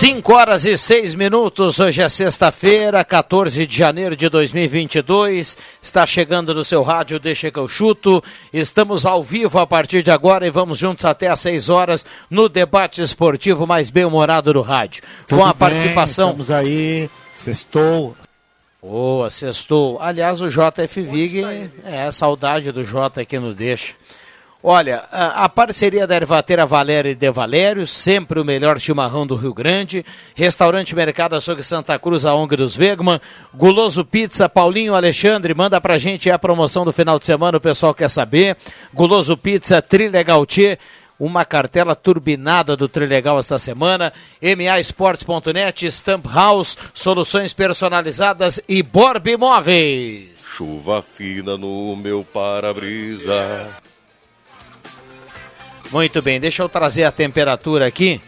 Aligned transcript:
Cinco 0.00 0.32
horas 0.32 0.64
e 0.64 0.78
seis 0.78 1.14
minutos, 1.14 1.78
hoje 1.78 2.00
é 2.00 2.08
sexta-feira, 2.08 3.04
14 3.04 3.66
de 3.66 3.76
janeiro 3.76 4.16
de 4.16 4.30
2022. 4.30 5.58
Está 5.82 6.06
chegando 6.06 6.54
no 6.54 6.64
seu 6.64 6.82
rádio, 6.82 7.20
deixa 7.20 7.50
que 7.50 7.58
eu 7.58 7.68
chuto. 7.68 8.24
Estamos 8.50 9.04
ao 9.04 9.22
vivo 9.22 9.58
a 9.58 9.66
partir 9.66 10.02
de 10.02 10.10
agora 10.10 10.46
e 10.46 10.50
vamos 10.50 10.78
juntos 10.78 11.04
até 11.04 11.28
às 11.28 11.40
seis 11.40 11.68
horas 11.68 12.06
no 12.30 12.48
debate 12.48 13.02
esportivo 13.02 13.66
mais 13.66 13.90
bem-humorado 13.90 14.54
do 14.54 14.62
rádio. 14.62 15.02
Tudo 15.28 15.38
com 15.38 15.44
a 15.44 15.52
bem, 15.52 15.58
participação. 15.58 16.30
Estamos 16.30 16.50
aí, 16.50 17.10
sextou. 17.34 18.16
Boa, 18.80 19.28
sextou. 19.28 20.00
Aliás, 20.00 20.40
o 20.40 20.48
JF 20.48 21.02
Vig, 21.02 21.42
é 21.84 22.10
saudade 22.10 22.72
do 22.72 22.82
J 22.82 23.20
aqui 23.20 23.38
no 23.38 23.52
Deixa. 23.52 23.92
Olha, 24.62 25.04
a, 25.10 25.48
parceria 25.48 26.06
da 26.06 26.14
Ervateira 26.14 26.66
Valério 26.66 27.10
e 27.10 27.14
De 27.14 27.30
Valério, 27.30 27.86
sempre 27.86 28.38
o 28.38 28.44
melhor 28.44 28.78
chimarrão 28.78 29.26
do 29.26 29.34
Rio 29.34 29.54
Grande. 29.54 30.04
Restaurante 30.34 30.94
Mercado 30.94 31.34
Açougue 31.34 31.62
Santa 31.62 31.98
Cruz, 31.98 32.26
a 32.26 32.34
ONG 32.34 32.56
dos 32.56 32.76
Vegman. 32.76 33.18
Guloso 33.54 34.04
Pizza, 34.04 34.50
Paulinho 34.50 34.94
Alexandre, 34.94 35.54
manda 35.54 35.80
pra 35.80 35.96
gente 35.96 36.30
a 36.30 36.38
promoção 36.38 36.84
do 36.84 36.92
final 36.92 37.18
de 37.18 37.24
semana, 37.24 37.56
o 37.56 37.60
pessoal 37.60 37.94
quer 37.94 38.10
saber. 38.10 38.54
Guloso 38.92 39.34
Pizza, 39.34 39.80
Trilegal 39.80 40.44
Tchê, 40.44 40.78
uma 41.18 41.42
cartela 41.46 41.96
turbinada 41.96 42.76
do 42.76 42.86
Trilegal 42.86 43.38
esta 43.38 43.58
semana. 43.58 44.12
MAEsportes.net, 44.42 45.86
Stamp 45.90 46.26
House, 46.26 46.76
soluções 46.92 47.54
personalizadas 47.54 48.60
e 48.68 48.82
Borb 48.82 49.26
Imóveis. 49.26 50.38
Chuva 50.38 51.00
fina 51.00 51.56
no 51.56 51.96
meu 51.96 52.22
para-brisa. 52.30 53.80
Muito 55.90 56.22
bem, 56.22 56.38
deixa 56.38 56.62
eu 56.62 56.68
trazer 56.68 57.02
a 57.02 57.10
temperatura 57.10 57.84
aqui. 57.84 58.20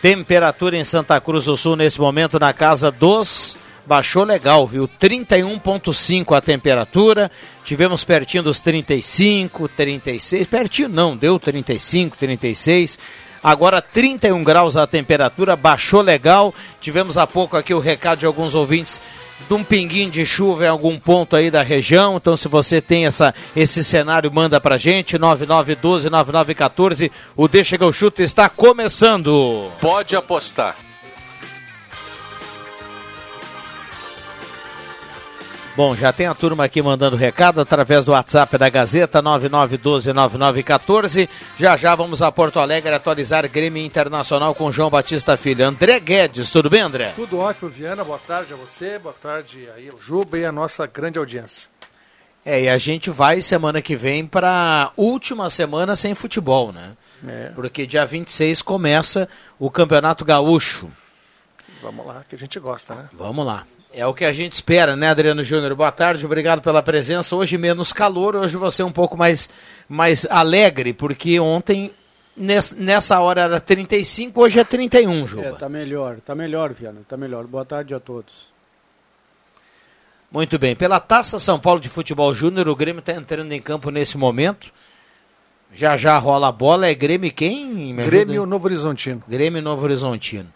Temperatura 0.00 0.78
em 0.78 0.84
Santa 0.84 1.20
Cruz 1.20 1.44
do 1.44 1.58
Sul 1.58 1.76
nesse 1.76 2.00
momento 2.00 2.38
na 2.38 2.54
casa 2.54 2.90
dos. 2.90 3.54
Baixou 3.84 4.24
legal, 4.24 4.66
viu? 4.66 4.88
31,5 4.88 6.34
a 6.36 6.40
temperatura. 6.40 7.30
Tivemos 7.64 8.02
pertinho 8.02 8.42
dos 8.42 8.60
35, 8.60 9.68
36. 9.68 10.48
Pertinho 10.48 10.88
não, 10.88 11.14
deu 11.14 11.38
35, 11.38 12.16
36. 12.16 12.98
Agora 13.42 13.82
31 13.82 14.42
graus 14.42 14.76
a 14.76 14.86
temperatura, 14.86 15.54
baixou 15.54 16.00
legal. 16.00 16.54
Tivemos 16.80 17.18
há 17.18 17.26
pouco 17.26 17.56
aqui 17.58 17.74
o 17.74 17.78
recado 17.78 18.20
de 18.20 18.26
alguns 18.26 18.54
ouvintes 18.54 19.00
de 19.46 19.54
um 19.54 19.62
pinguinho 19.62 20.10
de 20.10 20.24
chuva 20.26 20.64
em 20.64 20.68
algum 20.68 20.98
ponto 20.98 21.36
aí 21.36 21.50
da 21.50 21.62
região. 21.62 22.16
Então, 22.16 22.36
se 22.36 22.48
você 22.48 22.80
tem 22.80 23.06
essa, 23.06 23.34
esse 23.54 23.84
cenário, 23.84 24.32
manda 24.32 24.60
pra 24.60 24.76
gente. 24.76 25.18
9912-9914. 25.18 27.10
O 27.36 27.46
Deixa 27.48 27.76
que 27.78 27.84
eu 27.84 27.92
chuto 27.92 28.22
está 28.22 28.48
começando. 28.48 29.70
Pode 29.80 30.16
apostar. 30.16 30.87
Bom, 35.78 35.94
já 35.94 36.12
tem 36.12 36.26
a 36.26 36.34
turma 36.34 36.64
aqui 36.64 36.82
mandando 36.82 37.14
recado 37.14 37.60
através 37.60 38.04
do 38.04 38.10
WhatsApp 38.10 38.58
da 38.58 38.68
Gazeta 38.68 39.22
99129914. 39.22 41.28
Já 41.56 41.76
já 41.76 41.94
vamos 41.94 42.20
a 42.20 42.32
Porto 42.32 42.58
Alegre 42.58 42.92
atualizar 42.92 43.48
Grêmio 43.48 43.84
Internacional 43.84 44.56
com 44.56 44.72
João 44.72 44.90
Batista 44.90 45.36
Filho. 45.36 45.64
André 45.64 46.00
Guedes, 46.00 46.50
tudo 46.50 46.68
bem, 46.68 46.82
André? 46.82 47.12
Tudo 47.14 47.38
ótimo, 47.38 47.70
Viana. 47.70 48.02
Boa 48.02 48.18
tarde 48.18 48.52
a 48.52 48.56
você, 48.56 48.98
boa 48.98 49.14
tarde 49.22 49.68
aí 49.76 49.88
ao 49.88 50.00
Juba 50.00 50.36
e 50.36 50.44
a 50.44 50.50
nossa 50.50 50.84
grande 50.84 51.16
audiência. 51.16 51.70
É, 52.44 52.62
e 52.62 52.68
a 52.68 52.76
gente 52.76 53.08
vai 53.08 53.40
semana 53.40 53.80
que 53.80 53.94
vem 53.94 54.26
para 54.26 54.90
última 54.96 55.48
semana 55.48 55.94
sem 55.94 56.12
futebol, 56.12 56.72
né? 56.72 56.96
É. 57.24 57.52
Porque 57.54 57.86
dia 57.86 58.04
26 58.04 58.62
começa 58.62 59.28
o 59.60 59.70
Campeonato 59.70 60.24
Gaúcho. 60.24 60.90
Vamos 61.80 62.04
lá, 62.04 62.24
que 62.28 62.34
a 62.34 62.38
gente 62.38 62.58
gosta, 62.58 62.96
né? 62.96 63.08
Vamos 63.12 63.46
lá. 63.46 63.64
É 63.92 64.06
o 64.06 64.12
que 64.12 64.24
a 64.24 64.32
gente 64.32 64.52
espera, 64.52 64.94
né, 64.94 65.08
Adriano 65.08 65.42
Júnior? 65.42 65.74
Boa 65.74 65.90
tarde, 65.90 66.24
obrigado 66.26 66.60
pela 66.60 66.82
presença. 66.82 67.34
Hoje 67.34 67.56
menos 67.56 67.92
calor, 67.92 68.36
hoje 68.36 68.56
você 68.56 68.82
um 68.82 68.92
pouco 68.92 69.16
mais, 69.16 69.48
mais 69.88 70.26
alegre, 70.30 70.92
porque 70.92 71.40
ontem 71.40 71.92
ness- 72.36 72.72
nessa 72.72 73.18
hora 73.20 73.42
era 73.42 73.60
35, 73.60 74.40
hoje 74.42 74.60
é 74.60 74.64
31, 74.64 75.26
Juba. 75.26 75.46
É, 75.46 75.52
tá 75.52 75.68
melhor, 75.68 76.20
tá 76.20 76.34
melhor, 76.34 76.72
Viana, 76.74 77.00
tá 77.08 77.16
melhor. 77.16 77.46
Boa 77.46 77.64
tarde 77.64 77.94
a 77.94 77.98
todos. 78.00 78.48
Muito 80.30 80.58
bem. 80.58 80.76
Pela 80.76 81.00
Taça 81.00 81.38
São 81.38 81.58
Paulo 81.58 81.80
de 81.80 81.88
Futebol 81.88 82.34
Júnior, 82.34 82.68
o 82.68 82.76
Grêmio 82.76 83.00
está 83.00 83.14
entrando 83.14 83.50
em 83.52 83.60
campo 83.60 83.90
nesse 83.90 84.18
momento. 84.18 84.70
Já 85.74 85.96
já 85.96 86.18
rola 86.18 86.48
a 86.48 86.52
bola. 86.52 86.86
É 86.86 86.94
Grêmio 86.94 87.32
quem? 87.32 87.96
Grêmio. 87.96 88.44
Novo 88.44 88.66
Horizontino. 88.66 89.22
Grêmio 89.26 89.62
Novo 89.62 89.82
Horizontino. 89.84 90.52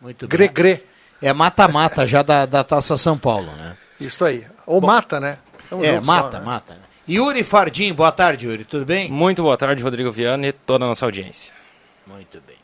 Muito 0.00 0.28
bem. 0.28 0.38
Gregre. 0.38 0.84
É 1.22 1.32
mata-mata 1.32 2.06
já 2.06 2.22
da, 2.22 2.46
da 2.46 2.62
Taça 2.62 2.96
São 2.96 3.16
Paulo, 3.16 3.50
né? 3.52 3.76
Isso 4.00 4.24
aí. 4.24 4.46
Ou 4.66 4.80
mata, 4.80 5.18
né? 5.20 5.38
um 5.72 5.84
é, 5.84 5.94
só, 5.94 6.02
mata, 6.02 6.38
né? 6.38 6.44
mata. 6.44 6.78
Yuri 7.08 7.42
Fardim, 7.42 7.92
boa 7.92 8.12
tarde, 8.12 8.46
Yuri. 8.46 8.64
Tudo 8.64 8.84
bem? 8.84 9.10
Muito 9.10 9.42
boa 9.42 9.56
tarde, 9.56 9.82
Rodrigo 9.82 10.10
Viana 10.10 10.46
e 10.46 10.52
toda 10.52 10.84
a 10.84 10.88
nossa 10.88 11.04
audiência. 11.04 11.52
Muito 12.06 12.40
bem. 12.46 12.56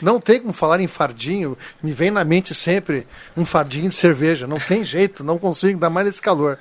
Não 0.00 0.20
tem 0.20 0.40
como 0.40 0.52
falar 0.52 0.80
em 0.80 0.86
fardinho, 0.86 1.56
me 1.82 1.92
vem 1.92 2.10
na 2.10 2.24
mente 2.24 2.54
sempre 2.54 3.06
um 3.36 3.44
fardinho 3.44 3.88
de 3.88 3.94
cerveja. 3.94 4.46
Não 4.46 4.58
tem 4.58 4.84
jeito, 4.84 5.22
não 5.22 5.38
consigo, 5.38 5.74
ainda 5.74 5.88
mais 5.88 6.06
nesse 6.06 6.20
calor. 6.20 6.58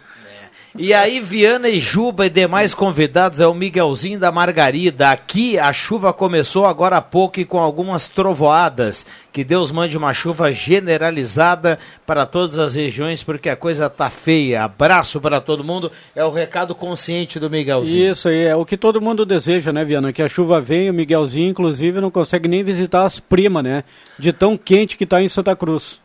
E 0.78 0.94
aí, 0.94 1.20
Viana 1.20 1.68
e 1.68 1.82
Juba 1.82 2.28
e 2.28 2.30
demais 2.30 2.74
convidados 2.74 3.42
é 3.42 3.48
o 3.48 3.54
Miguelzinho 3.54 4.18
da 4.18 4.32
Margarida. 4.32 5.12
Aqui 5.12 5.60
a 5.60 5.74
chuva 5.74 6.14
começou 6.14 6.66
agora 6.66 6.96
há 6.96 7.02
pouco 7.02 7.42
e 7.42 7.46
com 7.46 7.60
algumas 7.60 8.08
trovoadas. 8.08 9.06
Que 9.34 9.44
Deus 9.44 9.70
mande 9.70 9.98
uma 9.98 10.14
chuva 10.14 10.54
generalizada 10.54 11.78
para 12.06 12.26
todas 12.26 12.58
as 12.58 12.74
regiões, 12.74 13.22
porque 13.22 13.50
a 13.50 13.56
coisa 13.58 13.90
tá 13.90 14.10
feia. 14.10 14.64
Abraço 14.64 15.20
para 15.20 15.42
todo 15.42 15.62
mundo. 15.62 15.92
É 16.16 16.24
o 16.24 16.32
recado 16.32 16.74
consciente 16.74 17.38
do 17.38 17.50
Miguelzinho. 17.50 18.10
Isso 18.10 18.30
aí, 18.30 18.46
é 18.46 18.56
o 18.56 18.66
que 18.66 18.78
todo 18.78 19.02
mundo 19.02 19.26
deseja, 19.26 19.74
né, 19.74 19.84
Viana? 19.84 20.14
Que 20.14 20.24
a 20.24 20.30
chuva 20.30 20.62
venha, 20.62 20.90
o 20.90 20.96
Miguelzinho, 20.96 21.50
inclusive, 21.50 22.00
não 22.00 22.10
consegue 22.10 22.48
nem 22.48 22.64
visitar 22.64 23.04
as 23.04 23.20
primas, 23.20 23.62
né? 23.62 23.84
De 24.18 24.32
tão 24.32 24.58
quente 24.58 24.96
que 24.96 25.06
tá 25.06 25.22
em 25.22 25.28
Santa 25.28 25.54
Cruz. 25.54 26.00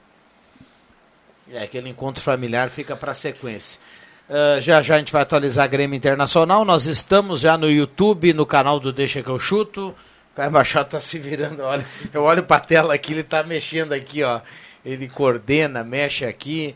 É, 1.52 1.62
aquele 1.62 1.88
encontro 1.88 2.20
familiar 2.20 2.68
fica 2.68 2.96
para 2.96 3.14
sequência. 3.14 3.78
Ah, 4.28 4.58
já 4.60 4.82
já 4.82 4.96
a 4.96 4.98
gente 4.98 5.12
vai 5.12 5.22
atualizar 5.22 5.68
Grêmio 5.68 5.96
Internacional. 5.96 6.64
Nós 6.64 6.86
estamos 6.86 7.40
já 7.40 7.56
no 7.56 7.70
YouTube, 7.70 8.32
no 8.32 8.44
canal 8.46 8.80
do 8.80 8.92
Deixa 8.92 9.22
que 9.22 9.28
eu 9.30 9.38
chuto. 9.38 9.88
O 9.88 10.36
Caio 10.36 10.50
Machado 10.52 10.88
tá 10.90 11.00
se 11.00 11.18
virando, 11.18 11.62
olha. 11.62 11.84
Eu 12.12 12.22
olho 12.24 12.42
pra 12.42 12.60
tela 12.60 12.94
aqui, 12.94 13.12
ele 13.12 13.22
tá 13.22 13.42
mexendo 13.42 13.92
aqui, 13.92 14.22
ó. 14.22 14.40
Ele 14.84 15.08
coordena, 15.08 15.82
mexe 15.82 16.24
aqui. 16.24 16.74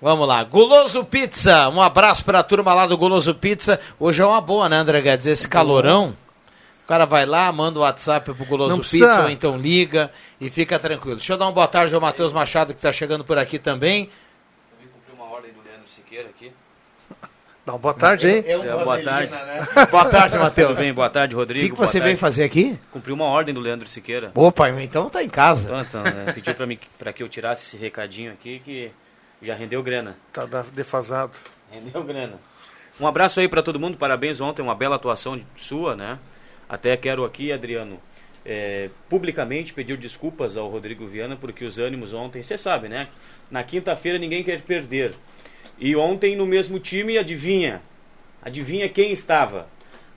Vamos 0.00 0.26
lá, 0.28 0.42
Guloso 0.44 1.02
Pizza, 1.04 1.68
um 1.70 1.80
abraço 1.80 2.24
pra 2.24 2.42
turma 2.42 2.74
lá 2.74 2.86
do 2.86 2.96
Guloso 2.96 3.34
Pizza. 3.34 3.80
Hoje 3.98 4.20
é 4.20 4.26
uma 4.26 4.40
boa, 4.40 4.68
né, 4.68 4.76
André 4.76 5.00
Guedes? 5.00 5.26
Esse 5.26 5.48
calorão. 5.48 6.14
O 6.84 6.86
cara 6.86 7.06
vai 7.06 7.24
lá, 7.24 7.50
manda 7.50 7.78
o 7.78 7.82
WhatsApp 7.82 8.34
pro 8.34 8.44
precisa- 8.80 9.06
Pizza, 9.06 9.22
ou 9.22 9.30
então 9.30 9.56
liga 9.56 10.10
e 10.38 10.50
fica 10.50 10.78
tranquilo. 10.78 11.16
Deixa 11.16 11.32
eu 11.32 11.38
dar 11.38 11.46
uma 11.46 11.52
boa 11.52 11.66
tarde 11.66 11.94
ao 11.94 12.00
Matheus 12.02 12.32
Machado, 12.34 12.74
que 12.74 12.80
tá 12.80 12.92
chegando 12.92 13.24
por 13.24 13.38
aqui 13.38 13.58
também. 13.58 14.10
Siqueira 15.86 16.28
aqui. 16.28 16.52
Uma 17.66 17.78
boa 17.78 17.94
tarde 17.94 18.26
aí. 18.26 18.44
É 18.46 18.58
um 18.58 18.62
É, 18.62 18.66
boa 18.72 18.84
vaselina, 18.84 19.10
tarde. 19.10 19.34
né? 19.34 19.86
Boa 19.90 20.04
tarde, 20.04 20.38
Matheus. 20.38 20.68
Tudo 20.70 20.78
bem, 20.80 20.92
boa 20.92 21.08
tarde, 21.08 21.34
O 21.34 21.38
Rodrigo. 21.38 21.64
que, 21.66 21.72
que 21.72 21.78
você 21.78 21.98
boa 21.98 22.06
veio 22.06 22.18
fazer 22.18 22.44
aqui? 22.44 22.78
Cumpriu 22.90 23.14
uma 23.14 23.24
ordem 23.24 23.54
do 23.54 23.60
Leandro 23.60 23.88
Siqueira. 23.88 24.30
Opa, 24.34 24.68
então 24.68 25.08
tá 25.08 25.22
em 25.22 25.28
casa. 25.30 25.64
Então, 25.66 25.80
então 25.80 26.02
né, 26.04 26.32
pediu 26.34 26.54
pra, 26.54 26.66
mim, 26.66 26.78
pra 26.98 27.10
que 27.12 27.22
eu 27.22 27.28
tirasse 27.28 27.66
esse 27.66 27.76
recadinho 27.78 28.32
aqui 28.32 28.60
que 28.62 28.90
já 29.40 29.54
rendeu 29.54 29.82
grana. 29.82 30.14
Tá 30.30 30.44
defasado. 30.72 31.32
Rendeu 31.70 32.02
grana. 32.04 32.38
Um 33.00 33.06
abraço 33.06 33.40
aí 33.40 33.48
pra 33.48 33.62
todo 33.62 33.80
mundo, 33.80 33.96
parabéns 33.96 34.40
ontem, 34.42 34.60
uma 34.60 34.74
bela 34.74 34.96
atuação 34.96 35.40
sua, 35.56 35.96
né? 35.96 36.18
Até 36.68 36.94
quero 36.98 37.24
aqui, 37.24 37.50
Adriano, 37.50 37.98
é, 38.44 38.90
publicamente 39.08 39.72
pedir 39.72 39.96
desculpas 39.96 40.56
ao 40.58 40.68
Rodrigo 40.68 41.06
Viana, 41.06 41.34
porque 41.34 41.64
os 41.64 41.78
ânimos 41.78 42.12
ontem, 42.12 42.42
você 42.42 42.58
sabe, 42.58 42.88
né? 42.88 43.08
Na 43.50 43.62
quinta-feira 43.64 44.18
ninguém 44.18 44.44
quer 44.44 44.60
perder. 44.60 45.14
E 45.78 45.96
ontem 45.96 46.36
no 46.36 46.46
mesmo 46.46 46.78
time, 46.78 47.18
adivinha? 47.18 47.82
Adivinha 48.42 48.88
quem 48.88 49.12
estava? 49.12 49.66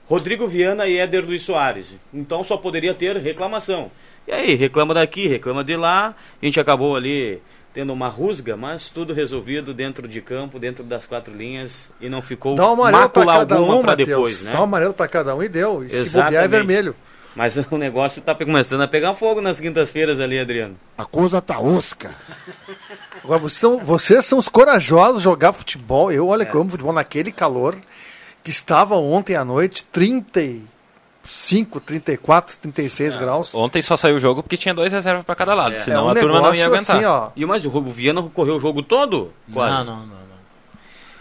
Rodrigo 0.06 0.46
Viana 0.46 0.86
e 0.86 0.96
Éder 0.96 1.24
Luiz 1.24 1.42
Soares. 1.42 1.96
Então 2.12 2.42
só 2.42 2.56
poderia 2.56 2.94
ter 2.94 3.16
reclamação. 3.16 3.90
E 4.26 4.32
aí, 4.32 4.54
reclama 4.54 4.94
daqui, 4.94 5.26
reclama 5.26 5.62
de 5.62 5.76
lá. 5.76 6.14
A 6.40 6.44
gente 6.44 6.58
acabou 6.60 6.96
ali 6.96 7.40
tendo 7.74 7.92
uma 7.92 8.08
rusga, 8.08 8.56
mas 8.56 8.88
tudo 8.88 9.12
resolvido 9.12 9.72
dentro 9.74 10.08
de 10.08 10.20
campo, 10.20 10.58
dentro 10.58 10.82
das 10.82 11.06
quatro 11.06 11.34
linhas 11.34 11.90
e 12.00 12.08
não 12.08 12.20
ficou 12.22 12.56
Dá 12.56 12.72
um 12.72 12.76
pra 12.76 12.90
mácula 12.90 13.34
alguma 13.34 13.76
um, 13.76 13.82
para 13.82 13.94
depois, 13.94 14.44
né? 14.44 14.52
Dá 14.52 14.60
um 14.60 14.64
amarelo 14.64 14.94
pra 14.94 15.06
cada 15.06 15.34
um 15.34 15.42
e 15.42 15.48
deu. 15.48 15.84
E 15.84 15.88
se 15.88 15.96
Exatamente. 15.96 16.24
bobear 16.24 16.44
é 16.44 16.48
vermelho. 16.48 16.94
Mas 17.38 17.56
o 17.70 17.78
negócio 17.78 18.20
tá 18.20 18.34
começando 18.34 18.80
a 18.82 18.88
pegar 18.88 19.14
fogo 19.14 19.40
nas 19.40 19.60
quintas-feiras 19.60 20.18
ali, 20.18 20.38
Adriano. 20.40 20.74
A 20.98 21.04
coisa 21.04 21.40
tá 21.40 21.60
osca. 21.60 22.10
Agora, 23.22 23.38
vocês 23.38 23.60
são, 23.60 23.78
vocês 23.78 24.24
são 24.26 24.38
os 24.38 24.48
corajosos 24.48 25.18
de 25.18 25.24
jogar 25.24 25.52
futebol. 25.52 26.10
Eu, 26.10 26.26
É. 26.26 26.30
olha, 26.30 26.44
que 26.44 26.54
eu 26.54 26.60
amo 26.60 26.70
futebol 26.70 26.92
naquele 26.92 27.30
calor 27.30 27.76
que 28.42 28.50
estava 28.50 28.96
ontem 28.96 29.36
à 29.36 29.44
noite, 29.44 29.84
35, 29.92 31.80
34, 31.80 32.56
36 32.56 33.16
graus. 33.16 33.54
Ontem 33.54 33.82
só 33.82 33.96
saiu 33.96 34.16
o 34.16 34.20
jogo 34.20 34.42
porque 34.42 34.56
tinha 34.56 34.74
dois 34.74 34.92
reservas 34.92 35.24
pra 35.24 35.34
cada 35.34 35.54
lado, 35.54 35.74
É. 35.74 35.76
senão 35.76 36.06
um 36.06 36.08
a 36.10 36.14
turma 36.14 36.40
não 36.40 36.54
ia 36.54 36.66
aguentar. 36.66 36.96
assim, 36.96 37.04
ó. 37.04 37.30
E 37.36 37.44
mas 37.46 37.64
o 37.64 37.68
Ro- 37.68 37.80
o 37.80 37.92
Viana 37.92 38.22
correu 38.34 38.56
o 38.56 38.60
jogo 38.60 38.82
todo? 38.82 39.32
Quase. 39.52 39.74
Não, 39.74 39.84
não, 39.84 40.06
não. 40.06 40.27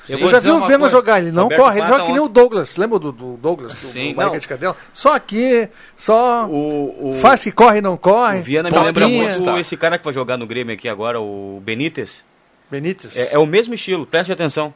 Eu, 0.10 0.20
vou 0.20 0.30
já 0.30 0.40
vi 0.40 0.50
o 0.50 0.60
Vena 0.66 0.80
coisa. 0.80 0.90
jogar, 0.96 1.20
ele 1.20 1.32
não 1.32 1.44
Roberto 1.44 1.62
corre, 1.62 1.80
ele 1.80 1.88
joga 1.88 2.06
que 2.06 2.12
nem 2.12 2.22
o 2.22 2.28
Douglas. 2.30 2.78
Lembra 2.78 3.00
do, 3.00 3.12
do 3.12 3.38
Douglas, 3.38 3.74
Sim, 3.74 4.06
o 4.06 4.08
não. 4.10 4.14
barriga 4.16 4.40
de 4.40 4.48
cadela? 4.48 4.76
Só 4.94 5.16
aqui, 5.16 5.68
só 5.98 6.46
O, 6.48 7.12
o, 7.12 7.16
faz 7.16 7.44
que 7.44 7.52
corre 7.52 7.80
e 7.80 7.82
não 7.82 7.98
corre. 7.98 8.40
o 8.40 8.44
Viana 8.44 8.70
me 8.70 8.78
lembra 8.80 9.08
muito 9.08 9.58
esse 9.58 9.76
cara 9.76 9.98
que 9.98 10.06
vai 10.06 10.14
jogar 10.14 10.38
no 10.38 10.46
Grêmio 10.48 10.74
aqui 10.74 10.88
agora, 10.88 11.20
o 11.20 11.62
Benítez. 11.64 12.24
Benítez. 12.72 13.18
É, 13.18 13.36
é 13.36 13.40
o 13.40 13.46
mesmo 13.46 13.74
estilo, 13.74 14.06
preste 14.06 14.32
atenção. 14.32 14.74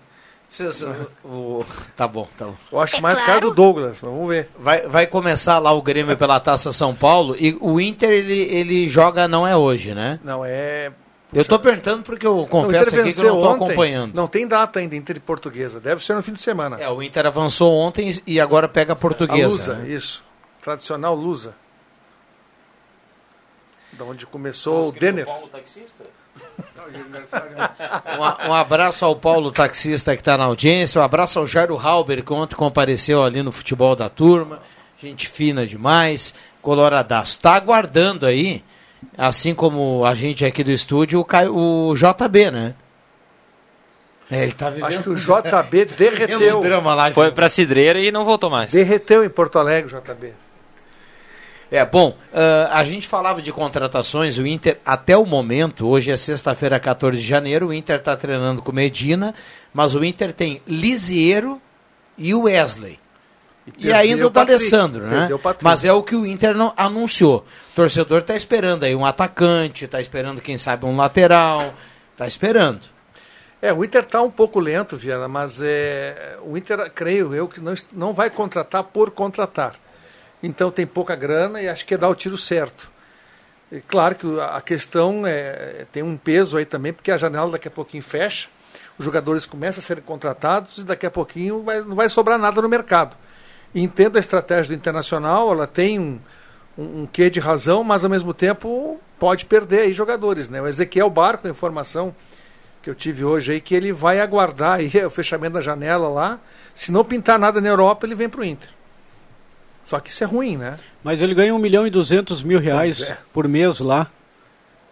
Vocês- 0.49 0.83
o- 1.23 1.63
Tá 1.95 2.05
bom, 2.05 2.27
tá 2.37 2.43
bom. 2.45 2.55
Eu 2.73 2.81
acho 2.81 3.01
mais 3.01 3.21
cara 3.21 3.39
do 3.39 3.51
Douglas, 3.51 3.99
mas 4.01 4.11
vamos 4.11 4.27
ver. 4.27 4.49
Vai, 4.59 4.81
vai 4.81 5.07
começar 5.07 5.59
lá 5.59 5.71
o 5.71 5.81
Grêmio 5.81 6.17
pela 6.17 6.41
Taça 6.41 6.73
São 6.73 6.93
Paulo 6.93 7.37
e 7.39 7.57
o 7.61 7.79
Inter 7.79 8.09
ele, 8.09 8.37
ele 8.53 8.89
joga 8.89 9.29
não 9.29 9.47
é 9.47 9.55
hoje, 9.55 9.93
né? 9.95 10.19
Não, 10.23 10.43
é... 10.43 10.91
Eu 11.33 11.45
tô 11.45 11.57
perguntando 11.59 12.03
porque 12.03 12.27
eu 12.27 12.45
confesso 12.47 12.99
aqui 12.99 13.13
que 13.13 13.21
eu 13.21 13.35
não 13.35 13.41
ontem. 13.41 13.65
acompanhando. 13.65 14.13
Não 14.13 14.27
tem 14.27 14.47
data 14.47 14.79
ainda, 14.79 14.95
Inter 14.95 15.17
e 15.17 15.19
Portuguesa. 15.19 15.79
Deve 15.79 16.03
ser 16.03 16.13
no 16.13 16.21
fim 16.21 16.33
de 16.33 16.41
semana. 16.41 16.77
É, 16.79 16.89
o 16.89 17.01
Inter 17.01 17.25
avançou 17.25 17.73
ontem 17.73 18.11
e 18.27 18.39
agora 18.39 18.67
pega 18.67 18.93
a 18.93 18.95
A 18.95 18.97
portuguesa. 18.97 19.47
Lusa, 19.47 19.73
né? 19.75 19.89
isso. 19.89 20.23
Tradicional 20.61 21.15
Lusa. 21.15 21.55
Da 23.93 24.03
onde 24.05 24.25
começou 24.25 24.89
o 24.89 24.91
Denner. 24.91 25.25
Um, 28.45 28.49
um 28.49 28.53
abraço 28.53 29.03
ao 29.05 29.15
Paulo 29.15 29.51
Taxista 29.51 30.15
que 30.15 30.21
está 30.21 30.37
na 30.37 30.45
audiência, 30.45 31.01
um 31.01 31.03
abraço 31.03 31.37
ao 31.39 31.45
Jairo 31.45 31.77
Halber 31.77 32.23
que 32.23 32.31
ontem 32.33 32.55
compareceu 32.55 33.23
ali 33.23 33.43
no 33.43 33.51
futebol 33.51 33.95
da 33.95 34.09
turma, 34.09 34.61
gente 35.01 35.27
fina 35.27 35.67
demais, 35.67 36.33
coloradaço. 36.61 37.35
Está 37.35 37.53
aguardando 37.55 38.25
aí, 38.25 38.63
assim 39.17 39.53
como 39.53 40.05
a 40.05 40.13
gente 40.15 40.45
aqui 40.45 40.63
do 40.63 40.71
estúdio, 40.71 41.19
o, 41.19 41.25
Caio- 41.25 41.55
o 41.55 41.95
JB, 41.95 42.51
né? 42.51 42.73
É, 44.29 44.43
ele 44.43 44.53
tá 44.53 44.69
vivendo 44.69 44.85
Acho 44.87 45.03
que 45.03 45.09
o 45.09 45.15
JB 45.15 45.81
um 45.91 45.95
derreteu. 45.97 46.61
drama 46.61 46.93
lá. 46.95 47.11
Foi 47.11 47.31
pra 47.31 47.49
Cidreira 47.49 47.99
e 47.99 48.11
não 48.11 48.23
voltou 48.23 48.49
mais. 48.49 48.71
Derreteu 48.71 49.23
em 49.23 49.29
Porto 49.29 49.59
Alegre, 49.59 49.93
o 49.93 49.99
JB. 50.01 50.33
É, 51.69 51.85
bom, 51.85 52.17
ah, 52.33 52.69
a 52.73 52.83
gente 52.83 53.07
falava 53.07 53.41
de 53.41 53.51
contratações, 53.51 54.37
o 54.37 54.45
Inter, 54.45 54.77
até 54.85 55.15
o 55.17 55.25
momento, 55.25 55.87
hoje 55.87 56.11
é 56.11 56.17
sexta-feira, 56.17 56.77
14 56.79 57.17
de 57.17 57.25
janeiro, 57.25 57.67
o 57.67 57.73
Inter 57.73 57.95
está 57.95 58.15
treinando 58.17 58.61
com 58.61 58.73
Medina, 58.73 59.33
mas 59.73 59.95
o 59.95 60.03
Inter 60.03 60.33
tem 60.33 60.61
Lisiero 60.67 61.61
e 62.17 62.33
o 62.33 62.41
Wesley. 62.43 62.99
E, 63.67 63.71
perdeu 63.71 63.95
ainda 63.95 64.27
o 64.27 64.29
D'Alessandro, 64.29 65.03
né? 65.05 65.27
Mas 65.63 65.85
é 65.85 65.93
o 65.93 66.01
que 66.01 66.15
o 66.15 66.25
Inter 66.25 66.55
não 66.55 66.73
anunciou. 66.75 67.45
O 67.71 67.75
torcedor 67.75 68.21
está 68.21 68.35
esperando 68.35 68.83
aí 68.83 68.95
um 68.95 69.05
atacante, 69.05 69.85
está 69.85 70.01
esperando, 70.01 70.41
quem 70.41 70.57
sabe, 70.57 70.85
um 70.85 70.95
lateral, 70.95 71.73
está 72.11 72.25
esperando. 72.25 72.81
É, 73.61 73.71
o 73.71 73.85
Inter 73.85 74.01
está 74.01 74.19
um 74.23 74.31
pouco 74.31 74.59
lento, 74.59 74.97
Viana, 74.97 75.27
mas 75.27 75.61
é, 75.61 76.37
o 76.41 76.57
Inter, 76.57 76.91
creio 76.91 77.35
eu, 77.35 77.47
que 77.47 77.61
não, 77.61 77.75
não 77.93 78.13
vai 78.13 78.31
contratar 78.31 78.83
por 78.85 79.11
contratar. 79.11 79.75
Então 80.41 80.71
tem 80.71 80.87
pouca 80.87 81.15
grana 81.15 81.61
e 81.61 81.69
acho 81.69 81.85
que 81.85 81.93
é 81.93 81.97
dar 81.97 82.09
o 82.09 82.15
tiro 82.15 82.39
certo. 82.39 82.89
E 83.71 83.79
claro 83.79 84.15
que 84.15 84.39
a 84.39 84.57
a 84.57 84.61
questão 84.61 85.21
é, 85.27 85.85
tem 85.91 86.01
um 86.01 86.17
peso 86.17 86.57
aí 86.57 86.65
também, 86.65 86.91
porque 86.91 87.11
a 87.11 87.17
janela 87.17 87.51
daqui 87.51 87.67
a 87.67 87.71
pouquinho 87.71 88.01
fecha, 88.01 88.47
os 88.97 89.05
jogadores 89.05 89.45
começam 89.45 89.79
a 89.79 89.83
ser 89.85 90.01
contratados 90.01 90.79
e 90.79 90.83
daqui 90.83 91.05
a 91.05 91.11
pouquinho 91.11 91.61
vai- 91.61 91.81
não 91.81 91.95
vai 91.95 92.09
sobrar 92.09 92.39
nada 92.39 92.59
no 92.59 92.67
mercado. 92.67 93.15
Entendo 93.73 94.17
a 94.17 94.19
estratégia 94.19 94.75
do 94.75 94.77
Internacional, 94.77 95.51
ela 95.51 95.65
tem 95.65 95.99
um, 95.99 96.19
um, 96.77 97.01
um 97.01 97.05
quê 97.05 97.29
de 97.29 97.39
razão, 97.39 97.83
mas 97.83 98.03
ao 98.03 98.09
mesmo 98.09 98.33
tempo 98.33 98.99
pode 99.17 99.45
perder 99.45 99.81
aí 99.81 99.93
jogadores. 99.93 100.49
Né? 100.49 100.61
O 100.61 100.67
Ezequiel 100.67 101.09
Barco, 101.09 101.47
a 101.47 101.51
informação 101.51 102.13
que 102.81 102.89
eu 102.89 102.95
tive 102.95 103.23
hoje 103.23 103.53
aí, 103.53 103.61
que 103.61 103.75
ele 103.75 103.93
vai 103.93 104.19
aguardar 104.19 104.79
aí 104.79 104.91
o 105.05 105.09
fechamento 105.09 105.53
da 105.53 105.61
janela 105.61 106.09
lá. 106.09 106.39
Se 106.75 106.91
não 106.91 107.05
pintar 107.05 107.37
nada 107.37 107.61
na 107.61 107.69
Europa, 107.69 108.05
ele 108.05 108.15
vem 108.15 108.27
para 108.27 108.41
o 108.41 108.45
Inter. 108.45 108.69
Só 109.83 109.99
que 109.99 110.09
isso 110.09 110.23
é 110.23 110.27
ruim, 110.27 110.57
né? 110.57 110.75
Mas 111.03 111.21
ele 111.21 111.33
ganha 111.33 111.53
1 111.53 111.57
milhão 111.57 111.87
e 111.87 111.89
200 111.89 112.43
mil 112.43 112.59
reais 112.59 113.01
é. 113.01 113.17
por 113.33 113.47
mês 113.47 113.79
lá. 113.79 114.09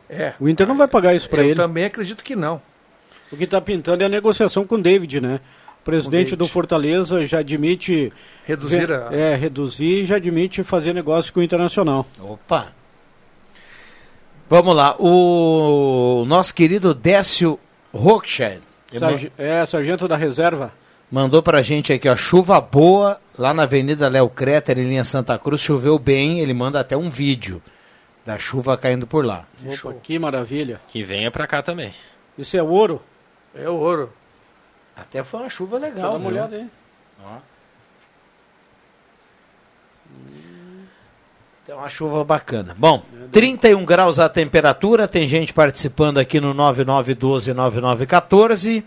É. 0.10 0.34
O 0.40 0.50
Inter 0.50 0.68
não 0.68 0.76
vai 0.76 0.88
pagar 0.88 1.14
isso 1.14 1.30
para 1.30 1.42
eu 1.42 1.48
ele. 1.48 1.56
também 1.56 1.86
acredito 1.86 2.24
que 2.24 2.36
não. 2.36 2.62
O 3.32 3.38
que 3.38 3.44
está 3.44 3.62
pintando 3.62 4.02
é 4.02 4.08
a 4.08 4.10
negociação 4.10 4.66
com 4.66 4.76
o 4.76 4.82
David, 4.82 5.22
né? 5.22 5.40
O 5.82 5.84
presidente 5.86 6.32
David. 6.32 6.38
do 6.38 6.48
Fortaleza 6.48 7.26
já 7.26 7.40
admite 7.40 8.12
Reduzir 8.46 8.92
a. 8.92 9.10
é, 9.16 9.36
reduzir 9.36 10.02
e 10.02 10.06
já 10.06 10.18
admite 10.18 10.62
fazer 10.64 10.94
negócio 10.94 11.34
com 11.34 11.40
o 11.40 11.44
Internacional. 11.44 12.06
Opa! 12.20 12.74
Vamos 14.50 14.76
lá, 14.76 14.96
o 15.00 16.26
nosso 16.28 16.54
querido 16.56 16.94
Décio 16.94 17.60
Rockshire 17.94 18.62
Sarge- 18.94 19.32
é, 19.38 19.64
sargento 19.66 20.08
da 20.08 20.18
reserva. 20.18 20.74
mandou 21.12 21.44
pra 21.44 21.62
gente 21.62 21.94
aqui, 21.94 22.10
ó, 22.10 22.16
chuva 22.16 22.60
boa 22.60 23.20
lá 23.38 23.54
na 23.54 23.64
Avenida 23.64 24.10
Léo 24.10 24.28
Creter, 24.30 24.80
em 24.80 24.86
linha 24.86 25.04
Santa 25.04 25.38
Cruz, 25.38 25.62
choveu 25.62 26.00
bem, 26.00 26.40
ele 26.40 26.54
manda 26.54 26.80
até 26.80 26.98
um 26.98 27.10
vídeo 27.12 27.62
da 28.26 28.38
chuva 28.40 28.76
caindo 28.76 29.06
por 29.06 29.24
lá. 29.24 29.46
Opa, 29.66 29.94
que 30.02 30.18
maravilha. 30.18 30.80
Que 30.88 31.04
venha 31.04 31.30
pra 31.32 31.46
cá 31.48 31.62
também. 31.62 31.92
Isso 32.38 32.58
é 32.58 32.64
ouro? 32.64 33.02
É 33.56 33.70
ouro. 33.70 34.12
Até 35.02 35.24
foi 35.24 35.42
uma 35.42 35.50
chuva 35.50 35.80
Dá 35.80 35.88
legal, 35.88 36.12
uma 36.12 36.20
viu? 36.20 36.28
olhada 36.30 36.56
aí. 36.56 36.68
Tem 41.66 41.76
uma 41.76 41.90
chuva 41.90 42.24
bacana. 42.24 42.76
Bom, 42.78 43.04
31 43.32 43.86
graus 43.86 44.20
a 44.20 44.28
temperatura, 44.28 45.08
tem 45.08 45.28
gente 45.28 45.54
participando 45.54 46.18
aqui 46.18 46.40
no 46.40 46.54
9912-9914. 46.56 48.84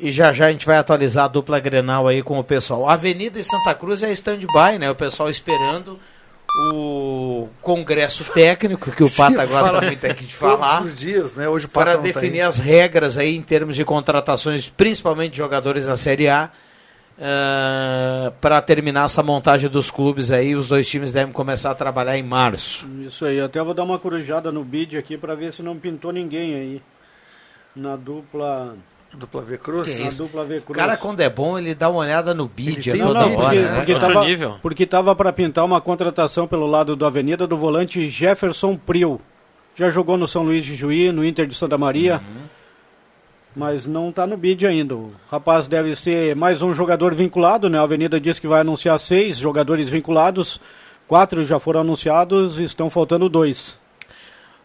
E 0.00 0.12
já 0.12 0.32
já 0.32 0.46
a 0.46 0.52
gente 0.52 0.64
vai 0.66 0.76
atualizar 0.76 1.24
a 1.24 1.28
dupla 1.28 1.58
Grenal 1.58 2.06
aí 2.06 2.22
com 2.22 2.38
o 2.38 2.44
pessoal. 2.44 2.88
A 2.88 2.92
Avenida 2.92 3.40
e 3.40 3.44
Santa 3.44 3.74
Cruz 3.74 4.02
é 4.02 4.12
stand-by, 4.12 4.78
né? 4.78 4.88
O 4.90 4.94
pessoal 4.94 5.28
esperando 5.28 5.98
o 6.56 7.48
congresso 7.60 8.24
técnico, 8.32 8.90
que 8.90 9.04
o 9.04 9.10
Pata 9.10 9.44
gosta 9.46 9.70
fala 9.70 9.80
muito 9.82 10.04
aqui 10.06 10.24
de 10.24 10.34
falar, 10.34 10.78
Todos 10.78 10.94
os 10.94 10.98
dias, 10.98 11.34
né? 11.34 11.48
Hoje 11.48 11.66
o 11.66 11.68
Pata 11.68 11.90
para 11.90 11.96
tá 11.98 12.02
definir 12.02 12.40
as 12.40 12.58
regras 12.58 13.18
aí 13.18 13.36
em 13.36 13.42
termos 13.42 13.76
de 13.76 13.84
contratações, 13.84 14.68
principalmente 14.68 15.32
de 15.32 15.38
jogadores 15.38 15.86
da 15.86 15.96
Série 15.96 16.28
A. 16.28 16.50
ah, 17.20 18.32
para 18.40 18.60
terminar 18.62 19.04
essa 19.04 19.22
montagem 19.22 19.68
dos 19.68 19.90
clubes 19.90 20.32
aí, 20.32 20.56
os 20.56 20.68
dois 20.68 20.88
times 20.88 21.12
devem 21.12 21.32
começar 21.32 21.70
a 21.70 21.74
trabalhar 21.74 22.16
em 22.16 22.22
março. 22.22 22.88
Isso 23.06 23.24
aí, 23.24 23.40
até 23.40 23.62
vou 23.62 23.74
dar 23.74 23.84
uma 23.84 23.98
corujada 23.98 24.50
no 24.50 24.64
bid 24.64 24.96
aqui 24.96 25.16
para 25.18 25.34
ver 25.34 25.52
se 25.52 25.62
não 25.62 25.76
pintou 25.76 26.12
ninguém 26.12 26.54
aí. 26.54 26.82
Na 27.76 27.94
dupla. 27.94 28.76
Dupla 29.14 29.42
V 29.42 29.58
Cruz. 29.58 29.88
Que 29.96 30.06
isso? 30.08 30.22
dupla 30.24 30.44
V 30.44 30.58
O 30.58 30.62
Cruz. 30.62 30.78
cara, 30.78 30.96
quando 30.96 31.20
é 31.20 31.28
bom, 31.30 31.58
ele 31.58 31.74
dá 31.74 31.88
uma 31.88 32.00
olhada 32.00 32.34
no 32.34 32.46
bid 32.46 32.90
tem- 32.92 33.00
toda 33.02 33.20
Não, 33.20 33.28
não, 33.30 33.36
hora. 33.38 33.42
porque, 33.42 33.58
né? 33.60 33.76
porque 33.76 33.92
Outro 33.94 34.08
tava, 34.12 34.24
nível. 34.26 34.56
porque 34.62 34.86
tava 34.86 35.16
para 35.16 35.32
pintar 35.32 35.64
uma 35.64 35.80
contratação 35.80 36.46
pelo 36.46 36.66
lado 36.66 36.94
do 36.94 37.06
Avenida 37.06 37.46
do 37.46 37.56
volante 37.56 38.08
Jefferson 38.08 38.76
Priu. 38.76 39.20
Já 39.74 39.90
jogou 39.90 40.16
no 40.16 40.26
São 40.28 40.42
Luís 40.44 40.64
de 40.64 40.74
Juí, 40.76 41.10
no 41.12 41.24
Inter 41.24 41.46
de 41.46 41.54
Santa 41.54 41.78
Maria. 41.78 42.20
mas 43.56 43.86
não 43.86 44.10
está 44.10 44.26
no 44.26 44.36
bid 44.36 44.66
ainda. 44.66 44.94
O 44.94 45.12
rapaz 45.30 45.66
deve 45.66 45.96
ser 45.96 46.36
mais 46.36 46.62
um 46.62 46.72
jogador 46.72 47.14
vinculado, 47.14 47.68
né? 47.68 47.78
A 47.78 47.82
Avenida 47.82 48.20
diz 48.20 48.38
que 48.38 48.46
vai 48.46 48.60
anunciar 48.60 48.98
seis 49.00 49.36
jogadores 49.38 49.90
vinculados, 49.90 50.60
quatro 51.08 51.44
já 51.44 51.58
foram 51.58 51.80
anunciados, 51.80 52.60
estão 52.60 52.88
faltando 52.88 53.28
dois. 53.28 53.76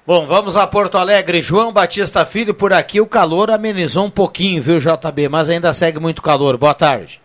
Bom, 0.05 0.27
vamos 0.27 0.57
a 0.57 0.67
Porto 0.67 0.98
Alegre. 0.98 1.41
João 1.41 1.72
Batista 1.72 2.25
Filho, 2.25 2.53
por 2.53 2.74
aqui 2.74 3.00
o 3.00 3.07
calor 3.07 3.50
amenizou 3.50 4.03
um 4.03 4.10
pouquinho, 4.10 4.62
viu, 4.62 4.77
JB? 4.77 5.29
Mas 5.29 5.50
ainda 5.50 5.72
segue 5.72 5.98
muito 5.98 6.22
calor. 6.22 6.57
Boa 6.57 6.74
tarde. 6.74 7.22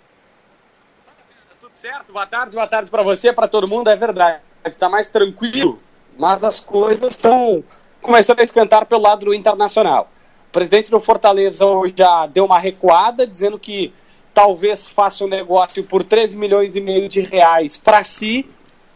Tudo 1.61 1.73
certo? 1.75 2.12
Boa 2.12 2.25
tarde, 2.25 2.54
boa 2.54 2.68
tarde 2.68 2.88
para 2.88 3.02
você, 3.02 3.32
para 3.32 3.49
todo 3.49 3.66
mundo. 3.66 3.90
É 3.90 3.97
verdade, 3.97 4.38
está 4.64 4.88
mais 4.88 5.11
tranquilo, 5.11 5.80
mas 6.16 6.44
as 6.44 6.61
coisas 6.61 7.14
estão 7.14 7.64
começando 8.00 8.38
a 8.38 8.44
esquentar 8.44 8.87
pelo 8.87 9.02
lado 9.02 9.25
do 9.25 9.35
internacional. 9.35 10.08
O 10.49 10.52
presidente 10.52 10.88
do 10.88 11.00
Fortaleza 11.00 11.66
hoje 11.66 11.94
já 11.97 12.28
deu 12.28 12.44
uma 12.44 12.61
recuada, 12.61 13.26
dizendo 13.26 13.58
que 13.58 13.92
talvez 14.32 14.87
faça 14.87 15.25
um 15.25 15.28
negócio 15.28 15.82
por 15.82 16.04
13 16.04 16.37
milhões 16.37 16.76
e 16.76 16.80
meio 16.80 17.08
de 17.08 17.23
reais 17.23 17.76
para 17.76 18.04
si, 18.04 18.49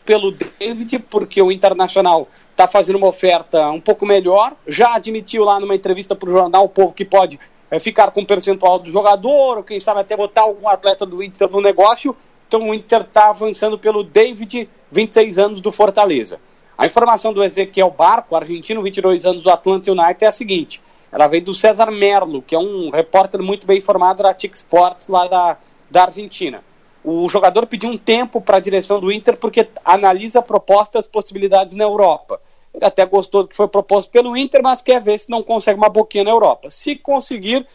pelo 0.05 0.31
David, 0.31 1.01
porque 1.11 1.43
o 1.43 1.51
Internacional 1.51 2.29
está 2.53 2.69
fazendo 2.69 2.97
uma 2.97 3.09
oferta 3.09 3.71
um 3.71 3.81
pouco 3.81 4.07
melhor. 4.07 4.55
Já 4.67 4.95
admitiu 4.95 5.45
lá 5.45 5.59
numa 5.59 5.75
entrevista 5.75 6.15
para 6.15 6.29
o 6.29 6.33
jornal 6.33 6.65
O 6.65 6.69
Povo 6.69 6.95
que 6.95 7.05
pode 7.05 7.41
é, 7.71 7.79
ficar 7.79 8.11
com 8.11 8.21
um 8.21 8.27
percentual 8.27 8.79
do 8.79 8.91
jogador, 8.91 9.59
ou 9.59 9.65
quem 9.65 9.81
sabe 9.81 10.01
até 10.01 10.17
botar 10.17 10.43
algum 10.43 10.69
atleta 10.69 11.05
do 11.05 11.23
Inter 11.23 11.51
no 11.51 11.61
negócio. 11.61 12.15
Então 12.47 12.69
o 12.69 12.75
Inter 12.75 13.01
está 13.01 13.31
avançando 13.31 13.79
pelo 13.79 14.05
David, 14.05 14.69
26 14.91 15.39
anos 15.39 15.61
do 15.61 15.73
Fortaleza. 15.73 16.39
A 16.77 16.87
informação 16.87 17.33
do 17.33 17.43
Ezequiel 17.43 17.91
Barco, 17.91 18.37
argentino, 18.37 18.83
22 18.83 19.25
anos 19.25 19.43
do 19.43 19.51
Atlanta 19.51 19.91
United, 19.91 20.25
é 20.25 20.29
a 20.29 20.33
seguinte: 20.33 20.83
ela 21.11 21.27
vem 21.27 21.43
do 21.43 21.55
César 21.55 21.91
Merlo, 21.91 22.43
que 22.43 22.55
é 22.55 22.59
um 22.59 22.91
repórter 22.91 23.43
muito 23.43 23.67
bem 23.67 23.79
informado 23.79 24.23
da 24.23 24.35
TIC 24.35 24.55
Sports 24.55 25.09
lá 25.09 25.27
da, 25.27 25.57
da 25.91 26.05
Argentina. 26.05 26.63
O 27.05 27.29
jogador 27.29 27.67
pediu 27.67 27.91
um 27.91 27.99
tempo 27.99 28.41
para 28.41 28.59
a 28.59 28.61
direção 28.61 29.01
do 29.01 29.11
Inter 29.11 29.37
porque 29.37 29.69
analisa 29.85 30.41
propostas, 30.41 31.07
possibilidades 31.07 31.75
na 31.75 31.85
Europa. 31.85 32.41
Ele 32.73 32.85
até 32.85 33.05
gostou 33.05 33.43
do 33.43 33.49
que 33.49 33.57
foi 33.57 33.69
proposto 33.69 34.11
pelo 34.11 34.37
Inter, 34.37 34.63
mas 34.63 34.81
quer 34.81 35.01
ver 35.03 35.19
se 35.19 35.29
não 35.29 35.43
consegue 35.43 35.79
uma 35.79 35.89
boquinha 35.89 36.25
na 36.25 36.31
Europa. 36.31 36.71
Se 36.71 36.97
conseguir, 36.97 37.67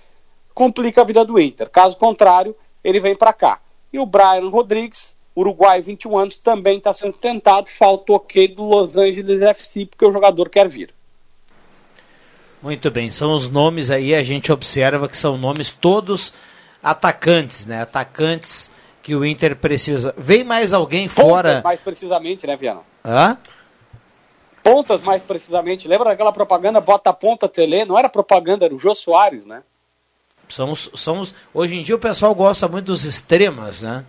complica 0.53 1.01
a 1.01 1.03
vida 1.03 1.23
do 1.25 1.39
Inter. 1.39 1.69
Caso 1.69 1.97
contrário, 1.97 2.55
ele 2.83 2.99
vem 2.99 3.15
para 3.15 3.33
cá. 3.33 3.59
E 3.91 3.99
o 3.99 4.05
Brian 4.05 4.49
Rodrigues, 4.49 5.15
Uruguai, 5.35 5.81
21 5.81 6.17
anos, 6.17 6.37
também 6.37 6.77
está 6.77 6.93
sendo 6.93 7.13
tentado. 7.13 7.69
Falta 7.69 8.13
o 8.13 8.15
ok 8.15 8.47
do 8.47 8.63
Los 8.63 8.97
Angeles 8.97 9.41
FC, 9.41 9.85
porque 9.85 10.05
o 10.05 10.11
jogador 10.11 10.49
quer 10.49 10.67
vir. 10.67 10.93
Muito 12.61 12.89
bem, 12.89 13.11
são 13.11 13.33
os 13.33 13.47
nomes 13.47 13.91
aí, 13.91 14.15
a 14.15 14.23
gente 14.23 14.51
observa 14.51 15.07
que 15.07 15.17
são 15.17 15.37
nomes 15.37 15.69
todos 15.71 16.33
atacantes, 16.81 17.67
né? 17.67 17.83
Atacantes 17.83 18.71
que 19.07 19.15
o 19.15 19.23
Inter 19.23 19.55
precisa. 19.55 20.13
Vem 20.17 20.43
mais 20.43 20.73
alguém 20.73 21.07
fora. 21.07 21.47
Pontas, 21.51 21.63
mais 21.63 21.81
precisamente, 21.81 22.45
né, 22.45 22.57
Viana? 22.57 22.81
Hã? 23.05 23.37
Pontas, 24.61 25.01
mais 25.01 25.23
precisamente. 25.23 25.87
Lembra 25.87 26.09
daquela 26.09 26.33
propaganda 26.33 26.81
Bota 26.81 27.13
Ponta 27.13 27.47
Tele? 27.47 27.85
Não 27.85 27.97
era 27.97 28.09
propaganda, 28.09 28.65
era 28.65 28.75
o 28.75 28.77
Jô 28.77 28.93
Soares, 28.93 29.45
né? 29.45 29.63
Somos, 30.49 30.89
somos, 30.93 31.33
hoje 31.53 31.77
em 31.77 31.83
dia 31.83 31.95
o 31.95 31.99
pessoal 31.99 32.35
gosta 32.35 32.67
muito 32.67 32.87
dos 32.87 33.05
extremas, 33.05 33.81
né? 33.81 34.03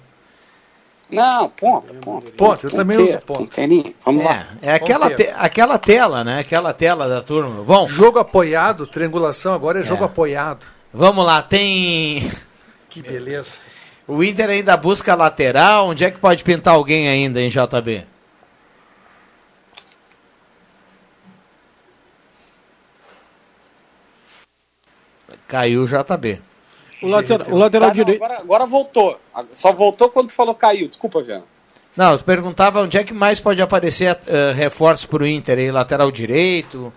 Não, 1.09 1.49
ponta, 1.49 1.95
ponta. 1.95 2.33
Ponta, 2.33 2.67
eu 2.67 2.71
também 2.73 2.99
uso 2.99 3.21
ponta. 3.21 3.63
Vamos 4.05 4.25
É, 4.25 4.25
lá. 4.29 4.49
é 4.61 4.73
aquela, 4.73 5.15
te, 5.15 5.33
aquela 5.37 5.79
tela, 5.79 6.25
né? 6.25 6.41
Aquela 6.41 6.73
tela 6.75 7.07
da 7.09 7.23
turma. 7.23 7.63
Bom, 7.63 7.87
Jogo 7.87 8.19
apoiado, 8.19 8.85
triangulação 8.85 9.55
agora 9.55 9.79
é 9.79 9.85
jogo 9.85 10.03
É. 10.03 10.07
apoiado. 10.07 10.67
vamos 10.93 11.25
lá, 11.25 11.41
tem. 11.41 12.29
Que 12.91 13.01
beleza. 13.01 13.59
O 14.09 14.25
Inter 14.25 14.49
ainda 14.49 14.75
busca 14.77 15.15
lateral. 15.15 15.89
Onde 15.89 16.03
é 16.05 16.11
que 16.11 16.19
pode 16.19 16.43
pintar 16.43 16.75
alguém 16.75 17.09
ainda, 17.09 17.41
em 17.43 17.51
JB? 17.51 18.05
Caiu 25.47 25.83
o 25.83 25.87
JB. 25.87 26.41
O, 27.03 27.07
later, 27.09 27.53
o 27.53 27.57
lateral 27.57 27.91
Tá, 27.91 27.97
não, 27.97 28.05
direito. 28.05 28.23
agora, 28.25 28.41
agora 28.41 28.67
voltou. 28.67 29.21
Só 29.55 29.73
voltou 29.73 30.09
quando 30.11 30.29
tu 30.29 30.35
falou 30.35 30.55
caiu. 30.55 30.89
Desculpa, 30.89 31.23
Viana. 31.23 31.45
Não, 31.97 32.13
eu 32.13 32.19
perguntava 32.21 32.83
onde 32.83 32.97
é 32.97 33.05
que 33.05 33.13
mais 33.15 33.41
pode 33.41 33.61
aparecer 33.61 34.19
eh, 34.27 34.53
reforço 34.53 35.09
para 35.09 35.23
o 35.23 35.27
Inter, 35.27 35.59
aí, 35.59 35.71
lateral 35.71 36.11
direito. 36.11 36.93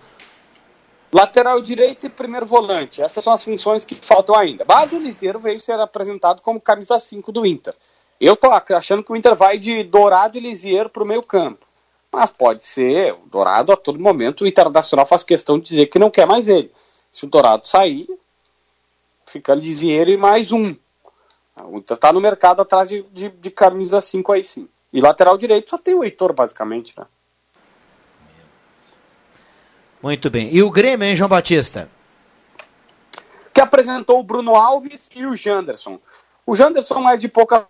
Lateral 1.12 1.60
direito 1.60 2.06
e 2.06 2.10
primeiro 2.10 2.46
volante. 2.46 3.02
Essas 3.02 3.22
são 3.22 3.32
as 3.32 3.44
funções 3.44 3.84
que 3.84 3.94
faltam 4.00 4.34
ainda. 4.34 4.64
Mas 4.66 4.92
o 4.92 4.98
Liseiro 4.98 5.38
veio 5.38 5.60
ser 5.60 5.78
apresentado 5.78 6.40
como 6.40 6.60
camisa 6.60 6.98
5 6.98 7.30
do 7.30 7.44
Inter. 7.44 7.74
Eu 8.20 8.34
tô 8.36 8.50
ac- 8.50 8.72
achando 8.72 9.02
que 9.02 9.12
o 9.12 9.16
Inter 9.16 9.34
vai 9.34 9.58
de 9.58 9.82
Dourado 9.84 10.38
e 10.38 10.40
Lisieiro 10.40 10.88
para 10.88 11.02
o 11.02 11.06
meio 11.06 11.22
campo. 11.22 11.66
Mas 12.10 12.30
pode 12.30 12.64
ser, 12.64 13.12
o 13.14 13.26
Dourado 13.26 13.72
a 13.72 13.76
todo 13.76 13.98
momento 13.98 14.42
o 14.42 14.46
Internacional 14.46 15.04
faz 15.04 15.22
questão 15.22 15.58
de 15.58 15.64
dizer 15.66 15.86
que 15.86 15.98
não 15.98 16.10
quer 16.10 16.26
mais 16.26 16.48
ele. 16.48 16.70
Se 17.12 17.24
o 17.24 17.28
Dourado 17.28 17.66
sair, 17.66 18.08
fica 19.26 19.54
Lisieiro 19.54 20.10
e 20.10 20.16
mais 20.16 20.50
um. 20.52 20.74
O 21.64 21.76
Inter 21.78 21.94
está 21.96 22.12
no 22.12 22.20
mercado 22.20 22.62
atrás 22.62 22.88
de, 22.88 23.02
de, 23.12 23.28
de 23.28 23.50
camisa 23.50 24.00
5 24.00 24.32
aí 24.32 24.44
sim. 24.44 24.68
E 24.92 25.00
lateral 25.00 25.36
direito 25.36 25.68
só 25.70 25.78
tem 25.78 25.94
o 25.94 26.04
Heitor, 26.04 26.32
basicamente, 26.32 26.94
né? 26.98 27.06
Muito 30.02 30.28
bem. 30.30 30.48
E 30.52 30.62
o 30.62 30.70
Grêmio, 30.70 31.06
hein, 31.06 31.16
João 31.16 31.28
Batista? 31.28 31.88
que 33.52 33.60
apresentou 33.60 34.18
o 34.18 34.22
Bruno 34.22 34.54
Alves 34.54 35.10
e 35.14 35.26
o 35.26 35.36
Janderson. 35.36 35.98
O 36.46 36.54
Janderson 36.54 37.00
mais 37.00 37.20
de 37.20 37.28
poucas 37.28 37.66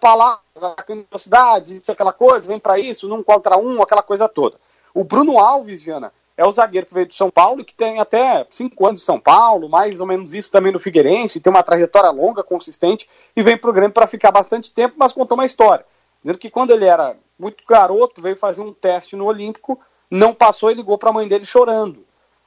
palavras, 0.00 0.42
velocidade, 0.86 1.76
isso, 1.76 1.90
aquela 1.90 2.12
coisa, 2.12 2.46
vem 2.46 2.58
para 2.58 2.78
isso, 2.78 3.08
num 3.08 3.22
contra 3.22 3.56
um, 3.56 3.80
aquela 3.82 4.02
coisa 4.02 4.28
toda. 4.28 4.58
O 4.94 5.04
Bruno 5.04 5.38
Alves, 5.38 5.82
Viana, 5.82 6.12
é 6.36 6.46
o 6.46 6.52
zagueiro 6.52 6.86
que 6.86 6.94
veio 6.94 7.06
do 7.06 7.14
São 7.14 7.30
Paulo, 7.30 7.64
que 7.64 7.74
tem 7.74 7.98
até 7.98 8.46
cinco 8.50 8.86
anos 8.86 9.00
de 9.00 9.06
São 9.06 9.18
Paulo, 9.18 9.68
mais 9.68 10.00
ou 10.00 10.06
menos 10.06 10.34
isso 10.34 10.50
também 10.50 10.72
no 10.72 10.78
Figueirense, 10.78 11.40
tem 11.40 11.50
uma 11.50 11.62
trajetória 11.62 12.10
longa, 12.10 12.42
consistente, 12.42 13.08
e 13.34 13.42
vem 13.42 13.56
pro 13.56 13.72
Grêmio 13.72 13.92
para 13.92 14.06
ficar 14.06 14.30
bastante 14.30 14.72
tempo, 14.72 14.96
mas 14.98 15.12
contou 15.12 15.36
uma 15.36 15.46
história. 15.46 15.84
Dizendo 16.22 16.38
que 16.38 16.50
quando 16.50 16.72
ele 16.72 16.84
era 16.84 17.16
muito 17.38 17.64
garoto, 17.66 18.20
veio 18.20 18.36
fazer 18.36 18.60
um 18.60 18.72
teste 18.72 19.16
no 19.16 19.24
Olímpico, 19.24 19.80
não 20.10 20.34
passou 20.34 20.70
e 20.70 20.74
ligou 20.74 20.98
para 20.98 21.10
a 21.10 21.12
mãe 21.12 21.28
dele 21.28 21.44
chorando. 21.44 22.04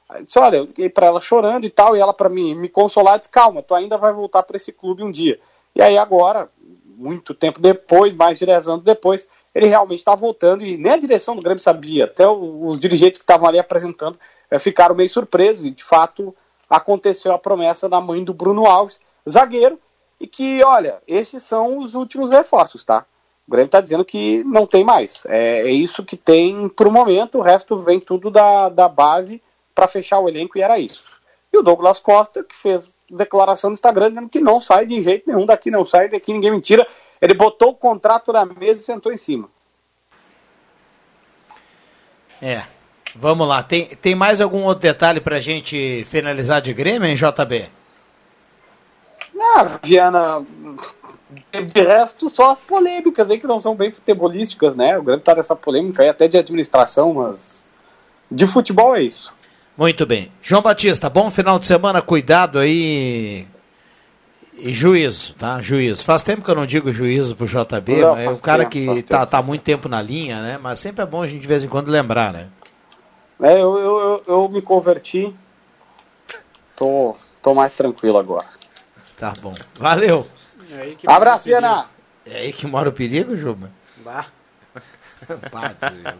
Aí 0.08 0.24
disse, 0.24 0.38
olha, 0.38 0.58
eu 0.58 0.64
liguei 0.64 0.88
para 0.88 1.06
ela 1.06 1.20
chorando 1.20 1.64
e 1.64 1.70
tal, 1.70 1.96
e 1.96 2.00
ela 2.00 2.12
para 2.12 2.28
me, 2.28 2.54
me 2.54 2.68
consolar 2.68 3.18
disse, 3.18 3.30
calma, 3.30 3.62
tu 3.62 3.74
ainda 3.74 3.96
vai 3.96 4.12
voltar 4.12 4.42
para 4.42 4.56
esse 4.56 4.72
clube 4.72 5.02
um 5.02 5.10
dia. 5.10 5.40
E 5.74 5.82
aí 5.82 5.96
agora, 5.96 6.50
muito 6.84 7.34
tempo 7.34 7.60
depois, 7.60 8.12
mais 8.14 8.38
de 8.38 8.46
10 8.46 8.68
anos 8.68 8.84
depois, 8.84 9.28
ele 9.54 9.66
realmente 9.66 10.00
está 10.00 10.14
voltando 10.14 10.64
e 10.64 10.76
nem 10.76 10.92
a 10.92 10.98
direção 10.98 11.34
do 11.34 11.42
Grêmio 11.42 11.62
sabia, 11.62 12.04
até 12.04 12.28
os 12.28 12.78
dirigentes 12.78 13.18
que 13.18 13.24
estavam 13.24 13.48
ali 13.48 13.58
apresentando 13.58 14.18
eh, 14.50 14.58
ficaram 14.58 14.94
meio 14.94 15.08
surpresos 15.08 15.64
e 15.64 15.70
de 15.70 15.84
fato 15.84 16.34
aconteceu 16.68 17.32
a 17.32 17.38
promessa 17.38 17.88
da 17.88 18.00
mãe 18.00 18.24
do 18.24 18.34
Bruno 18.34 18.66
Alves, 18.66 19.00
zagueiro, 19.28 19.78
e 20.20 20.26
que, 20.26 20.62
olha, 20.64 21.02
esses 21.06 21.42
são 21.42 21.78
os 21.78 21.94
últimos 21.94 22.30
reforços, 22.30 22.84
tá? 22.84 23.04
O 23.46 23.50
Grêmio 23.50 23.66
está 23.66 23.80
dizendo 23.80 24.04
que 24.04 24.42
não 24.44 24.66
tem 24.66 24.84
mais. 24.84 25.26
É, 25.26 25.60
é 25.60 25.70
isso 25.70 26.04
que 26.04 26.16
tem 26.16 26.68
por 26.68 26.90
momento, 26.90 27.38
o 27.38 27.42
resto 27.42 27.76
vem 27.76 28.00
tudo 28.00 28.30
da, 28.30 28.68
da 28.68 28.88
base 28.88 29.42
para 29.74 29.88
fechar 29.88 30.18
o 30.20 30.28
elenco 30.28 30.56
e 30.56 30.62
era 30.62 30.78
isso. 30.78 31.04
E 31.52 31.58
o 31.58 31.62
Douglas 31.62 32.00
Costa, 32.00 32.42
que 32.42 32.56
fez 32.56 32.94
declaração 33.08 33.70
no 33.70 33.74
Instagram 33.74 34.08
dizendo 34.08 34.28
que 34.28 34.40
não 34.40 34.60
sai 34.60 34.86
de 34.86 35.02
jeito 35.02 35.28
nenhum 35.28 35.46
daqui, 35.46 35.70
não 35.70 35.84
sai 35.84 36.08
daqui, 36.08 36.32
ninguém 36.32 36.50
mentira. 36.50 36.86
Ele 37.20 37.34
botou 37.34 37.70
o 37.70 37.74
contrato 37.74 38.32
na 38.32 38.44
mesa 38.44 38.80
e 38.80 38.84
sentou 38.84 39.12
em 39.12 39.16
cima. 39.16 39.48
É. 42.40 42.64
Vamos 43.14 43.46
lá. 43.46 43.62
Tem, 43.62 43.86
tem 43.86 44.14
mais 44.14 44.40
algum 44.40 44.64
outro 44.64 44.82
detalhe 44.82 45.20
pra 45.20 45.38
gente 45.38 46.04
finalizar 46.06 46.60
de 46.60 46.72
Grêmio, 46.72 47.08
hein, 47.08 47.14
JB? 47.14 47.70
Ah, 49.56 49.78
Viana, 49.82 50.44
de 51.62 51.80
resto, 51.80 52.28
só 52.28 52.50
as 52.52 52.60
polêmicas 52.60 53.30
aí 53.30 53.38
que 53.38 53.46
não 53.46 53.60
são 53.60 53.74
bem 53.74 53.90
futebolísticas, 53.90 54.76
né? 54.76 54.98
O 54.98 55.02
Grêmio 55.02 55.22
tá 55.22 55.34
nessa 55.34 55.56
polêmica 55.56 56.02
aí 56.02 56.08
até 56.08 56.28
de 56.28 56.38
administração, 56.38 57.14
mas 57.14 57.66
de 58.30 58.46
futebol 58.46 58.94
é 58.94 59.02
isso. 59.02 59.32
Muito 59.76 60.06
bem. 60.06 60.30
João 60.40 60.62
Batista, 60.62 61.10
bom 61.10 61.30
final 61.30 61.58
de 61.58 61.66
semana, 61.66 62.00
cuidado 62.00 62.58
aí. 62.58 63.46
E 64.56 64.72
juízo, 64.72 65.34
tá? 65.34 65.60
Juízo. 65.60 66.04
Faz 66.04 66.22
tempo 66.22 66.42
que 66.42 66.50
eu 66.50 66.54
não 66.54 66.64
digo 66.64 66.92
juízo 66.92 67.34
pro 67.34 67.46
JB, 67.46 67.96
Não, 67.96 68.16
é 68.16 68.30
o 68.30 68.38
cara 68.38 68.64
tempo, 68.64 68.94
que 68.94 69.02
tá, 69.02 69.20
tempo, 69.20 69.30
tá 69.32 69.42
muito 69.42 69.62
tempo 69.62 69.88
na 69.88 70.00
linha, 70.00 70.40
né? 70.40 70.58
Mas 70.62 70.78
sempre 70.78 71.02
é 71.02 71.06
bom 71.06 71.22
a 71.22 71.26
gente 71.26 71.40
de 71.40 71.48
vez 71.48 71.64
em 71.64 71.68
quando 71.68 71.90
lembrar, 71.90 72.32
né? 72.32 72.48
É, 73.42 73.54
eu, 73.54 73.78
eu, 73.78 73.98
eu, 73.98 74.22
eu 74.28 74.48
me 74.48 74.62
converti, 74.62 75.34
tô, 76.76 77.16
tô 77.42 77.52
mais 77.52 77.72
tranquilo 77.72 78.16
agora. 78.16 78.46
Tá 79.18 79.32
bom. 79.40 79.52
Valeu. 79.76 80.26
Abraço, 81.06 81.44
Viana! 81.46 81.86
É 82.26 82.38
aí 82.38 82.52
que 82.52 82.66
mora 82.66 82.88
o 82.88 82.92
perigo, 82.92 83.36
Juba? 83.36 83.70
Bah. 84.04 84.26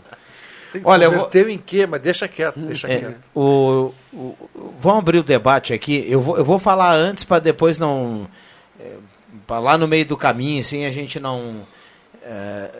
Que 0.72 0.80
Olha, 0.82 1.04
eu 1.04 1.10
vou- 1.12 1.18
converteu 1.26 1.48
em 1.48 1.56
quê? 1.58 1.86
Mas 1.86 2.00
deixa 2.02 2.26
quieto, 2.26 2.58
deixa 2.58 2.88
É, 2.90 2.98
quieto. 2.98 3.28
o, 3.32 3.92
o- 4.12 4.16
o- 4.56 4.74
vamos 4.80 4.98
abrir 4.98 5.18
o 5.18 5.22
debate 5.22 5.72
aqui. 5.72 6.04
Eu 6.08 6.20
vou, 6.20 6.36
eu 6.36 6.44
vou 6.44 6.58
falar 6.58 6.92
antes 6.94 7.22
para 7.22 7.38
depois 7.40 7.78
não. 7.78 8.26
É, 8.80 8.94
pra 9.46 9.60
lá 9.60 9.78
no 9.78 9.86
meio 9.86 10.04
do 10.04 10.16
caminho, 10.16 10.60
assim, 10.60 10.84
a 10.84 10.90
gente 10.90 11.20
não. 11.20 11.64
é, 12.24 12.70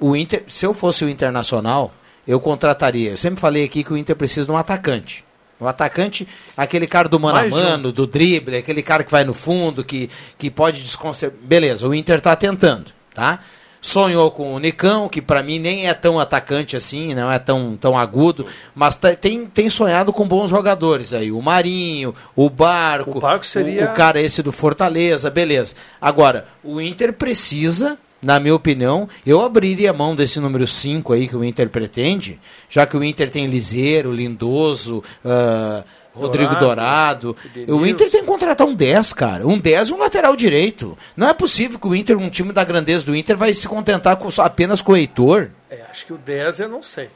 o 0.00 0.16
Inter, 0.16 0.42
se 0.48 0.66
eu 0.66 0.74
fosse 0.74 1.04
o 1.04 1.08
Internacional, 1.08 1.92
eu 2.26 2.40
contrataria. 2.40 3.10
Eu 3.12 3.16
sempre 3.16 3.40
falei 3.40 3.62
aqui 3.64 3.84
que 3.84 3.92
o 3.92 3.96
Inter 3.96 4.16
precisa 4.16 4.44
de 4.44 4.50
um 4.50 4.56
atacante. 4.56 5.24
O 5.58 5.66
atacante, 5.66 6.28
aquele 6.56 6.86
cara 6.86 7.08
do 7.08 7.18
mano 7.18 7.38
Mais 7.38 7.52
a 7.52 7.56
um. 7.56 7.62
mano, 7.62 7.92
do 7.92 8.06
drible, 8.06 8.56
aquele 8.56 8.82
cara 8.82 9.02
que 9.02 9.10
vai 9.10 9.24
no 9.24 9.32
fundo, 9.32 9.82
que, 9.84 10.10
que 10.36 10.50
pode 10.50 10.82
desconcertar. 10.82 11.38
Beleza, 11.42 11.88
o 11.88 11.94
Inter 11.94 12.20
tá 12.20 12.36
tentando, 12.36 12.86
tá? 13.14 13.38
Sonhou 13.80 14.30
com 14.32 14.52
o 14.54 14.58
Nicão, 14.58 15.08
que 15.08 15.22
pra 15.22 15.42
mim 15.44 15.58
nem 15.60 15.86
é 15.88 15.94
tão 15.94 16.18
atacante 16.18 16.76
assim, 16.76 17.14
não 17.14 17.30
é 17.30 17.38
tão, 17.38 17.76
tão 17.80 17.96
agudo, 17.96 18.44
mas 18.74 18.96
tá- 18.96 19.14
tem, 19.14 19.46
tem 19.46 19.70
sonhado 19.70 20.12
com 20.12 20.26
bons 20.26 20.50
jogadores 20.50 21.14
aí. 21.14 21.30
O 21.30 21.40
Marinho, 21.40 22.12
o 22.34 22.50
Barco, 22.50 23.18
O 23.18 23.20
Barco 23.20 23.46
seria- 23.46 23.86
o, 23.86 23.90
o 23.92 23.94
cara 23.94 24.20
esse 24.20 24.42
do 24.42 24.50
Fortaleza, 24.50 25.30
beleza. 25.30 25.76
Agora, 26.00 26.48
o 26.64 26.80
Inter 26.80 27.12
precisa, 27.12 27.96
na 28.22 28.40
minha 28.40 28.54
opinião, 28.54 29.08
eu 29.26 29.40
abriria 29.40 29.90
a 29.90 29.94
mão 29.94 30.16
desse 30.16 30.40
número 30.40 30.66
5 30.66 31.12
aí 31.12 31.28
que 31.28 31.36
o 31.36 31.44
Inter 31.44 31.68
pretende, 31.68 32.40
já 32.68 32.86
que 32.86 32.96
o 32.96 33.04
Inter 33.04 33.30
tem 33.30 33.46
Liseiro, 33.46 34.12
Lindoso, 34.12 35.02
ah, 35.24 35.84
Rodrigo 36.16 36.56
Dourado. 36.56 37.36
O 37.68 37.86
Inter 37.86 38.10
tem 38.10 38.22
que 38.22 38.26
contratar 38.26 38.66
um 38.66 38.74
10, 38.74 39.12
cara. 39.12 39.46
Um 39.46 39.58
10 39.58 39.88
e 39.88 39.92
um 39.92 39.98
lateral 39.98 40.34
direito. 40.34 40.96
Não 41.16 41.28
é 41.28 41.34
possível 41.34 41.78
que 41.78 41.86
o 41.86 41.94
Inter, 41.94 42.16
um 42.16 42.30
time 42.30 42.52
da 42.52 42.64
grandeza 42.64 43.04
do 43.04 43.14
Inter, 43.14 43.36
vai 43.36 43.52
se 43.52 43.68
contentar 43.68 44.16
com, 44.16 44.30
só 44.30 44.44
apenas 44.44 44.80
com 44.80 44.92
o 44.92 44.96
Heitor. 44.96 45.50
É, 45.70 45.82
acho 45.90 46.06
que 46.06 46.12
o 46.12 46.18
10 46.18 46.60
eu 46.60 46.68
não 46.68 46.82
sei. 46.82 47.10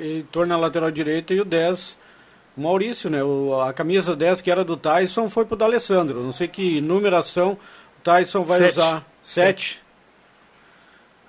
Heitor 0.00 0.46
na 0.46 0.56
lateral 0.56 0.90
direita 0.90 1.34
e 1.34 1.40
o 1.40 1.44
10, 1.44 1.96
o 2.56 2.60
Maurício, 2.60 3.10
né? 3.10 3.22
O, 3.22 3.60
a 3.60 3.72
camisa 3.72 4.14
10 4.14 4.40
que 4.40 4.50
era 4.50 4.64
do 4.64 4.76
Tyson 4.76 5.28
foi 5.28 5.44
pro 5.44 5.56
D'Alessandro. 5.56 6.22
Não 6.22 6.32
sei 6.32 6.46
que 6.46 6.80
numeração 6.80 7.52
o 7.52 8.00
Tyson 8.02 8.44
vai 8.44 8.58
Sete. 8.58 8.78
usar. 8.78 9.06
7. 9.24 9.85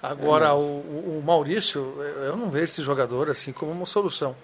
Agora, 0.01 0.53
o, 0.53 0.59
o- 0.59 1.19
o 1.19 1.23
Maurício, 1.25 1.93
eu 2.25 2.35
não 2.37 2.49
vejo 2.49 2.65
esse 2.65 2.81
jogador 2.81 3.29
assim 3.29 3.51
como 3.51 3.71
uma 3.71 3.85
solução. 3.85 4.35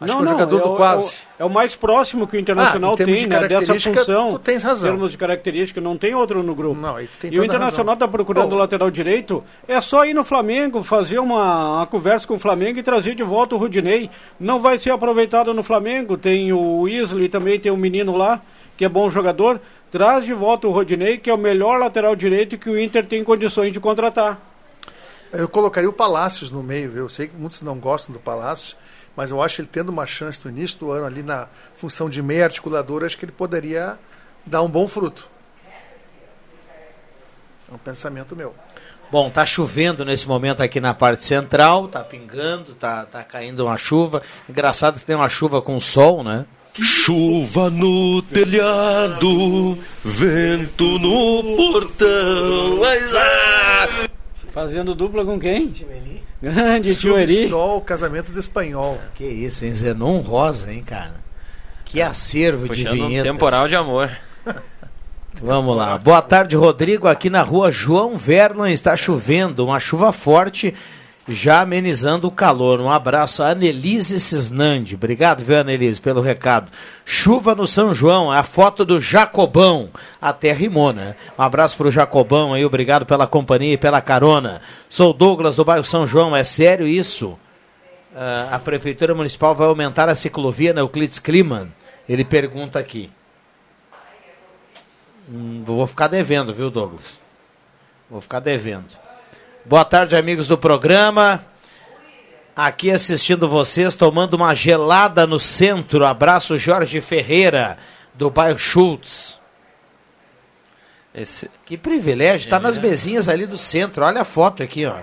Acho 0.00 0.12
Não, 0.14 0.22
que 0.22 0.28
é 0.28 0.28
o 0.28 0.30
não, 0.30 0.38
jogador 0.38 0.58
é 0.58 0.62
do 0.62 0.72
o- 0.72 0.76
quase. 0.76 1.14
É 1.38 1.42
o, 1.42 1.44
é 1.44 1.44
o 1.46 1.50
mais 1.50 1.74
próximo 1.74 2.24
que 2.28 2.36
o 2.36 2.38
Internacional 2.40 2.92
Ah, 2.94 2.96
tem, 2.96 3.06
de 3.06 3.26
né? 3.26 3.48
Dessa 3.48 3.74
função. 3.80 4.32
tu 4.34 4.38
tens 4.38 4.62
razão. 4.62 4.90
Em 4.90 4.92
termos 4.92 5.10
de 5.10 5.16
característica, 5.18 5.80
não 5.80 5.98
tem 5.98 6.14
outro 6.14 6.40
no 6.40 6.54
grupo. 6.54 6.80
Não, 6.80 6.94
tem 7.20 7.34
e 7.34 7.40
o 7.40 7.44
Internacional 7.44 7.94
está 7.94 8.06
procurando 8.06 8.50
Bom, 8.50 8.54
o 8.54 8.58
lateral 8.58 8.90
direito. 8.92 9.42
É 9.66 9.80
só 9.80 10.04
ir 10.04 10.14
no 10.14 10.22
Flamengo, 10.22 10.84
fazer 10.84 11.18
uma, 11.18 11.78
uma 11.78 11.86
conversa 11.86 12.28
com 12.28 12.34
o 12.34 12.38
Flamengo 12.38 12.78
e 12.78 12.82
trazer 12.82 13.16
de 13.16 13.24
volta 13.24 13.56
o 13.56 13.58
Rudinei. 13.58 14.08
Não 14.38 14.60
vai 14.60 14.78
ser 14.78 14.90
aproveitado 14.92 15.52
no 15.52 15.64
Flamengo. 15.64 16.16
Tem 16.16 16.52
o 16.52 16.86
Isley 16.86 17.28
também, 17.28 17.58
tem 17.58 17.72
um 17.72 17.76
menino 17.76 18.16
lá, 18.16 18.40
que 18.76 18.84
é 18.84 18.88
bom 18.88 19.10
jogador. 19.10 19.60
Traz 19.90 20.24
de 20.24 20.32
volta 20.34 20.68
o 20.68 20.70
Rodinei, 20.70 21.18
que 21.18 21.28
é 21.28 21.34
o 21.34 21.38
melhor 21.38 21.76
lateral 21.80 22.14
direito 22.14 22.56
que 22.56 22.70
o 22.70 22.78
Inter 22.78 23.04
tem 23.04 23.24
condições 23.24 23.72
de 23.72 23.80
contratar. 23.80 24.38
Eu 25.32 25.48
colocaria 25.48 25.88
o 25.88 25.92
Palácios 25.92 26.50
no 26.50 26.62
meio, 26.62 26.90
viu? 26.90 27.02
Eu 27.04 27.08
sei 27.08 27.28
que 27.28 27.36
muitos 27.36 27.60
não 27.62 27.78
gostam 27.78 28.12
do 28.12 28.18
Palácio, 28.18 28.76
mas 29.14 29.30
eu 29.30 29.42
acho 29.42 29.56
que 29.56 29.62
ele 29.62 29.68
tendo 29.70 29.90
uma 29.90 30.06
chance 30.06 30.40
no 30.44 30.50
início 30.50 30.78
do 30.78 30.90
ano 30.90 31.04
ali 31.04 31.22
na 31.22 31.48
função 31.76 32.08
de 32.08 32.22
meia 32.22 32.44
articuladora, 32.44 33.04
acho 33.04 33.18
que 33.18 33.24
ele 33.24 33.32
poderia 33.32 33.98
dar 34.46 34.62
um 34.62 34.68
bom 34.68 34.88
fruto. 34.88 35.28
É 37.70 37.74
um 37.74 37.78
pensamento 37.78 38.34
meu. 38.34 38.54
Bom, 39.10 39.30
tá 39.30 39.44
chovendo 39.44 40.04
nesse 40.04 40.28
momento 40.28 40.62
aqui 40.62 40.80
na 40.80 40.92
parte 40.94 41.24
central, 41.24 41.88
tá 41.88 42.04
pingando, 42.04 42.74
tá, 42.74 43.04
tá 43.06 43.22
caindo 43.22 43.64
uma 43.64 43.76
chuva. 43.76 44.22
Engraçado 44.48 44.98
que 45.00 45.06
tem 45.06 45.16
uma 45.16 45.28
chuva 45.28 45.60
com 45.62 45.80
sol, 45.80 46.22
né? 46.22 46.46
Chuva 46.74 47.70
no 47.70 48.22
telhado, 48.22 49.78
vento 50.04 50.84
no 50.98 51.56
portão. 51.56 52.76
Mas, 52.80 53.14
ah! 53.14 54.07
Fazendo 54.58 54.92
dupla 54.92 55.24
com 55.24 55.38
quem? 55.38 55.72
Grande 56.42 56.92
tio 56.96 57.10
Chuva 57.12 57.20
e 57.20 57.22
Eri. 57.22 57.48
Sol, 57.48 57.80
casamento 57.80 58.32
do 58.32 58.40
espanhol. 58.40 58.98
Que 59.14 59.24
isso, 59.24 59.64
hein? 59.64 59.72
Zenon 59.72 60.18
Rosa, 60.18 60.72
hein, 60.72 60.82
cara? 60.84 61.14
Que 61.84 62.02
acervo 62.02 62.62
de 62.62 62.82
Puxando 62.82 63.04
um 63.04 63.06
vinhetas. 63.06 63.30
temporal 63.32 63.68
de 63.68 63.76
amor. 63.76 64.10
Vamos 65.40 65.76
lá. 65.76 65.96
Boa 65.96 66.20
tarde, 66.20 66.56
Rodrigo. 66.56 67.06
Aqui 67.06 67.30
na 67.30 67.40
rua 67.42 67.70
João 67.70 68.18
Verlan 68.18 68.72
está 68.72 68.96
chovendo, 68.96 69.64
uma 69.64 69.78
chuva 69.78 70.12
forte, 70.12 70.74
já 71.28 71.60
amenizando 71.60 72.26
o 72.26 72.30
calor. 72.30 72.80
Um 72.80 72.90
abraço 72.90 73.42
a 73.42 73.50
Anelise 73.50 74.18
Cisnandi. 74.18 74.94
Obrigado, 74.94 75.44
viu, 75.44 75.58
Anelise, 75.58 76.00
pelo 76.00 76.20
recado. 76.20 76.72
Chuva 77.04 77.54
no 77.54 77.66
São 77.66 77.94
João, 77.94 78.30
a 78.32 78.42
foto 78.42 78.84
do 78.84 79.00
Jacobão. 79.00 79.90
Até 80.20 80.52
rimou, 80.52 80.92
né? 80.92 81.14
Um 81.38 81.42
abraço 81.42 81.76
pro 81.76 81.90
Jacobão 81.90 82.54
aí, 82.54 82.64
obrigado 82.64 83.04
pela 83.04 83.26
companhia 83.26 83.74
e 83.74 83.78
pela 83.78 84.00
carona. 84.00 84.62
Sou 84.88 85.12
Douglas 85.12 85.56
do 85.56 85.64
bairro 85.64 85.84
São 85.84 86.06
João, 86.06 86.34
é 86.34 86.42
sério 86.42 86.86
isso? 86.86 87.38
Ah, 88.16 88.48
a 88.52 88.58
Prefeitura 88.58 89.14
Municipal 89.14 89.54
vai 89.54 89.68
aumentar 89.68 90.08
a 90.08 90.14
ciclovia 90.14 90.72
na 90.72 90.80
Euclides 90.80 91.18
Kliman? 91.18 91.72
Ele 92.08 92.24
pergunta 92.24 92.78
aqui. 92.78 93.10
Hum, 95.30 95.62
vou 95.64 95.86
ficar 95.86 96.08
devendo, 96.08 96.54
viu, 96.54 96.70
Douglas? 96.70 97.20
Vou 98.10 98.20
ficar 98.22 98.40
devendo. 98.40 99.07
Boa 99.68 99.84
tarde, 99.84 100.16
amigos 100.16 100.46
do 100.46 100.56
programa. 100.56 101.44
Aqui 102.56 102.90
assistindo 102.90 103.48
vocês, 103.48 103.94
tomando 103.94 104.34
uma 104.34 104.54
gelada 104.54 105.26
no 105.26 105.38
centro. 105.38 106.04
Abraço, 106.04 106.56
Jorge 106.58 107.00
Ferreira, 107.00 107.78
do 108.14 108.30
bairro 108.30 108.58
Schultz. 108.58 109.38
Esse, 111.14 111.50
Que 111.64 111.76
privilégio, 111.76 112.46
está 112.46 112.58
nas 112.58 112.78
mesinhas 112.78 113.28
ali 113.28 113.46
do 113.46 113.58
centro. 113.58 114.04
Olha 114.04 114.22
a 114.22 114.24
foto 114.24 114.62
aqui, 114.62 114.86
ó. 114.86 114.96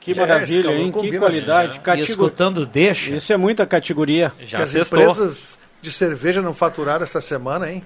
Que 0.00 0.12
É, 0.12 0.14
maravilha, 0.14 0.70
hein? 0.72 0.92
Que 0.92 1.18
qualidade. 1.18 1.70
assim, 1.70 1.78
E 1.78 1.82
Catigo- 1.82 2.10
escutando 2.10 2.64
deixa. 2.66 3.14
Isso 3.14 3.32
é 3.32 3.36
muita 3.36 3.66
categoria. 3.66 4.32
que 4.38 4.46
já 4.46 4.62
as 4.62 4.70
sextou. 4.70 4.98
empresas 5.00 5.58
de 5.82 5.90
cerveja 5.90 6.40
não 6.42 6.54
faturaram 6.54 7.02
essa 7.02 7.20
semana, 7.20 7.70
hein? 7.70 7.84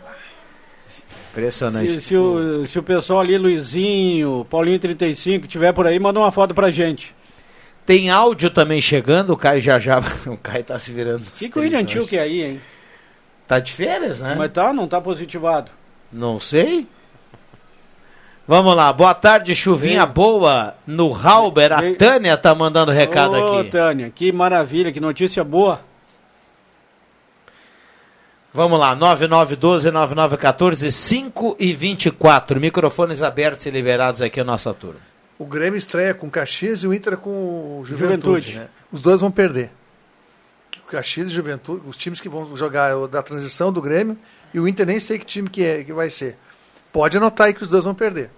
Impressionante. 1.34 1.94
Se, 1.94 2.00
se 2.00 2.16
o, 2.16 2.64
se 2.64 2.78
o 2.78 2.82
pessoal 2.82 3.20
ali, 3.20 3.36
Luizinho, 3.36 4.46
Paulinho 4.48 4.78
35, 4.78 5.48
tiver 5.48 5.72
por 5.72 5.84
aí, 5.84 5.98
manda 5.98 6.20
uma 6.20 6.30
foto 6.30 6.54
pra 6.54 6.70
gente. 6.70 7.12
Tem 7.84 8.08
áudio 8.08 8.50
também 8.50 8.80
chegando, 8.80 9.32
o 9.32 9.36
Caio 9.36 9.60
já 9.60 9.78
já. 9.78 10.00
O 10.26 10.36
Caio 10.36 10.62
tá 10.62 10.78
se 10.78 10.92
virando. 10.92 11.24
Que, 11.34 11.50
que 11.50 11.58
o 11.58 11.62
William 11.62 11.84
Tio 11.84 12.06
quer 12.06 12.20
aí, 12.20 12.42
hein? 12.42 12.60
Tá 13.48 13.58
de 13.58 13.72
férias, 13.72 14.20
né? 14.20 14.36
Mas 14.38 14.52
tá, 14.52 14.72
não 14.72 14.86
tá 14.86 15.00
positivado. 15.00 15.70
Não 16.10 16.38
sei. 16.38 16.86
Vamos 18.46 18.74
lá, 18.76 18.92
boa 18.92 19.14
tarde, 19.14 19.54
chuvinha 19.54 20.04
Vem. 20.04 20.14
boa 20.14 20.74
no 20.86 21.12
Halber. 21.12 21.72
A 21.72 21.80
Vem. 21.80 21.94
Tânia 21.94 22.36
tá 22.36 22.54
mandando 22.54 22.92
recado 22.92 23.34
Ô, 23.34 23.58
aqui. 23.58 23.70
Tânia, 23.70 24.10
que 24.14 24.30
maravilha, 24.32 24.92
que 24.92 25.00
notícia 25.00 25.42
boa. 25.42 25.80
Vamos 28.56 28.78
lá, 28.78 28.96
9912-9914, 28.96 30.88
5 30.88 31.56
e 31.58 31.72
24. 31.72 32.60
Microfones 32.60 33.20
abertos 33.20 33.66
e 33.66 33.70
liberados 33.70 34.22
aqui 34.22 34.38
a 34.38 34.44
nossa 34.44 34.72
turma. 34.72 35.00
O 35.36 35.44
Grêmio 35.44 35.76
estreia 35.76 36.14
com 36.14 36.28
o 36.28 36.30
Caxias 36.30 36.84
e 36.84 36.86
o 36.86 36.94
Inter 36.94 37.16
com 37.16 37.80
o 37.80 37.82
Juventude. 37.84 38.46
Juventude. 38.46 38.54
né? 38.60 38.68
Os 38.92 39.00
dois 39.00 39.20
vão 39.20 39.32
perder. 39.32 39.72
O 40.78 40.86
Caxias 40.86 41.30
e 41.30 41.32
Juventude, 41.32 41.82
os 41.84 41.96
times 41.96 42.20
que 42.20 42.28
vão 42.28 42.56
jogar 42.56 42.92
é 42.92 42.94
o 42.94 43.08
da 43.08 43.24
transição 43.24 43.72
do 43.72 43.82
Grêmio 43.82 44.16
e 44.54 44.60
o 44.60 44.68
Inter 44.68 44.86
nem 44.86 45.00
sei 45.00 45.18
que 45.18 45.26
time 45.26 45.50
que, 45.50 45.64
é, 45.64 45.82
que 45.82 45.92
vai 45.92 46.08
ser. 46.08 46.36
Pode 46.92 47.16
anotar 47.16 47.48
aí 47.48 47.54
que 47.54 47.64
os 47.64 47.68
dois 47.68 47.82
vão 47.82 47.92
perder. 47.92 48.30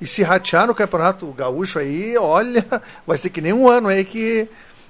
E 0.00 0.06
se 0.06 0.22
ratear 0.22 0.66
no 0.66 0.74
Campeonato 0.74 1.26
Gaúcho 1.32 1.78
aí, 1.78 2.16
olha, 2.16 2.64
vai 3.06 3.18
ser 3.18 3.28
que 3.28 3.42
nem 3.42 3.52
um 3.52 3.68
ano 3.68 3.88
aí 3.88 4.02
que 4.02 4.48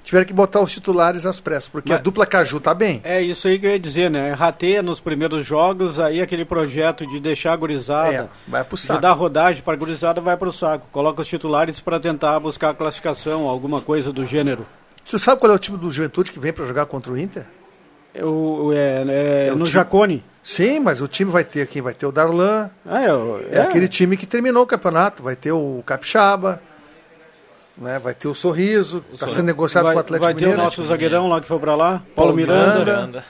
tiveram 0.09 0.25
que 0.25 0.33
botar 0.33 0.59
os 0.59 0.71
titulares 0.71 1.25
às 1.25 1.39
pressas, 1.39 1.67
porque 1.69 1.89
Mas- 1.89 1.99
a 1.99 2.01
dupla 2.01 2.25
Caju 2.25 2.59
tá 2.59 2.73
bem. 2.73 2.99
É 3.03 3.21
isso 3.21 3.47
aí 3.47 3.59
que 3.59 3.65
eu 3.67 3.71
ia 3.71 3.79
dizer, 3.79 4.09
né? 4.09 4.33
Rateia 4.33 4.81
nos 4.81 4.99
primeiros 4.99 5.45
jogos, 5.45 5.99
aí 5.99 6.19
aquele 6.19 6.43
projeto 6.43 7.05
de 7.05 7.19
deixar 7.19 7.53
a 7.53 7.55
gurizada, 7.55 8.11
É, 8.13 8.27
vai 8.47 8.63
pro 8.63 8.75
de 8.75 8.81
saco. 8.83 8.99
dar 9.01 9.11
rodagem 9.13 9.61
para 9.61 9.73
a 9.73 9.77
gurizada, 9.77 10.19
vai 10.19 10.35
pro 10.35 10.51
saco. 10.51 10.87
Coloca 10.91 11.21
os 11.21 11.27
titulares 11.27 11.79
para 11.79 11.99
tentar 11.99 12.39
buscar 12.39 12.71
a 12.71 12.73
classificação, 12.73 13.47
alguma 13.47 13.79
coisa 13.81 14.11
do 14.11 14.25
gênero. 14.25 14.65
Você 15.05 15.19
sabe 15.19 15.39
qual 15.39 15.51
é 15.51 15.55
o 15.55 15.59
time 15.59 15.77
do 15.77 15.89
Juventude 15.91 16.31
que 16.31 16.39
vem 16.39 16.51
para 16.51 16.65
jogar 16.65 16.85
contra 16.87 17.11
o 17.13 17.17
Inter? 17.17 17.45
O, 18.23 18.71
é, 18.73 19.03
é, 19.07 19.47
É 19.47 19.53
o 19.53 19.57
no 19.57 19.63
time- 19.65 19.73
Jacone. 19.73 20.23
Sim, 20.43 20.79
mas 20.79 20.99
o 21.01 21.07
time 21.07 21.29
vai 21.31 21.43
ter 21.43 21.67
quem? 21.67 21.81
Vai 21.81 21.93
ter 21.93 22.07
o 22.07 22.11
Darlan, 22.11 22.69
Ah, 22.85 23.03
é, 23.03 23.13
o- 23.13 23.39
É, 23.51 23.61
aquele 23.61 23.87
time 23.87 24.17
que 24.17 24.25
terminou 24.25 24.63
o 24.63 24.65
campeonato. 24.65 25.21
Vai 25.21 25.35
ter 25.35 25.51
o 25.51 25.83
Capixaba, 25.85 26.59
né? 27.79 27.97
vai 27.99 28.13
ter 28.13 28.27
o 28.27 28.35
Sorriso, 28.35 29.03
está 29.13 29.29
sendo 29.29 29.45
negociado 29.45 29.85
vai, 29.85 29.93
com 29.93 29.97
o 29.97 30.01
Atlético 30.01 30.25
vai 30.25 30.33
ter 30.35 30.47
o 30.47 30.57
nosso 30.57 30.83
zagueirão 30.85 31.27
lá 31.29 31.39
que 31.41 31.47
foi 31.47 31.59
para 31.59 31.75
lá, 31.75 31.89
Paulo 31.89 32.03
Paulo 32.15 32.35
Miranda. 32.35 32.79
Miranda. 32.79 33.25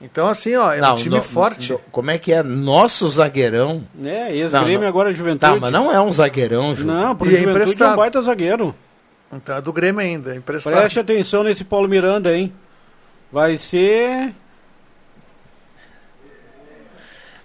Então, 0.00 0.26
assim, 0.26 0.54
ó, 0.56 0.72
é 0.74 0.92
um 0.92 0.94
time 0.96 1.16
no- 1.16 1.22
forte. 1.22 1.72
no- 1.72 1.78
como 1.90 2.10
é 2.10 2.18
que 2.18 2.30
é? 2.32 2.42
Nosso 2.42 3.08
zagueirão. 3.08 3.82
É, 4.04 4.28
Não, 4.28 4.28
ex-grêmio 4.28 4.80
não. 4.80 4.88
agora 4.88 5.10
Juventude. 5.12 5.54
Tá, 5.54 5.58
mas 5.58 5.72
não 5.72 5.90
é 5.90 5.98
um 6.00 6.12
zagueirão, 6.12 6.74
Ju. 6.74 6.84
Não, 6.86 7.16
pro 7.16 7.26
E 7.30 7.34
é 7.34 7.38
Juventude 7.38 7.48
é 7.48 7.48
um 7.60 7.62
emprestado. 7.64 7.96
baita 7.96 8.20
zagueiro. 8.22 8.74
Então 9.32 9.56
é 9.56 9.60
do 9.62 9.72
Grêmio 9.72 10.00
ainda, 10.00 10.34
é 10.34 10.36
emprestado. 10.36 10.74
Preste 10.74 11.00
atenção 11.00 11.42
nesse 11.42 11.64
Paulo 11.64 11.88
Miranda, 11.88 12.32
hein? 12.32 12.52
Vai 13.32 13.56
ser. 13.58 14.34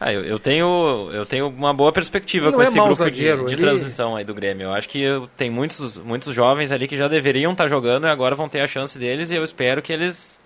Ah, 0.03 0.11
eu, 0.11 0.23
eu 0.25 0.39
tenho, 0.39 1.11
eu 1.13 1.27
tenho 1.27 1.47
uma 1.47 1.71
boa 1.71 1.91
perspectiva 1.91 2.51
com 2.51 2.59
é 2.59 2.63
esse 2.65 2.73
grupo 2.73 2.95
zagueiro, 2.95 3.41
de, 3.43 3.49
de 3.49 3.53
ele- 3.53 3.61
transição 3.61 4.15
aí 4.15 4.23
do 4.25 4.33
Grêmio. 4.33 4.63
Eu 4.65 4.73
acho 4.73 4.89
que 4.89 4.99
eu- 4.99 5.27
tem 5.37 5.47
muitos, 5.51 5.95
muitos 5.99 6.33
jovens 6.33 6.71
ali 6.71 6.87
que 6.87 6.97
já 6.97 7.07
deveriam 7.07 7.51
estar 7.51 7.67
jogando 7.67 8.07
e 8.07 8.09
agora 8.09 8.33
vão 8.33 8.49
ter 8.49 8.61
a 8.61 8.67
chance 8.67 8.97
deles 8.97 9.29
e 9.29 9.35
eu 9.35 9.43
espero 9.43 9.79
que 9.79 9.93
eles 9.93 10.39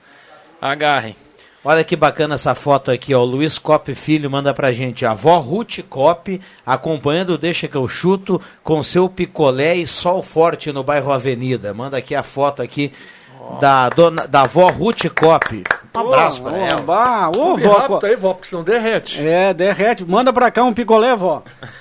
agarrem. 0.62 1.16
Olha 1.64 1.84
que 1.86 1.96
bacana 1.96 2.36
essa 2.36 2.54
foto 2.54 2.92
aqui, 2.92 3.14
ó. 3.16 3.22
O 3.22 3.26
Luiz 3.26 3.58
Cop 3.58 3.96
Filho 3.96 4.30
manda 4.30 4.54
pra 4.54 4.74
gente. 4.74 5.06
A 5.06 5.12
avó 5.12 5.38
Ruth 5.38 5.80
Cop 5.90 6.40
acompanhando 6.66 7.30
o 7.32 7.38
Deixa 7.38 7.68
que 7.68 7.78
eu 7.78 7.88
chuto 7.88 8.40
com 8.62 8.84
seu 8.84 9.08
picolé 9.10 9.74
e 9.76 9.88
sol 9.88 10.22
forte 10.22 10.72
no 10.74 10.84
bairro 10.84 11.12
Avenida. 11.14 11.74
Manda 11.74 11.98
aqui 11.98 12.14
a 12.14 12.22
foto 12.24 12.62
aqui 12.62 12.92
da, 13.62 13.90
dona, 13.90 14.28
da 14.28 14.42
avó 14.42 14.68
Ruth 14.68 15.06
Cop. 15.18 15.64
Um 15.96 16.08
abraço 16.08 16.42
pra 16.42 16.52
Ô, 16.52 16.56
ela. 16.56 16.82
bah, 16.82 17.30
ô, 17.30 17.32
Come 17.52 17.64
vó, 17.64 17.78
rápido 17.78 18.06
aí, 18.06 18.16
vó, 18.16 18.34
porque 18.34 18.48
senão 18.50 18.64
derrete. 18.64 19.26
É, 19.26 19.54
derrete. 19.54 20.04
Manda 20.06 20.32
pra 20.34 20.52
cá 20.52 20.64
um 20.64 20.74
picolé, 20.74 21.16
vó. 21.16 21.44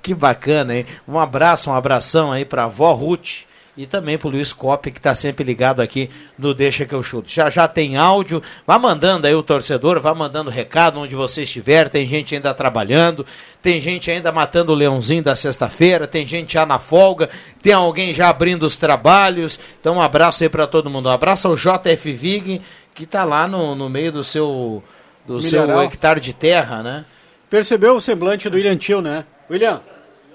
Que 0.00 0.14
bacana, 0.14 0.74
hein? 0.76 0.86
Um 1.06 1.18
abraço, 1.18 1.70
um 1.70 1.74
abração 1.74 2.32
aí 2.32 2.44
pra 2.44 2.64
avó 2.64 2.92
Ruth 2.92 3.42
e 3.78 3.86
também 3.86 4.18
pro 4.18 4.28
Luiz 4.28 4.52
Cop, 4.52 4.90
que 4.90 5.00
tá 5.00 5.14
sempre 5.14 5.44
ligado 5.44 5.80
aqui 5.80 6.10
no 6.36 6.52
Deixa 6.52 6.84
que 6.84 6.92
eu 6.92 7.00
chuto. 7.00 7.30
Já 7.30 7.48
já 7.48 7.68
tem 7.68 7.96
áudio, 7.96 8.42
vá 8.66 8.76
mandando 8.76 9.28
aí 9.28 9.34
o 9.36 9.42
torcedor, 9.42 10.00
vá 10.00 10.12
mandando 10.12 10.50
recado 10.50 10.98
onde 10.98 11.14
você 11.14 11.44
estiver. 11.44 11.88
Tem 11.88 12.04
gente 12.04 12.34
ainda 12.34 12.52
trabalhando, 12.52 13.24
tem 13.62 13.80
gente 13.80 14.10
ainda 14.10 14.32
matando 14.32 14.72
o 14.72 14.74
leãozinho 14.74 15.22
da 15.22 15.36
sexta-feira, 15.36 16.08
tem 16.08 16.26
gente 16.26 16.54
já 16.54 16.66
na 16.66 16.80
folga, 16.80 17.30
tem 17.62 17.72
alguém 17.72 18.12
já 18.12 18.28
abrindo 18.28 18.64
os 18.64 18.76
trabalhos. 18.76 19.60
Então 19.80 19.94
um 19.94 20.02
abraço 20.02 20.42
aí 20.42 20.48
pra 20.48 20.66
todo 20.66 20.90
mundo. 20.90 21.08
Um 21.08 21.12
abraço 21.12 21.46
ao 21.46 21.54
JF 21.54 22.12
Vig, 22.14 22.60
que 22.92 23.06
tá 23.06 23.22
lá 23.22 23.46
no, 23.46 23.76
no 23.76 23.88
meio 23.88 24.10
do 24.10 24.24
seu 24.24 24.82
do 25.24 25.40
seu 25.40 25.62
Milharal. 25.62 25.84
hectare 25.84 26.18
de 26.18 26.32
terra, 26.32 26.82
né? 26.82 27.04
Percebeu 27.48 27.94
o 27.94 28.00
semblante 28.00 28.50
do 28.50 28.56
William 28.56 28.76
Tio, 28.76 29.00
né? 29.00 29.24
William, 29.48 29.80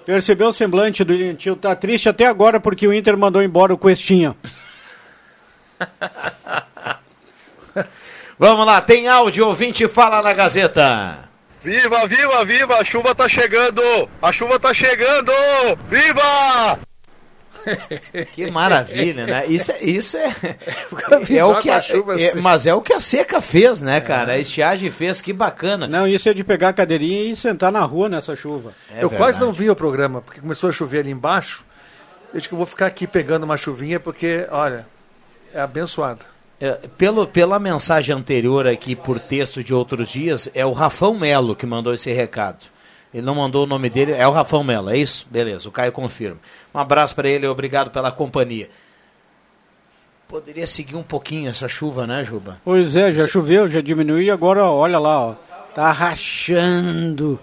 percebeu 0.05 0.49
o 0.49 0.53
semblante 0.53 1.03
do 1.03 1.33
Tio? 1.35 1.55
Tá 1.55 1.75
triste 1.75 2.09
até 2.09 2.25
agora 2.25 2.59
porque 2.59 2.87
o 2.87 2.93
Inter 2.93 3.17
mandou 3.17 3.41
embora 3.41 3.73
o 3.73 3.77
Questinha. 3.77 4.35
Vamos 8.37 8.65
lá, 8.65 8.81
tem 8.81 9.07
áudio, 9.07 9.47
ouvinte, 9.47 9.87
fala 9.87 10.21
na 10.21 10.33
Gazeta. 10.33 11.29
Viva, 11.61 12.05
viva, 12.07 12.43
viva! 12.43 12.75
A 12.75 12.83
chuva 12.83 13.15
tá 13.15 13.29
chegando! 13.29 13.81
A 14.21 14.31
chuva 14.33 14.59
tá 14.59 14.73
chegando! 14.73 15.31
Viva! 15.87 16.79
Que 18.33 18.49
maravilha, 18.51 19.25
né? 19.25 19.45
Isso 19.47 19.71
é, 19.71 19.83
isso 19.83 20.17
é, 20.17 20.33
é 21.29 21.45
o 21.45 21.59
que 21.61 21.69
a 21.69 21.75
é- 21.75 21.77
assim. 21.77 22.41
mas 22.41 22.65
é 22.65 22.73
o 22.73 22.81
que 22.81 22.93
a 22.93 22.99
seca 22.99 23.41
fez, 23.41 23.81
né, 23.81 24.01
cara? 24.01 24.33
A 24.33 24.37
estiagem 24.37 24.89
fez, 24.91 25.21
que 25.21 25.33
bacana. 25.33 25.87
Não, 25.87 26.07
isso 26.07 26.27
é 26.29 26.33
de 26.33 26.43
pegar 26.43 26.69
a 26.69 26.73
cadeirinha 26.73 27.31
e 27.31 27.35
sentar 27.35 27.71
na 27.71 27.81
rua 27.81 28.09
nessa 28.09 28.35
chuva. 28.35 28.73
É 28.93 29.03
eu 29.03 29.09
quase 29.09 29.39
verdade. 29.39 29.45
não 29.45 29.51
vi 29.51 29.69
o 29.69 29.75
programa, 29.75 30.21
porque 30.21 30.41
começou 30.41 30.69
a 30.69 30.73
chover 30.73 30.99
ali 30.99 31.11
embaixo. 31.11 31.65
Eu 32.33 32.37
acho 32.37 32.47
que 32.47 32.53
eu 32.53 32.57
vou 32.57 32.67
ficar 32.67 32.87
aqui 32.87 33.05
pegando 33.05 33.43
uma 33.43 33.57
chuvinha, 33.57 33.99
porque, 33.99 34.47
olha, 34.49 34.85
é 35.53 35.61
abençoado. 35.61 36.21
É, 36.59 36.79
pelo, 36.97 37.27
pela 37.27 37.59
mensagem 37.59 38.15
anterior 38.15 38.65
aqui 38.67 38.95
por 38.95 39.19
texto 39.19 39.63
de 39.63 39.73
outros 39.73 40.09
dias, 40.09 40.49
é 40.53 40.65
o 40.65 40.71
Rafão 40.71 41.13
Melo 41.17 41.55
que 41.55 41.65
mandou 41.65 41.93
esse 41.93 42.11
recado. 42.11 42.72
Ele 43.13 43.21
não 43.25 43.35
mandou 43.35 43.63
o 43.63 43.67
nome 43.67 43.89
dele, 43.89 44.11
é 44.13 44.27
o 44.27 44.31
Rafão 44.31 44.63
Melo, 44.63 44.89
é 44.89 44.97
isso? 44.97 45.27
Beleza, 45.29 45.69
o 45.69 45.71
Caio 45.71 45.91
confirma. 45.91 46.37
Um 46.73 46.79
abraço 46.79 47.13
para 47.13 47.29
ele, 47.29 47.45
obrigado 47.47 47.91
pela 47.91 48.11
companhia. 48.11 48.69
Poderia 50.27 50.65
seguir 50.65 50.95
um 50.95 51.03
pouquinho 51.03 51.49
essa 51.49 51.67
chuva, 51.67 52.07
né, 52.07 52.23
Juba? 52.23 52.57
Pois 52.65 52.95
é, 52.95 53.11
já 53.11 53.27
choveu, 53.27 53.69
já 53.69 53.81
diminuiu 53.81 54.23
e 54.23 54.31
agora, 54.31 54.63
olha 54.65 54.97
lá, 54.97 55.19
ó. 55.19 55.33
Tá 55.75 55.91
rachando. 55.91 57.39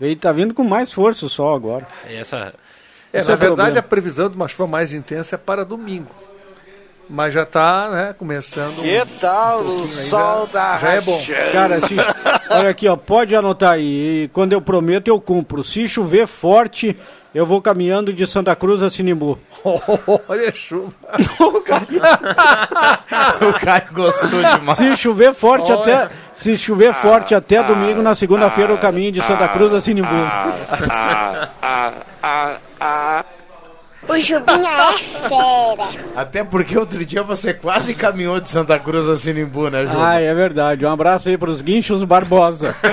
Ele 0.00 0.16
tá 0.16 0.32
vindo 0.32 0.54
com 0.54 0.64
mais 0.64 0.90
força 0.92 1.26
o 1.26 1.28
sol 1.28 1.54
agora. 1.54 1.86
Essa, 2.06 2.54
É, 3.12 3.18
Esse 3.18 3.28
na 3.28 3.34
é 3.34 3.36
verdade, 3.36 3.56
problema. 3.56 3.78
a 3.80 3.82
previsão 3.82 4.30
de 4.30 4.36
uma 4.36 4.48
chuva 4.48 4.66
mais 4.66 4.94
intensa 4.94 5.34
é 5.34 5.38
para 5.38 5.62
domingo. 5.64 6.08
Mas 7.12 7.34
já 7.34 7.42
está 7.42 7.88
né, 7.88 8.14
começando. 8.16 8.80
Que 8.80 9.04
tal 9.20 9.64
pouquinho 9.64 9.82
o 9.82 9.88
sol 9.88 10.46
já, 10.46 10.52
da 10.52 10.78
já 10.78 10.92
é 10.92 11.00
bom. 11.00 11.20
Cara, 11.52 11.80
se, 11.80 11.96
olha 12.50 12.70
aqui, 12.70 12.88
ó, 12.88 12.96
pode 12.96 13.34
anotar 13.34 13.72
aí. 13.72 14.24
E 14.24 14.28
Quando 14.28 14.52
eu 14.52 14.62
prometo, 14.62 15.08
eu 15.08 15.20
cumpro. 15.20 15.64
Se 15.64 15.88
chover 15.88 16.28
forte, 16.28 16.96
eu 17.34 17.44
vou 17.44 17.60
caminhando 17.60 18.12
de 18.12 18.24
Santa 18.28 18.54
Cruz 18.54 18.80
a 18.80 18.88
Sinimbu. 18.88 19.36
Olha 20.28 20.50
a 20.50 20.54
chuva. 20.54 20.92
o 23.48 23.52
Caio 23.58 23.88
gostou 23.92 24.28
demais. 24.28 24.78
Se 24.78 24.96
chover 24.96 25.34
forte 25.34 25.72
Olha. 25.72 25.80
até, 25.80 26.08
se 26.32 26.56
chover 26.56 26.94
forte 26.94 27.34
até 27.34 27.60
domingo, 27.60 28.02
na 28.02 28.14
segunda-feira 28.14 28.72
eu 28.72 28.78
caminho 28.78 29.10
de 29.10 29.20
Santa 29.20 29.48
Cruz 29.48 29.74
a 29.74 29.80
Sinimbu. 29.80 30.08
O 34.10 34.18
Jubinha 34.18 34.70
é 34.70 34.92
fera. 35.28 35.88
Até 36.16 36.42
porque 36.42 36.76
outro 36.76 37.04
dia 37.04 37.22
você 37.22 37.54
quase 37.54 37.94
caminhou 37.94 38.40
de 38.40 38.50
Santa 38.50 38.76
Cruz 38.78 39.08
a 39.08 39.16
Sinimbu, 39.16 39.70
né, 39.70 39.86
Juba? 39.86 40.08
Ah, 40.10 40.20
é 40.20 40.34
verdade. 40.34 40.84
Um 40.84 40.90
abraço 40.90 41.28
aí 41.28 41.38
pros 41.38 41.62
guinchos 41.62 42.02
Barbosa. 42.02 42.74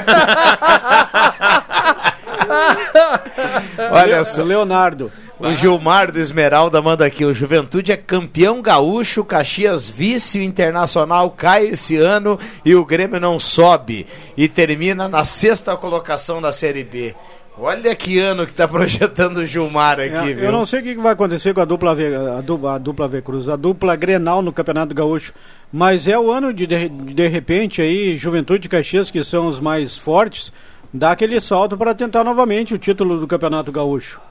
Olha 3.92 4.24
só. 4.24 4.42
O 4.42 4.46
Leonardo. 4.46 5.12
O 5.40 5.54
Gilmar 5.54 6.12
do 6.12 6.20
Esmeralda 6.20 6.82
manda 6.82 7.06
aqui: 7.06 7.24
o 7.24 7.34
Juventude 7.34 7.92
é 7.92 7.98
campeão 7.98 8.60
gaúcho, 8.60 9.24
Caxias 9.24 9.88
vice, 9.88 10.40
o 10.40 10.44
Internacional 10.44 11.30
cai 11.30 11.68
esse 11.68 11.96
ano 11.96 12.40
e 12.66 12.74
o 12.74 12.84
Grêmio 12.84 13.20
não 13.20 13.40
sobe. 13.40 14.08
E 14.36 14.48
termina 14.48 15.08
na 15.08 15.24
sexta 15.26 15.78
colocação 15.78 16.42
da 16.42 16.52
Série 16.52 16.84
B. 16.84 17.16
Olha 17.60 17.96
que 17.96 18.20
ano 18.20 18.46
que 18.46 18.54
tá 18.54 18.67
projetando 18.67 19.38
o 19.38 19.46
Gilmar 19.46 20.00
aqui, 20.00 20.13
É, 20.15 20.34
viu? 20.34 20.43
eu 20.46 20.52
não 20.52 20.65
sei 20.65 20.80
o 20.80 20.84
que 20.84 20.96
vai 20.96 21.13
acontecer 21.13 21.54
com 21.56 21.62
a 21.62 21.65
dupla 21.65 21.96
V, 21.96 22.15
a 22.38 22.41
dupla, 22.41 22.76
a 22.76 22.78
dupla 22.78 23.08
V 23.08 23.22
Cruz, 23.24 23.50
a 23.50 23.56
dupla 23.56 23.96
Grenal 23.96 24.41
no 24.43 24.54
Campeonato 24.54 24.93
Gaúcho. 24.93 25.34
Mas 25.74 26.08
é 26.08 26.17
o 26.17 26.32
ano 26.32 26.54
de, 26.54 26.67
de 26.67 26.88
de 26.88 27.28
repente 27.28 27.82
aí, 27.82 28.15
Juventude 28.15 28.67
e 28.67 28.70
Caxias, 28.70 29.10
que 29.10 29.24
são 29.24 29.48
os 29.48 29.60
mais 29.60 29.98
fortes, 29.98 30.54
dá 30.93 31.12
aquele 31.12 31.39
salto 31.41 31.76
para 31.76 31.96
tentar 31.96 32.24
novamente 32.24 32.76
o 32.76 32.78
título 32.78 33.20
do 33.20 33.26
Campeonato 33.28 33.72
Gaúcho. 33.72 34.22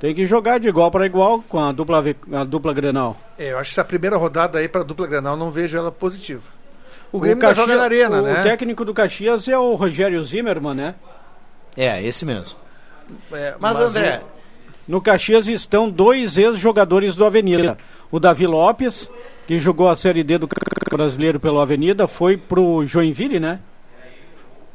Tem 0.00 0.14
que 0.14 0.26
jogar 0.26 0.58
de 0.58 0.68
igual 0.68 0.90
para 0.90 1.06
igual 1.06 1.42
com 1.46 1.58
a 1.58 1.72
dupla, 1.72 2.02
a 2.32 2.44
dupla 2.44 2.72
Grenal. 2.72 3.16
É, 3.38 3.52
eu 3.52 3.58
acho 3.58 3.70
que 3.70 3.80
essa 3.80 3.84
primeira 3.86 4.16
rodada 4.16 4.58
aí 4.58 4.68
para 4.68 4.80
a 4.80 4.84
dupla 4.84 5.06
Granal 5.06 5.36
não 5.36 5.50
vejo 5.50 5.76
ela 5.76 5.92
positiva. 5.92 6.42
O 7.12 7.20
Grêmio 7.20 7.38
Caxias- 7.40 7.66
joga 7.66 7.78
na 7.78 7.84
arena, 7.84 8.18
o 8.20 8.22
né? 8.22 8.42
técnico 8.42 8.84
do 8.84 8.92
Caxias 8.92 9.46
é 9.46 9.56
o 9.56 9.74
Rogério 9.74 10.22
Zimmermann, 10.24 10.74
né? 10.74 10.94
É, 11.76 12.02
esse 12.02 12.24
mesmo. 12.24 12.56
É, 13.32 13.54
Mas, 13.58 13.78
André, 13.78 14.22
No 14.88 15.00
Caxias 15.00 15.46
estão 15.46 15.90
dois 15.90 16.38
ex-jogadores 16.38 17.14
do 17.16 17.24
Avenida. 17.24 17.76
O 18.10 18.18
Davi 18.18 18.46
Lopes, 18.46 19.10
que 19.46 19.58
jogou 19.58 19.88
a 19.88 19.96
Série 19.96 20.24
D 20.24 20.38
do 20.38 20.48
Campeonato 20.48 20.96
Brasileiro 20.96 21.40
pelo 21.40 21.60
Avenida, 21.60 22.06
foi 22.06 22.36
pro 22.36 22.86
Joinville, 22.86 23.38
né? 23.40 23.60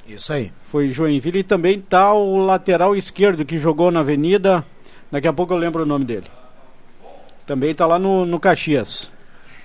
isso 0.08 0.34
aí. 0.34 0.52
Foi 0.70 0.90
Joinville 0.90 1.40
e 1.40 1.44
também 1.44 1.80
tá 1.80 2.14
o 2.14 2.38
lateral 2.38 2.96
esquerdo 2.96 3.46
que 3.46 3.58
jogou 3.58 3.92
na 3.92 4.02
Avenida. 4.02 4.66
Daqui 5.12 5.28
a 5.28 5.34
pouco 5.34 5.54
eu 5.54 5.58
lembro 5.58 5.84
o 5.84 5.86
nome 5.86 6.06
dele. 6.06 6.28
Também 7.46 7.74
tá 7.74 7.86
lá 7.86 7.98
no, 7.98 8.26
no 8.26 8.40
Caxias. 8.40 9.12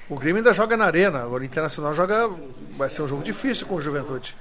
O 0.09 0.17
Grêmio 0.17 0.39
ainda 0.39 0.53
joga 0.53 0.77
na 0.77 0.85
arena. 0.85 1.23
Agora 1.23 1.43
o 1.43 1.47
Internacional 1.47 1.93
joga. 1.95 2.31
Vai 2.77 2.89
ser 2.89 3.03
um 3.03 3.09
jogo 3.09 3.23
difícil 3.23 3.67
com 3.67 3.75
o 3.75 3.81
Juventude. 3.81 4.37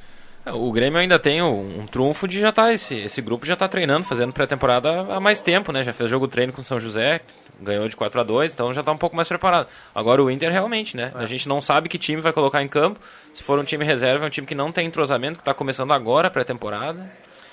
O 0.54 0.72
Grêmio 0.72 1.00
ainda 1.00 1.18
tem 1.18 1.42
um, 1.42 1.82
um 1.82 1.88
trunfo 1.88 2.28
de 2.28 2.40
já 2.40 2.52
tá 2.52 2.72
esse, 2.72 2.96
esse 2.96 3.22
grupo 3.22 3.46
já 3.46 3.56
tá 3.56 3.68
treinando, 3.68 4.04
fazendo 4.04 4.32
pré-temporada 4.32 5.08
há 5.10 5.20
mais 5.20 5.42
tempo, 5.42 5.72
né? 5.72 5.84
Já 5.84 5.92
fez 5.92 6.10
jogo 6.10 6.28
treino 6.28 6.54
com 6.54 6.62
o 6.62 6.64
São 6.64 6.80
José, 6.80 7.22
ganhou 7.60 7.88
de 7.88 7.96
4 7.96 8.22
a 8.22 8.24
2 8.24 8.54
então 8.54 8.72
já 8.72 8.84
tá 8.84 8.92
um 8.92 8.98
pouco 8.98 9.16
mais 9.16 9.28
preparado. 9.28 9.68
Agora 9.94 10.24
o 10.24 10.30
Inter 10.30 10.52
realmente, 10.52 10.96
né? 10.96 11.12
A 11.16 11.26
gente 11.26 11.50
não 11.50 11.62
sabe 11.62 11.90
que 11.90 11.98
time 11.98 12.22
vai 12.22 12.32
colocar 12.32 12.62
em 12.62 12.68
campo. 12.68 13.00
Se 13.34 13.42
for 13.42 13.58
um 13.58 13.64
time 13.64 13.84
reserva, 13.84 14.26
é 14.26 14.28
um 14.28 14.32
time 14.32 14.46
que 14.46 14.56
não 14.56 14.72
tem 14.72 14.88
entrosamento, 14.88 15.40
que 15.40 15.46
tá 15.46 15.54
começando 15.54 15.92
agora 15.92 16.28
a 16.28 16.32
pré-temporada. 16.32 17.10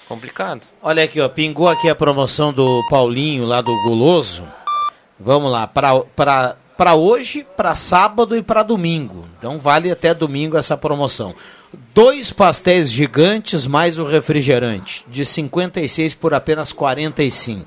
Complicado. 0.07 0.61
Olha 0.83 1.05
aqui, 1.05 1.20
ó, 1.20 1.28
pingou 1.28 1.68
aqui 1.68 1.88
a 1.88 1.94
promoção 1.94 2.52
do 2.52 2.83
Paulinho 2.90 3.46
lá 3.46 3.62
do 3.62 3.72
Guloso. 3.85 4.46
Vamos 5.18 5.50
lá, 5.50 5.66
para 5.66 6.57
hoje, 6.95 7.47
para 7.57 7.75
sábado 7.75 8.37
e 8.37 8.42
para 8.42 8.62
domingo. 8.62 9.27
Então 9.38 9.59
vale 9.59 9.90
até 9.90 10.12
domingo 10.12 10.57
essa 10.57 10.77
promoção. 10.77 11.35
Dois 11.95 12.31
pastéis 12.31 12.90
gigantes 12.90 13.66
mais 13.66 13.99
o 13.99 14.05
refrigerante, 14.05 15.05
de 15.09 15.25
56 15.25 16.14
por 16.14 16.35
apenas 16.35 16.73
45. 16.73 17.66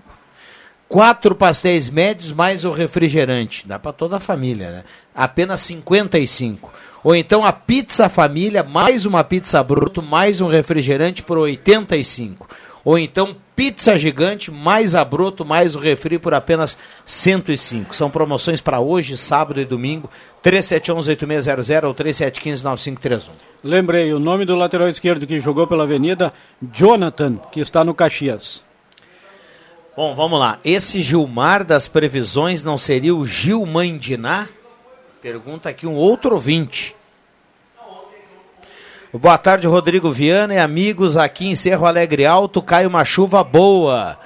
Quatro 0.88 1.34
pastéis 1.34 1.90
médios 1.90 2.32
mais 2.32 2.64
o 2.64 2.72
refrigerante. 2.72 3.68
Dá 3.68 3.80
para 3.80 3.92
toda 3.92 4.18
a 4.18 4.20
família, 4.20 4.70
né? 4.70 4.84
Apenas 5.16 5.62
55. 5.62 6.72
Ou 7.04 7.16
então 7.16 7.44
a 7.44 7.52
pizza 7.52 8.10
família 8.10 8.64
mais 8.64 9.06
uma 9.06 9.24
pizza 9.24 9.64
bruto 9.64 10.02
mais 10.02 10.42
um 10.42 10.48
refrigerante 10.48 11.24
por 11.24 11.38
85. 11.38 12.48
Ou 12.86 13.00
então 13.00 13.36
pizza 13.56 13.98
gigante, 13.98 14.52
mais 14.52 14.94
a 14.94 15.04
broto, 15.04 15.44
mais 15.44 15.76
o 15.76 15.80
refri 15.80 16.20
por 16.20 16.36
apenas 16.36 16.78
105. 17.06 17.96
São 17.96 18.12
promoções 18.12 18.62
para 18.62 18.80
hoje, 18.80 19.18
sábado 19.18 19.60
e 19.60 19.66
domingo, 19.66 20.08
3711-8600 20.44 21.84
ou 21.84 21.96
3715-9531. 21.96 23.30
Lembrei, 23.64 24.14
o 24.14 24.20
nome 24.20 24.46
do 24.46 24.56
lateral 24.56 24.88
esquerdo 24.88 25.26
que 25.26 25.40
jogou 25.40 25.66
pela 25.66 25.84
Avenida, 25.84 26.32
Jonathan, 26.72 27.38
que 27.52 27.60
está 27.60 27.84
no 27.84 27.96
Caxias. 27.96 28.64
Bom, 29.98 30.14
vamos 30.14 30.40
lá. 30.40 30.60
Esse 30.64 31.02
Gilmar 31.02 31.64
das 31.64 31.88
previsões 31.88 32.62
não 32.62 32.78
seria 32.78 33.16
o 33.16 33.26
Gilmandiná? 33.26 34.48
Pergunta 35.22 35.70
aqui 35.70 35.88
um 35.88 35.96
outro 35.96 36.36
ouvinte. 36.36 36.96
Boa 39.18 39.38
tarde, 39.38 39.66
Rodrigo 39.66 40.12
Viana 40.12 40.56
e 40.56 40.58
amigos 40.58 41.16
aqui 41.16 41.48
em 41.48 41.56
Cerro 41.56 41.86
Alegre 41.86 42.26
Alto. 42.26 42.62
Cai 42.62 42.86
uma 42.86 43.06
chuva 43.06 43.42
boa. 43.46 44.20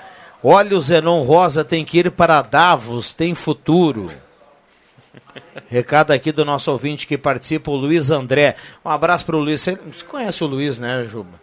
Olha, 0.43 0.75
o 0.75 0.81
Zenon 0.81 1.21
Rosa 1.21 1.63
tem 1.63 1.85
que 1.85 1.99
ir 1.99 2.09
para 2.09 2.41
Davos, 2.41 3.13
tem 3.13 3.35
futuro. 3.35 4.09
Recado 5.69 6.09
aqui 6.09 6.31
do 6.31 6.43
nosso 6.43 6.71
ouvinte 6.71 7.05
que 7.05 7.19
participa, 7.19 7.69
o 7.69 7.75
Luiz 7.75 8.09
André. 8.09 8.55
Um 8.83 8.89
abraço 8.89 9.27
para 9.27 9.35
o 9.35 9.39
Luiz. 9.39 9.61
Você 9.61 9.77
conhece 10.07 10.43
o 10.43 10.47
Luiz, 10.47 10.79
né, 10.79 11.05
Juba? 11.07 11.38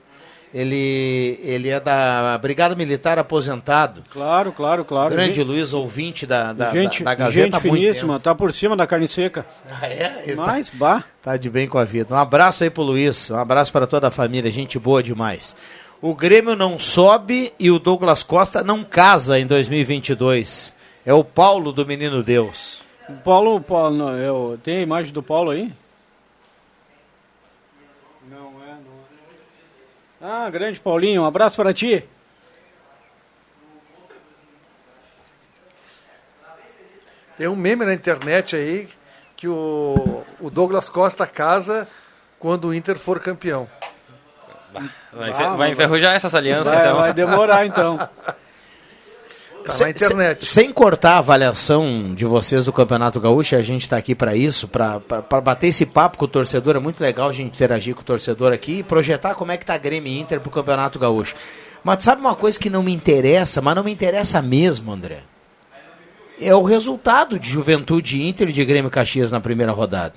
Ele, 0.58 1.38
ele 1.42 1.68
é 1.68 1.78
da 1.78 2.38
Brigada 2.38 2.74
Militar 2.74 3.18
aposentado. 3.18 4.02
Claro, 4.10 4.52
claro, 4.52 4.86
claro. 4.86 5.10
Grande 5.10 5.34
Gente- 5.34 5.46
Luiz, 5.46 5.74
ouvinte 5.74 6.24
da, 6.26 6.54
da, 6.54 6.70
gente, 6.70 7.04
da, 7.04 7.10
da 7.10 7.14
Gazeta 7.14 7.58
gente 7.58 7.60
finíssima, 7.60 8.18
tá 8.18 8.34
por 8.34 8.50
cima 8.54 8.74
da 8.74 8.86
carne 8.86 9.06
seca. 9.06 9.44
Ah, 9.70 9.86
é? 9.86 10.22
Ele 10.24 10.36
tá- 10.36 10.46
Mas, 10.46 10.70
bah. 10.70 11.04
Tá 11.20 11.36
de 11.36 11.50
bem 11.50 11.68
com 11.68 11.76
a 11.76 11.84
vida. 11.84 12.14
Um 12.14 12.16
abraço 12.16 12.64
aí 12.64 12.70
pro 12.70 12.82
Luiz, 12.82 13.30
um 13.30 13.36
abraço 13.36 13.70
para 13.70 13.86
toda 13.86 14.08
a 14.08 14.10
família, 14.10 14.50
gente 14.50 14.78
boa 14.78 15.02
demais. 15.02 15.54
O 16.00 16.14
Grêmio 16.14 16.56
não 16.56 16.78
sobe 16.78 17.52
e 17.58 17.70
o 17.70 17.78
Douglas 17.78 18.22
Costa 18.22 18.64
não 18.64 18.82
casa 18.82 19.38
em 19.38 19.46
2022. 19.46 20.74
É 21.04 21.12
o 21.12 21.22
Paulo 21.22 21.70
do 21.70 21.84
Menino 21.84 22.22
Deus. 22.22 22.80
O 23.10 23.12
Paulo, 23.16 23.60
Paulo 23.60 24.10
eu, 24.12 24.58
tem 24.64 24.78
a 24.78 24.82
imagem 24.82 25.12
do 25.12 25.22
Paulo 25.22 25.50
aí? 25.50 25.70
Não 28.30 28.38
é, 28.62 28.68
não 28.68 28.72
é. 28.72 30.15
Ah, 30.28 30.50
grande 30.50 30.80
Paulinho, 30.80 31.22
um 31.22 31.24
abraço 31.24 31.54
para 31.54 31.72
ti. 31.72 32.02
Tem 37.38 37.46
um 37.48 37.56
meme 37.56 37.84
na 37.84 37.92
internet 37.94 38.56
aí 38.56 38.88
que 39.36 39.46
o, 39.46 40.24
o 40.40 40.50
Douglas 40.50 40.88
Costa 40.88 41.26
casa 41.26 41.86
quando 42.38 42.68
o 42.68 42.74
Inter 42.74 42.96
for 42.96 43.20
campeão. 43.20 43.68
Vai, 45.12 45.30
enfer- 45.30 45.56
vai 45.56 45.70
enferrujar 45.70 46.14
essas 46.14 46.34
alianças, 46.34 46.72
Vai, 46.72 46.82
então. 46.82 46.96
vai 46.98 47.12
demorar 47.12 47.66
então. 47.66 47.96
Tá 49.66 49.72
Se- 49.72 49.82
na 49.84 49.90
internet. 49.90 50.46
se- 50.46 50.52
sem 50.54 50.72
cortar 50.72 51.14
a 51.14 51.18
avaliação 51.18 52.14
de 52.14 52.24
vocês 52.24 52.64
do 52.64 52.72
Campeonato 52.72 53.20
Gaúcho, 53.20 53.56
a 53.56 53.62
gente 53.62 53.82
está 53.82 53.96
aqui 53.96 54.14
para 54.14 54.34
isso, 54.36 54.68
para 54.68 55.00
bater 55.42 55.68
esse 55.68 55.84
papo 55.84 56.18
com 56.18 56.24
o 56.24 56.28
torcedor. 56.28 56.76
É 56.76 56.78
muito 56.78 57.00
legal 57.00 57.28
a 57.28 57.32
gente 57.32 57.54
interagir 57.54 57.94
com 57.94 58.00
o 58.02 58.04
torcedor 58.04 58.52
aqui 58.52 58.78
e 58.78 58.82
projetar 58.82 59.34
como 59.34 59.52
é 59.52 59.56
que 59.56 59.66
tá 59.66 59.76
Grêmio 59.76 60.12
e 60.12 60.18
Inter 60.20 60.40
pro 60.40 60.50
Campeonato 60.50 60.98
Gaúcho. 60.98 61.34
Mas 61.82 62.02
sabe 62.02 62.20
uma 62.20 62.34
coisa 62.34 62.58
que 62.58 62.68
não 62.70 62.82
me 62.82 62.92
interessa, 62.92 63.60
mas 63.62 63.76
não 63.76 63.84
me 63.84 63.92
interessa 63.92 64.40
mesmo, 64.42 64.92
André? 64.92 65.18
É 66.40 66.54
o 66.54 66.62
resultado 66.62 67.38
de 67.38 67.48
Juventude 67.48 68.22
Inter 68.22 68.50
e 68.50 68.52
de 68.52 68.64
Grêmio 68.64 68.90
Caxias 68.90 69.30
na 69.30 69.40
primeira 69.40 69.72
rodada. 69.72 70.14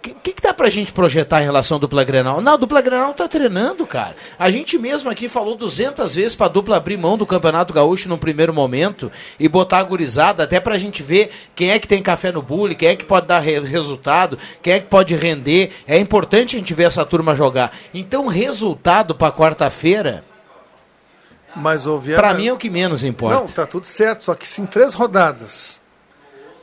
O 0.00 0.02
que, 0.02 0.14
que, 0.14 0.32
que 0.32 0.40
dá 0.42 0.54
pra 0.54 0.70
gente 0.70 0.92
projetar 0.92 1.42
em 1.42 1.44
relação 1.44 1.76
à 1.76 1.80
dupla 1.80 2.02
Grenal? 2.02 2.40
Não, 2.40 2.54
a 2.54 2.56
dupla 2.56 2.80
Grenal 2.80 3.12
tá 3.12 3.28
treinando, 3.28 3.86
cara. 3.86 4.16
A 4.38 4.50
gente 4.50 4.78
mesmo 4.78 5.10
aqui 5.10 5.28
falou 5.28 5.54
200 5.56 6.14
vezes 6.14 6.34
pra 6.34 6.48
dupla 6.48 6.78
abrir 6.78 6.96
mão 6.96 7.18
do 7.18 7.26
Campeonato 7.26 7.74
Gaúcho 7.74 8.08
no 8.08 8.16
primeiro 8.16 8.54
momento 8.54 9.12
e 9.38 9.46
botar 9.46 9.76
a 9.78 9.82
gurizada, 9.82 10.44
até 10.44 10.58
pra 10.58 10.78
gente 10.78 11.02
ver 11.02 11.30
quem 11.54 11.70
é 11.70 11.78
que 11.78 11.86
tem 11.86 12.02
café 12.02 12.32
no 12.32 12.40
bule, 12.40 12.74
quem 12.74 12.88
é 12.88 12.96
que 12.96 13.04
pode 13.04 13.26
dar 13.26 13.40
re- 13.40 13.60
resultado, 13.60 14.38
quem 14.62 14.72
é 14.72 14.80
que 14.80 14.86
pode 14.86 15.14
render. 15.14 15.72
É 15.86 15.98
importante 15.98 16.56
a 16.56 16.58
gente 16.58 16.72
ver 16.72 16.84
essa 16.84 17.04
turma 17.04 17.34
jogar. 17.34 17.70
Então, 17.92 18.26
resultado 18.26 19.14
pra 19.14 19.30
quarta-feira, 19.30 20.24
Mas 21.54 21.86
o 21.86 21.98
Viana... 21.98 22.22
pra 22.22 22.32
mim 22.32 22.46
é 22.46 22.52
o 22.52 22.56
que 22.56 22.70
menos 22.70 23.04
importa. 23.04 23.36
Não, 23.40 23.46
tá 23.46 23.66
tudo 23.66 23.86
certo, 23.86 24.24
só 24.24 24.34
que 24.34 24.48
se 24.48 24.62
em 24.62 24.66
três 24.66 24.94
rodadas 24.94 25.79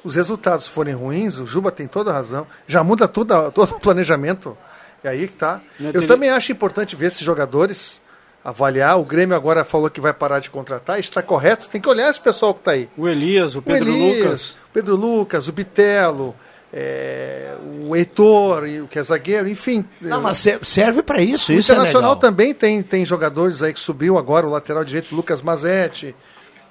os 0.08 0.15
resultados 0.15 0.67
forem 0.67 0.93
ruins, 0.96 1.38
o 1.39 1.46
Juba 1.46 1.72
tem 1.72 1.86
toda 1.88 2.10
a 2.12 2.13
razão, 2.13 2.48
já 2.65 2.84
muda 2.84 3.08
tudo, 3.08 3.34
a- 3.34 3.52
todo 3.52 3.72
o 3.76 3.80
planejamento. 3.80 4.58
É 5.04 5.10
aí 5.10 5.28
que 5.28 5.36
tá. 5.36 5.62
Não 5.80 5.91
Eu 5.91 6.08
também 6.08 6.30
acho 6.30 6.52
importante 6.52 6.96
ver 6.96 7.08
esses 7.08 7.22
jogadores, 7.22 8.02
avaliar. 8.43 9.00
O 9.00 9.04
Grêmio 9.06 9.36
agora 9.36 9.63
falou 9.63 9.89
que 9.89 10.02
vai 10.02 10.13
parar 10.13 10.39
de 10.39 10.50
contratar, 10.50 11.00
está 11.00 11.22
correto, 11.22 11.70
tem 11.70 11.80
que 11.80 11.88
olhar 11.89 12.10
esse 12.10 12.20
pessoal 12.20 12.54
que 12.54 12.62
está 12.62 12.72
aí. 12.72 12.89
O 12.98 13.08
Elias, 13.08 13.56
o 13.56 13.60
O 13.60 13.62
Pedro 13.62 13.89
Elias, 13.89 14.24
Lucas. 14.24 14.50
o 14.50 14.56
Pedro 14.74 14.96
Lucas, 14.96 15.48
o 15.48 15.52
Bitelo, 15.52 16.36
é, 16.74 17.54
o 17.86 17.96
Heitor, 17.96 18.67
e 18.67 18.82
o 18.82 18.88
que 18.88 18.98
é 19.00 19.04
zagueiro, 19.04 19.48
enfim. 19.48 19.86
Não, 20.02 20.22
mas 20.22 20.38
se- 20.39 20.60
serve 20.63 21.02
pra 21.04 21.22
isso, 21.22 21.52
O 21.52 21.56
isso 21.56 21.72
é 21.72 21.76
Internacional 21.76 22.12
legal. 22.12 22.22
também 22.22 22.54
tem, 22.54 22.82
tem 22.82 23.06
jogadores 23.06 23.62
aí 23.62 23.72
que 23.74 23.80
subiu 23.80 24.17
agora, 24.17 24.48
o 24.48 24.50
lateral 24.50 24.84
direito 24.84 25.15
Lucas 25.15 25.41
Mazetti. 25.41 26.15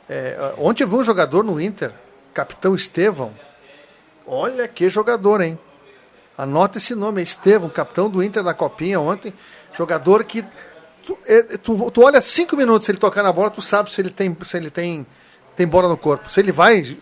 É, 0.09 0.53
ontem 0.59 0.83
eu 0.85 0.89
vi 0.89 0.97
um 0.97 1.03
jogador 1.03 1.43
no 1.45 1.61
Inter, 1.61 1.93
capitão 2.37 2.75
Estevão. 2.75 3.33
Olha 4.27 4.69
que 4.69 4.91
jogador, 4.91 5.41
hein? 5.41 5.59
Anota 6.37 6.77
esse 6.77 6.95
nome, 6.95 7.21
é 7.21 7.25
Estevão, 7.25 7.71
capitão 7.71 8.11
do 8.11 8.23
Inter 8.23 8.43
na 8.43 8.53
Copinha 8.53 9.01
ontem. 9.01 9.33
Jogador 9.73 10.23
que. 10.25 10.45
Tu, 11.07 11.17
é, 11.27 11.43
tu, 11.57 11.91
tu 11.91 12.03
olha 12.05 12.21
cinco 12.21 12.55
minutos, 12.57 12.85
se 12.85 12.91
ele 12.93 12.99
tocar 12.99 13.23
na 13.23 13.33
bola, 13.33 13.49
tu 13.49 13.63
sabe 13.63 13.91
se 13.91 14.01
ele 14.01 14.11
tem, 14.11 14.37
se 14.45 14.57
ele 14.57 14.69
tem, 14.71 15.07
tem 15.57 15.67
bola 15.67 15.89
no 15.89 15.97
corpo. 15.97 16.29
Se 16.29 16.41
ele 16.41 16.53
vai. 16.53 16.97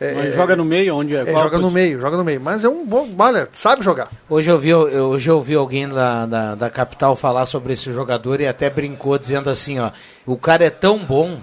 é, 0.00 0.32
joga 0.32 0.56
no 0.56 0.64
meio, 0.64 0.96
onde 0.96 1.14
é? 1.14 1.20
é, 1.20 1.32
joga 1.32 1.58
no 1.58 1.70
meio, 1.70 2.00
joga 2.00 2.16
no 2.16 2.24
meio. 2.24 2.40
Mas 2.40 2.64
é 2.64 2.68
um 2.68 2.84
bom. 2.84 3.08
Olha, 3.16 3.48
sabe 3.52 3.84
jogar. 3.84 4.10
Hoje 4.28 4.50
eu 4.50 4.58
vi, 4.58 4.70
eu- 4.70 4.80
hoje 5.10 5.30
eu 5.30 5.40
vi 5.40 5.54
alguém 5.54 5.88
da, 5.88 6.26
da, 6.26 6.54
da 6.56 6.70
capital 6.70 7.14
falar 7.14 7.46
sobre 7.46 7.74
esse 7.74 7.92
jogador 7.92 8.40
e 8.40 8.48
até 8.48 8.68
brincou 8.68 9.16
dizendo 9.16 9.48
assim, 9.48 9.78
ó, 9.78 9.92
o 10.26 10.36
cara 10.36 10.64
é 10.64 10.70
tão 10.70 10.98
bom 11.04 11.40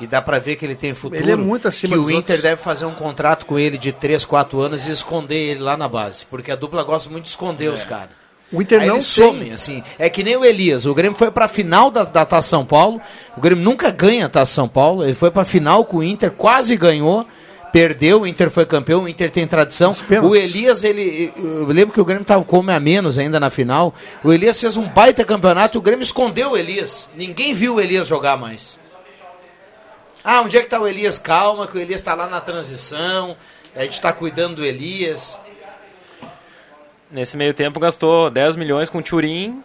e 0.00 0.06
dá 0.06 0.22
pra 0.22 0.38
ver 0.38 0.56
que 0.56 0.64
ele 0.64 0.74
tem 0.74 0.94
futuro. 0.94 1.20
Ele 1.20 1.32
é 1.32 1.36
muito 1.36 1.68
acima 1.68 1.94
que 1.94 1.98
o 1.98 2.10
Inter 2.10 2.16
outros. 2.16 2.42
deve 2.42 2.62
fazer 2.62 2.86
um 2.86 2.94
contrato 2.94 3.46
com 3.46 3.58
ele 3.58 3.76
de 3.76 3.92
3, 3.92 4.24
4 4.24 4.60
anos 4.60 4.86
e 4.86 4.92
esconder 4.92 5.36
ele 5.36 5.60
lá 5.60 5.76
na 5.76 5.88
base, 5.88 6.24
porque 6.24 6.50
a 6.50 6.56
dupla 6.56 6.82
gosta 6.82 7.10
muito 7.10 7.24
de 7.24 7.30
esconder 7.30 7.72
os 7.72 7.84
caras. 7.84 8.10
O 8.50 8.62
Inter 8.62 8.80
Aí 8.80 8.88
não 8.88 9.00
somem, 9.00 9.52
assim. 9.52 9.82
É 9.98 10.08
que 10.08 10.24
nem 10.24 10.36
o 10.36 10.44
Elias. 10.44 10.86
O 10.86 10.94
Grêmio 10.94 11.18
foi 11.18 11.30
pra 11.30 11.48
final 11.48 11.90
da, 11.90 12.04
da 12.04 12.24
Taça 12.24 12.48
São 12.48 12.64
Paulo. 12.64 13.00
O 13.36 13.40
Grêmio 13.40 13.62
nunca 13.62 13.90
ganha 13.90 14.24
a 14.24 14.28
Taça 14.28 14.54
São 14.54 14.66
Paulo. 14.66 15.04
Ele 15.04 15.12
foi 15.14 15.30
pra 15.30 15.44
final 15.44 15.84
com 15.84 15.98
o 15.98 16.02
Inter, 16.02 16.30
quase 16.30 16.74
ganhou. 16.74 17.26
Perdeu, 17.70 18.22
o 18.22 18.26
Inter 18.26 18.48
foi 18.48 18.64
campeão, 18.64 19.02
o 19.02 19.08
Inter 19.08 19.30
tem 19.30 19.46
tradição. 19.46 19.94
O 20.22 20.34
Elias, 20.34 20.82
ele. 20.82 21.30
Eu 21.36 21.66
lembro 21.66 21.92
que 21.92 22.00
o 22.00 22.04
Grêmio 22.04 22.24
tava 22.24 22.42
com 22.42 22.64
a 22.70 22.80
menos 22.80 23.18
ainda 23.18 23.38
na 23.38 23.50
final. 23.50 23.92
O 24.24 24.32
Elias 24.32 24.58
fez 24.58 24.78
um 24.78 24.88
baita 24.88 25.22
campeonato 25.26 25.76
e 25.76 25.78
o 25.78 25.82
Grêmio 25.82 26.02
escondeu 26.02 26.52
o 26.52 26.56
Elias. 26.56 27.06
Ninguém 27.14 27.52
viu 27.52 27.74
o 27.74 27.80
Elias 27.80 28.08
jogar 28.08 28.38
mais. 28.38 28.78
Ah, 30.24 30.42
onde 30.42 30.56
é 30.56 30.62
que 30.62 30.68
tá 30.68 30.80
o 30.80 30.86
Elias? 30.86 31.18
Calma, 31.18 31.66
que 31.66 31.76
o 31.76 31.80
Elias 31.80 32.02
tá 32.02 32.14
lá 32.14 32.28
na 32.28 32.40
transição. 32.40 33.36
A 33.74 33.82
gente 33.82 34.00
tá 34.00 34.12
cuidando 34.12 34.56
do 34.56 34.64
Elias. 34.64 35.38
Nesse 37.10 37.36
meio 37.36 37.54
tempo 37.54 37.80
gastou 37.80 38.30
10 38.30 38.56
milhões 38.56 38.90
com 38.90 38.98
o 38.98 39.02
Turim 39.02 39.62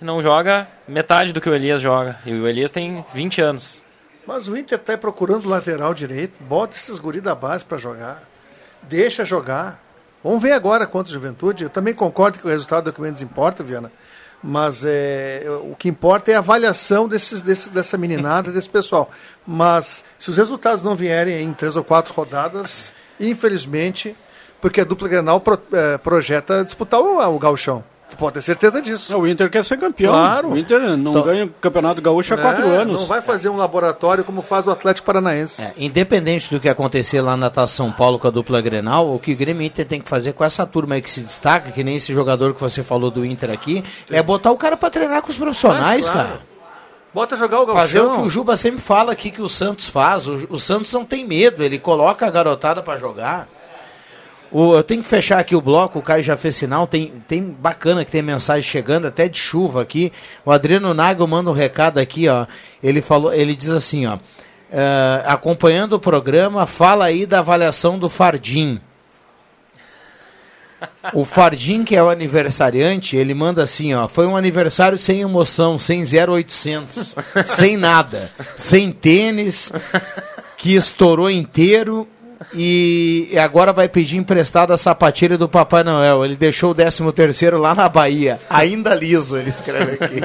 e 0.00 0.04
não 0.04 0.22
joga 0.22 0.68
metade 0.86 1.32
do 1.32 1.40
que 1.40 1.48
o 1.48 1.54
Elias 1.54 1.80
joga. 1.80 2.18
E 2.24 2.32
o 2.32 2.46
Elias 2.46 2.70
tem 2.70 3.04
20 3.12 3.40
anos. 3.40 3.82
Mas 4.26 4.46
o 4.48 4.56
Inter 4.56 4.78
está 4.78 4.96
procurando 4.98 5.48
lateral 5.48 5.94
direito. 5.94 6.34
Bota 6.40 6.76
esses 6.76 6.98
guri 6.98 7.20
da 7.20 7.34
base 7.34 7.64
para 7.64 7.78
jogar. 7.78 8.22
Deixa 8.82 9.24
jogar. 9.24 9.82
Vamos 10.22 10.42
ver 10.42 10.52
agora 10.52 10.86
contra 10.86 11.10
a 11.10 11.14
Juventude. 11.14 11.64
Eu 11.64 11.70
também 11.70 11.94
concordo 11.94 12.38
que 12.38 12.46
o 12.46 12.50
resultado 12.50 12.88
é 12.88 12.90
o 12.90 12.92
que 12.92 13.00
menos 13.00 13.22
importa, 13.22 13.62
Viana. 13.62 13.90
Mas 14.48 14.84
é, 14.84 15.44
o 15.64 15.74
que 15.74 15.88
importa 15.88 16.30
é 16.30 16.36
a 16.36 16.38
avaliação 16.38 17.08
desses, 17.08 17.42
desse, 17.42 17.68
dessa 17.68 17.98
meninada, 17.98 18.52
desse 18.52 18.68
pessoal. 18.68 19.10
Mas 19.44 20.04
se 20.20 20.30
os 20.30 20.36
resultados 20.36 20.84
não 20.84 20.94
vierem 20.94 21.42
em 21.42 21.52
três 21.52 21.74
ou 21.74 21.82
quatro 21.82 22.14
rodadas, 22.14 22.92
infelizmente, 23.18 24.14
porque 24.60 24.80
a 24.80 24.84
dupla 24.84 25.08
Grenal 25.08 25.40
pro, 25.40 25.60
é, 25.72 25.98
projeta 25.98 26.62
disputar 26.62 27.00
o, 27.00 27.18
o 27.18 27.38
gauchão. 27.40 27.82
Tu 28.08 28.16
pode 28.16 28.34
ter 28.34 28.40
certeza 28.40 28.80
disso. 28.80 29.16
O 29.18 29.26
Inter 29.26 29.50
quer 29.50 29.64
ser 29.64 29.76
campeão. 29.78 30.12
Claro. 30.12 30.50
O 30.52 30.56
Inter 30.56 30.80
não 30.96 31.10
Então- 31.10 31.22
ganha 31.24 31.44
o 31.46 31.48
Campeonato 31.48 32.00
Gaúcho 32.00 32.34
há 32.34 32.36
quatro 32.36 32.64
É, 32.64 32.76
anos. 32.76 33.00
Não 33.00 33.06
vai 33.06 33.20
fazer 33.20 33.48
um 33.48 33.56
laboratório 33.56 34.22
como 34.22 34.42
faz 34.42 34.68
o 34.68 34.70
Atlético 34.70 35.04
Paranaense. 35.06 35.60
É, 35.60 35.72
independente 35.76 36.48
do 36.54 36.60
que 36.60 36.68
acontecer 36.68 37.20
lá 37.20 37.36
na 37.36 37.50
Taça 37.50 37.74
São 37.74 37.90
Paulo 37.90 38.16
com 38.18 38.28
a 38.28 38.30
dupla 38.30 38.60
Grenal, 38.60 39.12
o 39.12 39.18
que 39.18 39.32
o 39.32 39.36
Grêmio 39.36 39.66
Inter 39.66 39.84
tem 39.84 40.00
que 40.00 40.08
fazer 40.08 40.34
com 40.34 40.44
essa 40.44 40.64
turma 40.64 40.94
aí 40.94 41.02
que 41.02 41.10
se 41.10 41.20
destaca, 41.20 41.72
que 41.72 41.82
nem 41.82 41.96
esse 41.96 42.12
jogador 42.12 42.54
que 42.54 42.60
você 42.60 42.80
falou 42.82 43.10
do 43.10 43.24
Inter 43.24 43.50
aqui, 43.50 43.82
é 44.08 44.22
botar 44.22 44.52
o 44.52 44.56
cara 44.56 44.76
pra 44.76 44.88
treinar 44.88 45.20
com 45.20 45.30
os 45.30 45.36
profissionais, 45.36 46.06
Mas, 46.06 46.08
claro. 46.08 46.28
cara. 46.28 46.40
Bota 47.12 47.34
jogar 47.34 47.62
o 47.62 47.66
Fazer 47.72 48.00
o 48.00 48.04
gauchão. 48.04 48.22
que 48.22 48.26
o 48.28 48.30
Juba 48.30 48.56
sempre 48.56 48.80
fala 48.80 49.12
aqui 49.12 49.30
que 49.30 49.40
o 49.42 49.48
Santos 49.48 49.88
faz. 49.88 50.28
O, 50.28 50.46
o 50.50 50.60
Santos 50.60 50.92
não 50.92 51.04
tem 51.04 51.26
medo, 51.26 51.62
ele 51.64 51.78
coloca 51.78 52.24
a 52.26 52.30
garotada 52.30 52.82
pra 52.82 52.98
jogar. 52.98 53.48
O- 54.56 54.74
eu 54.76 54.82
tenho 54.82 55.02
que 55.02 55.08
fechar 55.08 55.38
aqui 55.38 55.54
o 55.56 55.60
bloco, 55.60 55.98
o 55.98 56.02
Caio 56.02 56.22
já 56.22 56.36
fez 56.36 56.56
sinal, 56.56 56.86
tem, 56.86 57.12
tem 57.28 57.42
bacana 57.42 58.04
que 58.04 58.10
tem 58.10 58.22
mensagem 58.22 58.62
chegando, 58.62 59.06
até 59.06 59.28
de 59.28 59.38
chuva 59.38 59.82
aqui. 59.82 60.12
O 60.44 60.50
Adriano 60.52 60.94
Nagel 60.94 61.26
manda 61.26 61.50
um 61.50 61.54
recado 61.54 61.98
aqui, 61.98 62.28
ó. 62.28 62.46
Ele 62.82 63.02
falou, 63.02 63.32
ele 63.34 63.54
diz 63.54 63.70
assim, 63.70 64.06
ó. 64.06 64.18
eh, 64.72 65.22
acompanhando 65.26 65.92
o 65.94 66.00
programa, 66.00 66.66
fala 66.66 67.04
aí 67.06 67.26
da 67.26 67.40
avaliação 67.40 67.98
do 67.98 68.08
Fardim. 68.08 68.80
O 71.14 71.24
Fardim, 71.24 71.84
que 71.84 71.96
é 71.96 72.02
o 72.02 72.10
aniversariante, 72.10 73.16
ele 73.16 73.32
manda 73.32 73.62
assim, 73.62 73.94
ó, 73.94 74.06
foi 74.08 74.26
um 74.26 74.36
aniversário 74.36 74.98
sem 74.98 75.20
emoção, 75.22 75.78
sem 75.78 76.02
0800, 76.04 77.14
sem 77.46 77.76
nada, 77.76 78.30
sem 78.56 78.92
tênis, 78.92 79.72
que 80.58 80.74
estourou 80.74 81.30
inteiro 81.30 82.06
e 82.54 83.30
agora 83.38 83.72
vai 83.72 83.88
pedir 83.88 84.16
emprestada 84.16 84.74
a 84.74 84.78
sapatilha 84.78 85.38
do 85.38 85.48
Papai 85.48 85.82
Noel. 85.82 86.24
Ele 86.24 86.36
deixou 86.36 86.70
o 86.70 86.74
13 86.74 87.12
terceiro 87.12 87.58
lá 87.58 87.74
na 87.74 87.88
Bahia, 87.88 88.38
ainda 88.48 88.94
liso, 88.94 89.36
ele 89.36 89.50
escreve 89.50 89.92
aqui. 89.92 90.20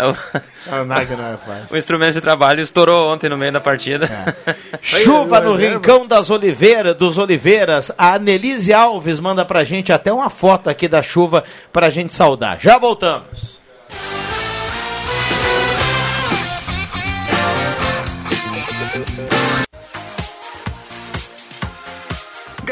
É 0.00 0.06
o... 0.06 0.10
é 0.10 1.36
fácil. 1.36 1.74
O 1.74 1.76
instrumento 1.76 2.14
de 2.14 2.20
trabalho 2.22 2.62
estourou 2.62 3.12
ontem 3.12 3.28
no 3.28 3.36
meio 3.36 3.52
da 3.52 3.60
partida. 3.60 4.34
Chuva 4.80 5.40
no 5.40 5.54
Rincão 5.54 6.06
das 6.06 6.30
Oliveiras, 6.30 6.96
dos 6.96 7.18
Oliveiras. 7.18 7.92
A 7.98 8.14
Anelise 8.14 8.72
Alves 8.72 9.20
manda 9.20 9.44
pra 9.44 9.62
gente 9.62 9.92
até 9.92 10.10
uma 10.10 10.30
foto 10.30 10.70
aqui 10.70 10.88
da 10.88 11.02
chuva 11.02 11.44
pra 11.70 11.90
gente 11.90 12.14
saudar. 12.14 12.58
Já 12.60 12.78
voltamos. 12.78 13.59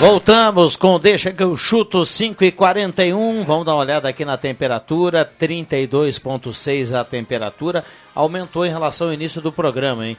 Voltamos 0.00 0.76
com 0.76 0.98
Deixa 0.98 1.30
que 1.30 1.42
eu 1.42 1.54
chuto 1.58 2.06
5 2.06 2.42
e 2.42 2.50
41 2.50 3.44
Vamos 3.44 3.66
dar 3.66 3.74
uma 3.74 3.82
olhada 3.82 4.08
aqui 4.08 4.24
na 4.24 4.38
temperatura. 4.38 5.30
32,6 5.38 6.98
a 6.98 7.04
temperatura. 7.04 7.84
Aumentou 8.14 8.64
em 8.64 8.70
relação 8.70 9.08
ao 9.08 9.12
início 9.12 9.42
do 9.42 9.52
programa, 9.52 10.06
hein? 10.06 10.16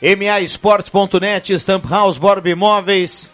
MAEsportes.net, 0.00 1.52
Stamp 1.58 1.84
House, 1.84 2.16
Borb 2.16 2.46
Imóveis. 2.46 3.28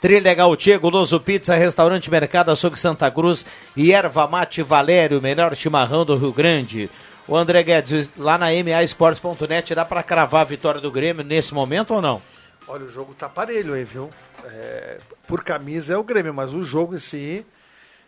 Trilha 0.00 0.34
Gautier, 0.34 0.80
Goloso 0.80 1.20
Pizza, 1.20 1.54
Restaurante 1.54 2.10
Mercado 2.10 2.50
Açougue 2.50 2.76
Santa 2.76 3.08
Cruz 3.08 3.46
e 3.76 3.92
Erva 3.92 4.26
Mate 4.26 4.64
Valério, 4.64 5.22
melhor 5.22 5.54
chimarrão 5.54 6.04
do 6.04 6.16
Rio 6.16 6.32
Grande. 6.32 6.90
O 7.28 7.36
André 7.36 7.62
Guedes, 7.62 8.10
lá 8.18 8.36
na 8.36 8.46
MAEsportes.net, 8.46 9.76
dá 9.76 9.84
para 9.84 10.02
cravar 10.02 10.40
a 10.40 10.44
vitória 10.44 10.80
do 10.80 10.90
Grêmio 10.90 11.22
nesse 11.22 11.54
momento 11.54 11.94
ou 11.94 12.02
não? 12.02 12.20
Olha, 12.68 12.84
o 12.84 12.88
jogo 12.88 13.14
tá 13.14 13.28
parelho 13.28 13.74
aí, 13.74 13.84
viu? 13.84 14.10
É, 14.44 14.98
por 15.26 15.42
camisa 15.42 15.94
é 15.94 15.96
o 15.96 16.04
Grêmio, 16.04 16.32
mas 16.32 16.54
o 16.54 16.62
jogo 16.62 16.94
em 16.94 16.98
si 16.98 17.44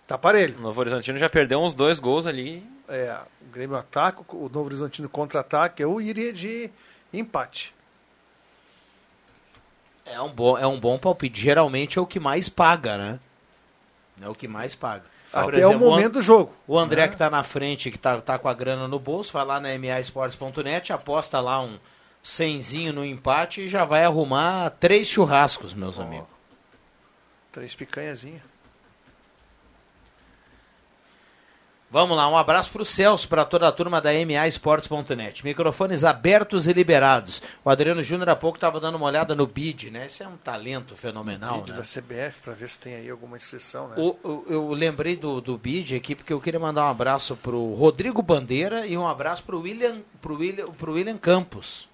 tá 0.07 0.17
parelho. 0.17 0.59
O 0.59 0.62
Novo 0.62 0.81
Horizontino 0.81 1.19
já 1.19 1.29
perdeu 1.29 1.61
uns 1.61 1.75
dois 1.75 1.99
gols 1.99 2.27
ali. 2.27 2.65
É, 2.88 3.17
o 3.41 3.53
Grêmio 3.53 3.77
ataca, 3.77 4.23
o 4.29 4.49
Novo 4.49 4.67
Horizontino 4.67 5.09
contra-ataque, 5.09 5.83
eu 5.83 6.01
iria 6.01 6.33
de 6.33 6.71
empate. 7.12 7.75
É 10.05 10.21
um 10.21 10.29
bom, 10.29 10.59
é 10.59 10.67
um 10.67 10.79
bom 10.79 10.99
palpite. 10.99 11.41
Geralmente 11.41 11.99
é 11.99 12.03
o 12.03 12.07
que 12.07 12.21
mais 12.21 12.49
paga, 12.49 12.97
né? 12.97 13.21
É 14.21 14.29
o 14.29 14.35
que 14.35 14.47
mais 14.47 14.75
paga. 14.75 15.05
Até 15.33 15.67
o 15.67 15.79
momento 15.79 16.15
do 16.15 16.23
jogo. 16.23 16.55
O 16.67 16.79
André 16.79 17.03
né? 17.03 17.09
que 17.09 17.17
tá 17.17 17.31
na 17.31 17.43
frente, 17.43 17.91
que 17.91 17.99
tá, 17.99 18.21
tá 18.21 18.38
com 18.38 18.49
a 18.49 18.55
grana 18.55 18.87
no 18.87 18.99
bolso, 18.99 19.33
vai 19.33 19.45
lá 19.45 19.59
na 19.59 19.71
maesportes.net, 19.79 20.93
aposta 20.93 21.41
lá 21.41 21.61
um 21.61 21.79
cenzinho 22.23 22.93
no 22.93 23.05
empate 23.05 23.63
e 23.63 23.69
já 23.69 23.85
vai 23.85 24.05
arrumar 24.05 24.71
três 24.71 25.09
churrascos, 25.09 25.75
meus 25.75 25.99
amigos. 25.99 26.29
Três 27.51 27.75
picanhazinhas. 27.75 28.43
Vamos 31.91 32.17
lá, 32.17 32.27
um 32.27 32.39
abraço 32.39 32.71
para 32.71 32.81
o 32.81 32.87
Celso, 32.87 33.29
para 33.29 33.45
toda 33.45 33.69
a 33.69 33.73
turma 33.73 34.01
da 34.01 34.09
MAEsportes.net. 34.15 35.45
Microfones 35.45 36.05
abertos 36.05 36.67
e 36.67 36.73
liberados. 36.73 37.43
O 37.63 37.69
Adriano 37.69 38.03
Júnior 38.03 38.31
há 38.31 38.37
pouco 38.37 38.57
estava 38.57 38.81
dando 38.81 38.95
uma 38.95 39.05
olhada 39.05 39.35
no 39.35 39.47
BID, 39.47 39.91
né? 39.91 40.07
Esse 40.07 40.23
é 40.23 40.27
um 40.29 40.39
talento 40.39 40.97
fenomenal, 40.97 41.59
Vídeo 41.61 41.75
né? 41.75 41.81
da 41.81 41.85
CBF 41.85 42.41
para 42.43 42.55
ver 42.55 42.71
se 42.71 42.79
tem 42.81 42.95
aí 42.95 43.11
alguma 43.11 43.37
inscrição, 43.37 43.89
né? 43.89 43.97
O- 43.99 44.17
o- 44.27 44.45
eu 44.49 44.69
lembrei 44.73 45.17
do, 45.17 45.39
do 45.43 45.59
BID 45.59 45.95
aqui 45.97 46.15
porque 46.15 46.33
eu 46.33 46.41
queria 46.41 46.59
mandar 46.59 46.87
um 46.87 46.91
abraço 46.91 47.37
pro 47.37 47.75
Rodrigo 47.75 48.23
Bandeira 48.23 48.87
e 48.87 48.97
um 48.97 49.07
abraço 49.07 49.43
pro 49.45 49.61
William, 49.61 50.01
pro 50.23 50.37
William, 50.39 50.69
pro 50.69 50.95
William 50.95 51.19
Campos. 51.19 51.87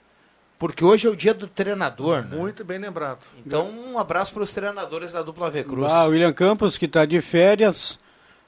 Porque 0.58 0.84
hoje 0.84 1.06
é 1.06 1.10
o 1.10 1.14
dia 1.14 1.32
do 1.32 1.46
treinador, 1.46 2.24
né? 2.24 2.36
Muito 2.36 2.64
bem 2.64 2.78
lembrado. 2.78 3.20
Então, 3.46 3.70
um 3.70 3.98
abraço 3.98 4.32
para 4.32 4.42
os 4.42 4.52
treinadores 4.52 5.12
da 5.12 5.22
dupla 5.22 5.48
V 5.50 5.62
Cruz. 5.62 5.92
O 5.92 6.08
William 6.08 6.32
Campos, 6.32 6.76
que 6.76 6.86
está 6.86 7.04
de 7.04 7.20
férias, 7.20 7.98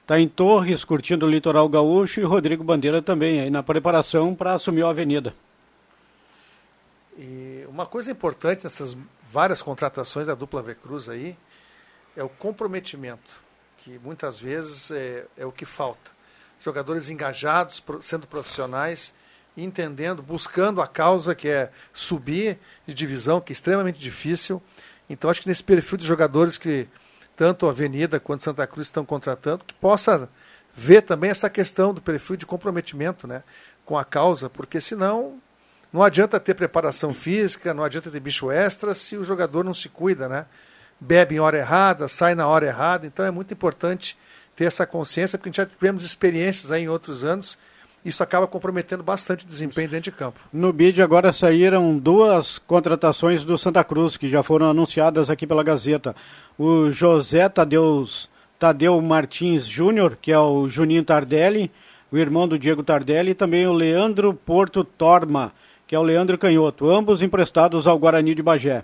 está 0.01 0.19
em 0.19 0.27
Torres, 0.27 0.83
curtindo 0.83 1.25
o 1.25 1.29
litoral 1.29 1.69
gaúcho, 1.69 2.19
e 2.19 2.23
Rodrigo 2.23 2.65
Bandeira 2.65 3.01
também, 3.01 3.39
aí 3.39 3.49
na 3.49 3.63
preparação 3.63 4.35
para 4.35 4.53
assumir 4.53 4.83
a 4.83 4.89
avenida. 4.89 5.33
E 7.17 7.65
uma 7.69 7.85
coisa 7.85 8.11
importante 8.11 8.65
nessas 8.65 8.97
várias 9.29 9.61
contratações 9.61 10.27
da 10.27 10.35
dupla 10.35 10.61
V 10.61 10.75
Cruz 10.75 11.07
aí 11.07 11.37
é 12.17 12.23
o 12.23 12.27
comprometimento, 12.27 13.31
que 13.77 13.97
muitas 14.03 14.37
vezes 14.37 14.91
é, 14.91 15.25
é 15.37 15.45
o 15.45 15.51
que 15.51 15.63
falta. 15.63 16.11
Jogadores 16.59 17.09
engajados, 17.09 17.81
sendo 18.01 18.27
profissionais, 18.27 19.13
entendendo, 19.63 20.21
buscando 20.21 20.81
a 20.81 20.87
causa 20.87 21.35
que 21.35 21.47
é 21.47 21.71
subir 21.93 22.59
de 22.87 22.93
divisão, 22.93 23.41
que 23.41 23.51
é 23.51 23.55
extremamente 23.55 23.99
difícil. 23.99 24.61
Então 25.09 25.29
acho 25.29 25.41
que 25.41 25.47
nesse 25.47 25.63
perfil 25.63 25.97
de 25.97 26.05
jogadores 26.05 26.57
que 26.57 26.87
tanto 27.35 27.67
Avenida 27.67 28.19
quanto 28.19 28.43
Santa 28.43 28.67
Cruz 28.67 28.87
estão 28.87 29.05
contratando, 29.05 29.63
que 29.65 29.73
possa 29.73 30.29
ver 30.75 31.01
também 31.01 31.29
essa 31.29 31.49
questão 31.49 31.93
do 31.93 32.01
perfil 32.01 32.35
de 32.35 32.45
comprometimento 32.45 33.27
né, 33.27 33.43
com 33.85 33.97
a 33.97 34.05
causa, 34.05 34.49
porque 34.49 34.79
senão 34.79 35.39
não 35.91 36.01
adianta 36.03 36.39
ter 36.39 36.53
preparação 36.53 37.13
física, 37.13 37.73
não 37.73 37.83
adianta 37.83 38.09
ter 38.09 38.19
bicho 38.19 38.49
extra 38.49 38.93
se 38.93 39.17
o 39.17 39.25
jogador 39.25 39.63
não 39.63 39.73
se 39.73 39.89
cuida, 39.89 40.29
né? 40.29 40.45
Bebe 40.99 41.35
em 41.35 41.39
hora 41.39 41.57
errada, 41.57 42.07
sai 42.07 42.35
na 42.35 42.47
hora 42.47 42.67
errada, 42.67 43.05
então 43.05 43.25
é 43.25 43.31
muito 43.31 43.53
importante 43.53 44.17
ter 44.55 44.65
essa 44.65 44.85
consciência, 44.85 45.37
porque 45.37 45.51
já 45.51 45.65
tivemos 45.65 46.03
experiências 46.03 46.71
aí 46.71 46.83
em 46.83 46.87
outros 46.87 47.23
anos, 47.23 47.57
isso 48.03 48.23
acaba 48.23 48.47
comprometendo 48.47 49.03
bastante 49.03 49.45
o 49.45 49.47
desempenho 49.47 49.89
dentro 49.89 50.11
de 50.11 50.17
campo. 50.17 50.39
No 50.51 50.73
BID 50.73 51.01
agora 51.01 51.31
saíram 51.31 51.97
duas 51.97 52.57
contratações 52.57 53.45
do 53.45 53.57
Santa 53.57 53.83
Cruz, 53.83 54.17
que 54.17 54.29
já 54.29 54.41
foram 54.41 54.69
anunciadas 54.69 55.29
aqui 55.29 55.45
pela 55.45 55.63
Gazeta. 55.63 56.15
O 56.57 56.89
José 56.91 57.47
Tadeus, 57.47 58.29
Tadeu 58.57 58.99
Martins 59.01 59.65
Júnior, 59.65 60.17
que 60.19 60.31
é 60.31 60.39
o 60.39 60.67
Juninho 60.67 61.03
Tardelli, 61.03 61.71
o 62.11 62.17
irmão 62.17 62.47
do 62.47 62.57
Diego 62.57 62.83
Tardelli, 62.83 63.31
e 63.31 63.35
também 63.35 63.67
o 63.67 63.73
Leandro 63.73 64.33
Porto 64.33 64.83
Torma, 64.83 65.53
que 65.85 65.95
é 65.95 65.99
o 65.99 66.03
Leandro 66.03 66.37
Canhoto, 66.37 66.89
ambos 66.89 67.21
emprestados 67.21 67.85
ao 67.85 67.99
Guarani 67.99 68.33
de 68.33 68.41
Bagé. 68.41 68.83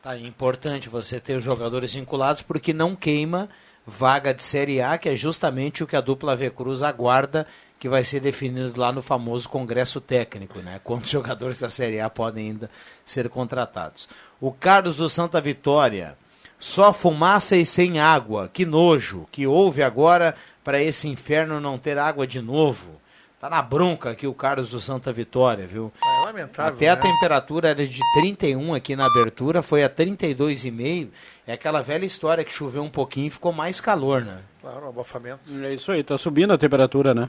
Tá, 0.00 0.16
é 0.16 0.20
importante 0.20 0.88
você 0.88 1.18
ter 1.18 1.38
os 1.38 1.42
jogadores 1.42 1.94
vinculados 1.94 2.42
porque 2.42 2.74
não 2.74 2.94
queima 2.94 3.48
vaga 3.86 4.32
de 4.32 4.42
Série 4.42 4.80
A, 4.80 4.96
que 4.96 5.08
é 5.08 5.16
justamente 5.16 5.82
o 5.82 5.86
que 5.86 5.96
a 5.96 6.00
dupla 6.00 6.34
V 6.34 6.50
Cruz 6.50 6.82
aguarda, 6.82 7.46
que 7.78 7.88
vai 7.88 8.02
ser 8.02 8.20
definido 8.20 8.80
lá 8.80 8.90
no 8.90 9.02
famoso 9.02 9.48
Congresso 9.48 10.00
Técnico, 10.00 10.58
né? 10.60 10.80
Quantos 10.82 11.10
jogadores 11.12 11.60
da 11.60 11.68
Série 11.68 12.00
A 12.00 12.08
podem 12.08 12.48
ainda 12.48 12.70
ser 13.04 13.28
contratados. 13.28 14.08
O 14.40 14.50
Carlos 14.50 14.96
do 14.96 15.08
Santa 15.08 15.40
Vitória, 15.40 16.16
só 16.58 16.92
fumaça 16.92 17.56
e 17.56 17.66
sem 17.66 18.00
água, 18.00 18.48
que 18.50 18.64
nojo, 18.64 19.26
que 19.30 19.46
houve 19.46 19.82
agora 19.82 20.34
para 20.62 20.82
esse 20.82 21.08
inferno 21.08 21.60
não 21.60 21.78
ter 21.78 21.98
água 21.98 22.26
de 22.26 22.40
novo. 22.40 23.03
Tá 23.44 23.50
na 23.50 23.60
bronca 23.60 24.08
aqui 24.08 24.26
o 24.26 24.32
Carlos 24.32 24.70
do 24.70 24.80
Santa 24.80 25.12
Vitória, 25.12 25.66
viu? 25.66 25.92
É 26.02 26.24
lamentável. 26.24 26.74
Até 26.74 26.88
a 26.88 26.96
né? 26.96 27.02
temperatura 27.02 27.68
era 27.68 27.86
de 27.86 28.00
31 28.14 28.72
aqui 28.72 28.96
na 28.96 29.04
abertura, 29.04 29.60
foi 29.60 29.84
a 29.84 29.90
32,5. 29.90 31.10
É 31.46 31.52
aquela 31.52 31.82
velha 31.82 32.06
história 32.06 32.42
que 32.42 32.50
choveu 32.50 32.82
um 32.82 32.88
pouquinho 32.88 33.26
e 33.26 33.30
ficou 33.30 33.52
mais 33.52 33.82
calor, 33.82 34.24
né? 34.24 34.40
Claro, 34.62 34.86
um 34.86 34.88
abafamento. 34.88 35.42
É 35.62 35.74
isso 35.74 35.92
aí, 35.92 36.00
está 36.00 36.16
subindo 36.16 36.54
a 36.54 36.56
temperatura, 36.56 37.12
né? 37.12 37.28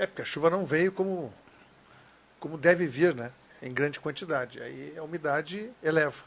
É, 0.00 0.04
porque 0.04 0.22
a 0.22 0.24
chuva 0.24 0.50
não 0.50 0.66
veio 0.66 0.90
como, 0.90 1.32
como 2.40 2.58
deve 2.58 2.88
vir, 2.88 3.14
né? 3.14 3.30
Em 3.62 3.72
grande 3.72 4.00
quantidade. 4.00 4.60
Aí 4.60 4.94
a 4.98 5.02
umidade 5.04 5.70
eleva. 5.80 6.24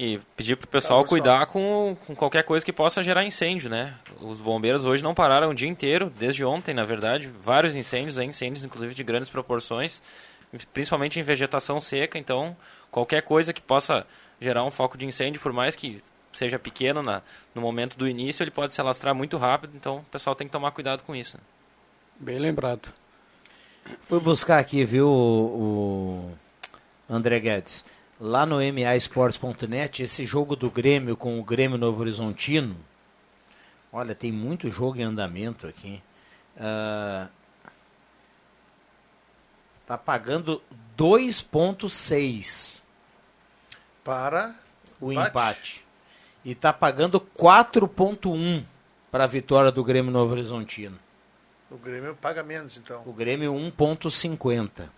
E 0.00 0.20
pedir 0.36 0.54
pro 0.56 0.68
pessoal 0.68 1.00
Tá, 1.00 1.08
pessoal. 1.08 1.20
cuidar 1.20 1.46
com, 1.46 1.96
com 2.06 2.14
qualquer 2.14 2.44
coisa 2.44 2.64
que 2.64 2.72
possa 2.72 3.02
gerar 3.02 3.24
incêndio, 3.24 3.68
né? 3.68 3.96
Os 4.20 4.40
bombeiros 4.40 4.84
hoje 4.84 5.02
não 5.02 5.12
pararam 5.12 5.50
o 5.50 5.54
dia 5.54 5.68
inteiro, 5.68 6.08
desde 6.16 6.44
ontem, 6.44 6.72
na 6.72 6.84
verdade, 6.84 7.28
vários 7.40 7.74
incêndios, 7.74 8.16
incêndios 8.16 8.62
inclusive 8.62 8.94
de 8.94 9.02
grandes 9.02 9.28
proporções, 9.28 10.00
principalmente 10.72 11.18
em 11.18 11.22
vegetação 11.24 11.80
seca, 11.80 12.16
então 12.16 12.56
qualquer 12.92 13.22
coisa 13.22 13.52
que 13.52 13.60
possa 13.60 14.06
gerar 14.40 14.62
um 14.64 14.70
foco 14.70 14.96
de 14.96 15.04
incêndio, 15.04 15.40
por 15.40 15.52
mais 15.52 15.74
que 15.74 16.00
seja 16.32 16.60
pequeno 16.60 17.02
na, 17.02 17.20
no 17.52 17.60
momento 17.60 17.98
do 17.98 18.06
início, 18.06 18.44
ele 18.44 18.52
pode 18.52 18.72
se 18.72 18.80
alastrar 18.80 19.16
muito 19.16 19.36
rápido, 19.36 19.72
então 19.74 19.96
o 19.96 20.04
pessoal 20.04 20.36
tem 20.36 20.46
que 20.46 20.52
tomar 20.52 20.70
cuidado 20.70 21.02
com 21.02 21.16
isso. 21.16 21.36
né? 21.36 21.42
Bem 22.20 22.38
lembrado. 22.38 22.88
Fui 24.02 24.20
buscar 24.20 24.58
aqui, 24.58 24.84
viu, 24.84 25.08
o, 25.08 26.30
o 27.08 27.12
André 27.12 27.40
Guedes. 27.40 27.84
Lá 28.20 28.44
no 28.44 28.56
MAsports.net, 28.56 30.02
esse 30.02 30.26
jogo 30.26 30.56
do 30.56 30.68
Grêmio 30.68 31.16
com 31.16 31.38
o 31.38 31.44
Grêmio 31.44 31.78
Novo 31.78 32.00
Horizontino. 32.00 32.76
Olha, 33.92 34.12
tem 34.14 34.32
muito 34.32 34.68
jogo 34.70 34.98
em 34.98 35.04
andamento 35.04 35.68
aqui. 35.68 36.02
Ah, 36.56 37.28
tá 39.86 39.96
pagando 39.96 40.60
2,6 40.98 42.82
Para 44.02 44.54
o 45.00 45.12
empate. 45.12 45.30
empate. 45.30 45.84
E 46.44 46.54
tá 46.56 46.72
pagando 46.72 47.20
4,1 47.20 48.64
para 49.12 49.24
a 49.24 49.28
vitória 49.28 49.70
do 49.70 49.84
Grêmio 49.84 50.10
Novo 50.10 50.32
Horizontino. 50.32 50.98
O 51.70 51.76
Grêmio 51.76 52.16
paga 52.16 52.42
menos, 52.42 52.76
então. 52.76 53.02
O 53.06 53.12
Grêmio 53.12 53.52
1,50. 53.52 54.97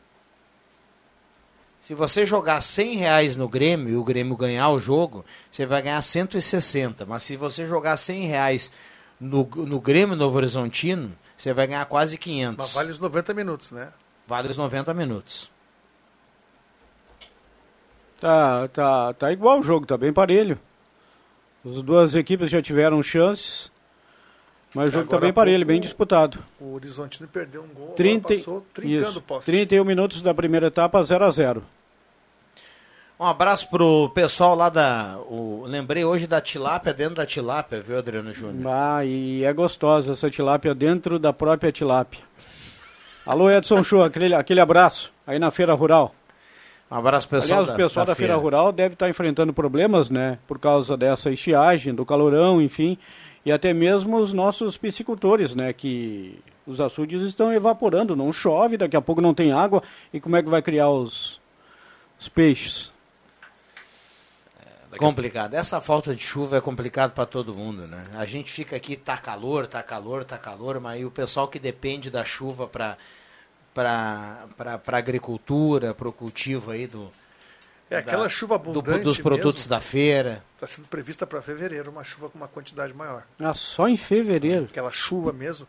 Se 1.81 1.95
você 1.95 2.27
jogar 2.27 2.61
100 2.61 2.97
reais 2.97 3.37
no 3.37 3.49
Grêmio 3.49 3.89
e 3.89 3.97
o 3.97 4.05
Grêmio 4.05 4.37
ganhar 4.37 4.69
o 4.69 4.79
jogo, 4.79 5.25
você 5.51 5.65
vai 5.65 5.81
ganhar 5.83 6.01
160. 6.03 7.07
Mas 7.07 7.23
se 7.23 7.37
você 7.37 7.67
jogar 7.67 7.97
100 7.97 8.27
reais 8.27 8.73
no, 9.19 9.45
no 9.45 9.81
Grêmio 9.81 10.15
Novo 10.15 10.37
Horizontino, 10.37 11.13
você 11.37 11.53
vai 11.55 11.67
ganhar 11.67 11.85
quase 11.87 12.19
500. 12.19 12.57
Mas 12.57 12.73
vale 12.75 12.91
os 12.91 13.01
90 13.01 13.35
minutos, 13.35 13.73
né? 13.73 13.89
Vale 14.27 14.49
os 14.49 14.59
90 14.59 14.93
minutos. 14.93 15.51
Tá, 18.21 18.69
tá, 18.69 19.15
tá 19.15 19.33
igual 19.33 19.61
o 19.61 19.63
jogo, 19.63 19.87
tá 19.87 19.97
bem 19.97 20.13
parelho. 20.13 20.61
As 21.65 21.81
duas 21.83 22.15
equipes 22.15 22.51
já 22.51 22.61
tiveram 22.61 23.03
chances, 23.03 23.73
mas 24.75 24.89
o 24.91 24.93
jogo 24.93 25.05
Agora 25.05 25.21
tá 25.21 25.25
bem 25.27 25.33
parelho, 25.33 25.67
bem 25.67 25.81
disputado. 25.81 26.39
O 26.61 26.75
Horizontino 26.75 27.29
perdeu 27.29 27.63
um 27.63 27.69
gol, 27.75 27.89
30, 27.95 28.27
agora 28.27 28.39
passou 28.39 28.67
trincando 28.73 29.11
isso, 29.11 29.21
poste. 29.23 29.47
31 29.47 29.85
minutos 29.85 30.23
da 30.23 30.33
primeira 30.35 30.69
etapa, 30.69 31.03
0 31.03 31.25
a 31.25 31.31
0 31.31 31.63
Um 33.19 33.25
abraço 33.27 33.69
pro 33.69 34.09
pessoal 34.15 34.55
lá 34.55 34.69
da. 34.69 35.19
O, 35.29 35.65
lembrei 35.67 36.05
hoje 36.05 36.27
da 36.27 36.41
tilápia 36.41 36.95
dentro 36.95 37.17
da 37.17 37.27
tilápia, 37.27 37.81
viu, 37.83 37.99
Adriano 37.99 38.33
Júnior? 38.33 38.73
Ah, 38.73 39.05
e 39.05 39.45
é 39.45 39.53
gostosa 39.53 40.13
essa 40.13 40.31
tilápia 40.31 40.75
dentro 40.75 41.19
da 41.19 41.33
própria 41.33 41.71
tilápia. 41.71 42.21
Alô, 43.27 43.51
Edson 43.51 43.83
Show, 43.83 44.03
aquele, 44.03 44.35
aquele 44.35 44.61
abraço 44.61 45.13
aí 45.27 45.39
na 45.39 45.51
Feira 45.51 45.75
Rural. 45.75 46.15
Um 46.91 46.97
abraço 46.97 47.29
pessoal 47.29 47.61
Aliás, 47.61 47.69
da- 47.69 47.75
o 47.75 47.77
pessoal 47.87 48.07
da 48.07 48.13
da, 48.13 48.17
Feira 48.17 48.33
feira. 48.33 48.43
Rural 48.43 48.73
deve 48.73 48.95
estar 48.95 49.09
enfrentando 49.09 49.53
problemas, 49.53 50.11
né? 50.11 50.39
Por 50.49 50.59
causa 50.59 50.97
dessa 50.97 51.31
estiagem, 51.31 51.95
do 51.95 52.05
calorão, 52.05 52.61
enfim. 52.61 52.99
E 53.45 53.51
até 53.51 53.73
mesmo 53.73 54.19
os 54.19 54.33
nossos 54.33 54.77
piscicultores, 54.77 55.55
né? 55.55 55.73
Que 55.73 56.39
os 56.67 56.81
açudes 56.81 57.23
estão 57.23 57.53
evaporando, 57.53 58.15
não 58.15 58.33
chove, 58.33 58.77
daqui 58.77 58.97
a 58.97 59.01
pouco 59.01 59.21
não 59.21 59.35
tem 59.35 59.53
água. 59.53 59.83
E 60.13 60.21
como 60.21 60.37
é 60.37 60.43
que 60.43 60.49
vai 60.49 60.63
criar 60.63 60.91
os, 60.91 61.41
os 62.19 62.29
peixes? 62.29 62.93
Complicado. 64.99 65.55
Essa 65.55 65.81
falta 65.81 66.15
de 66.15 66.23
chuva 66.23 66.57
é 66.57 66.61
complicado 66.61 67.13
para 67.13 67.25
todo 67.25 67.57
mundo, 67.57 67.87
né? 67.87 68.03
A 68.15 68.25
gente 68.25 68.51
fica 68.51 68.75
aqui, 68.75 68.97
tá 68.97 69.17
calor, 69.17 69.67
tá 69.67 69.83
calor, 69.83 70.25
tá 70.25 70.37
calor, 70.37 70.81
mas 70.81 71.05
o 71.05 71.11
pessoal 71.11 71.47
que 71.47 71.59
depende 71.59 72.11
da 72.11 72.25
chuva 72.25 72.67
para 72.67 72.97
para 73.73 74.99
agricultura, 74.99 75.95
para 75.95 76.09
o 76.09 76.13
cultivo 76.13 76.73
aí 76.73 76.89
do 76.89 77.09
É 77.91 77.97
aquela 77.99 78.29
chuva 78.29 78.57
do- 78.57 78.79
abundante 78.79 79.03
dos 79.03 79.19
produtos 79.19 79.63
mesmo. 79.63 79.71
da 79.71 79.81
feira. 79.81 80.45
Está 80.55 80.67
sendo 80.67 80.87
prevista 80.87 81.27
para 81.27 81.43
fevereiro 81.43 81.91
uma 81.91 82.05
chuva 82.05 82.29
com 82.31 82.39
uma 82.39 82.47
quantidade 82.49 82.95
maior. 82.95 83.25
Ah, 83.41 83.53
só 83.53 83.89
em 83.89 83.97
fevereiro. 83.97 84.67
Aquela 84.71 84.93
chuva 84.93 85.33
mesmo. 85.33 85.67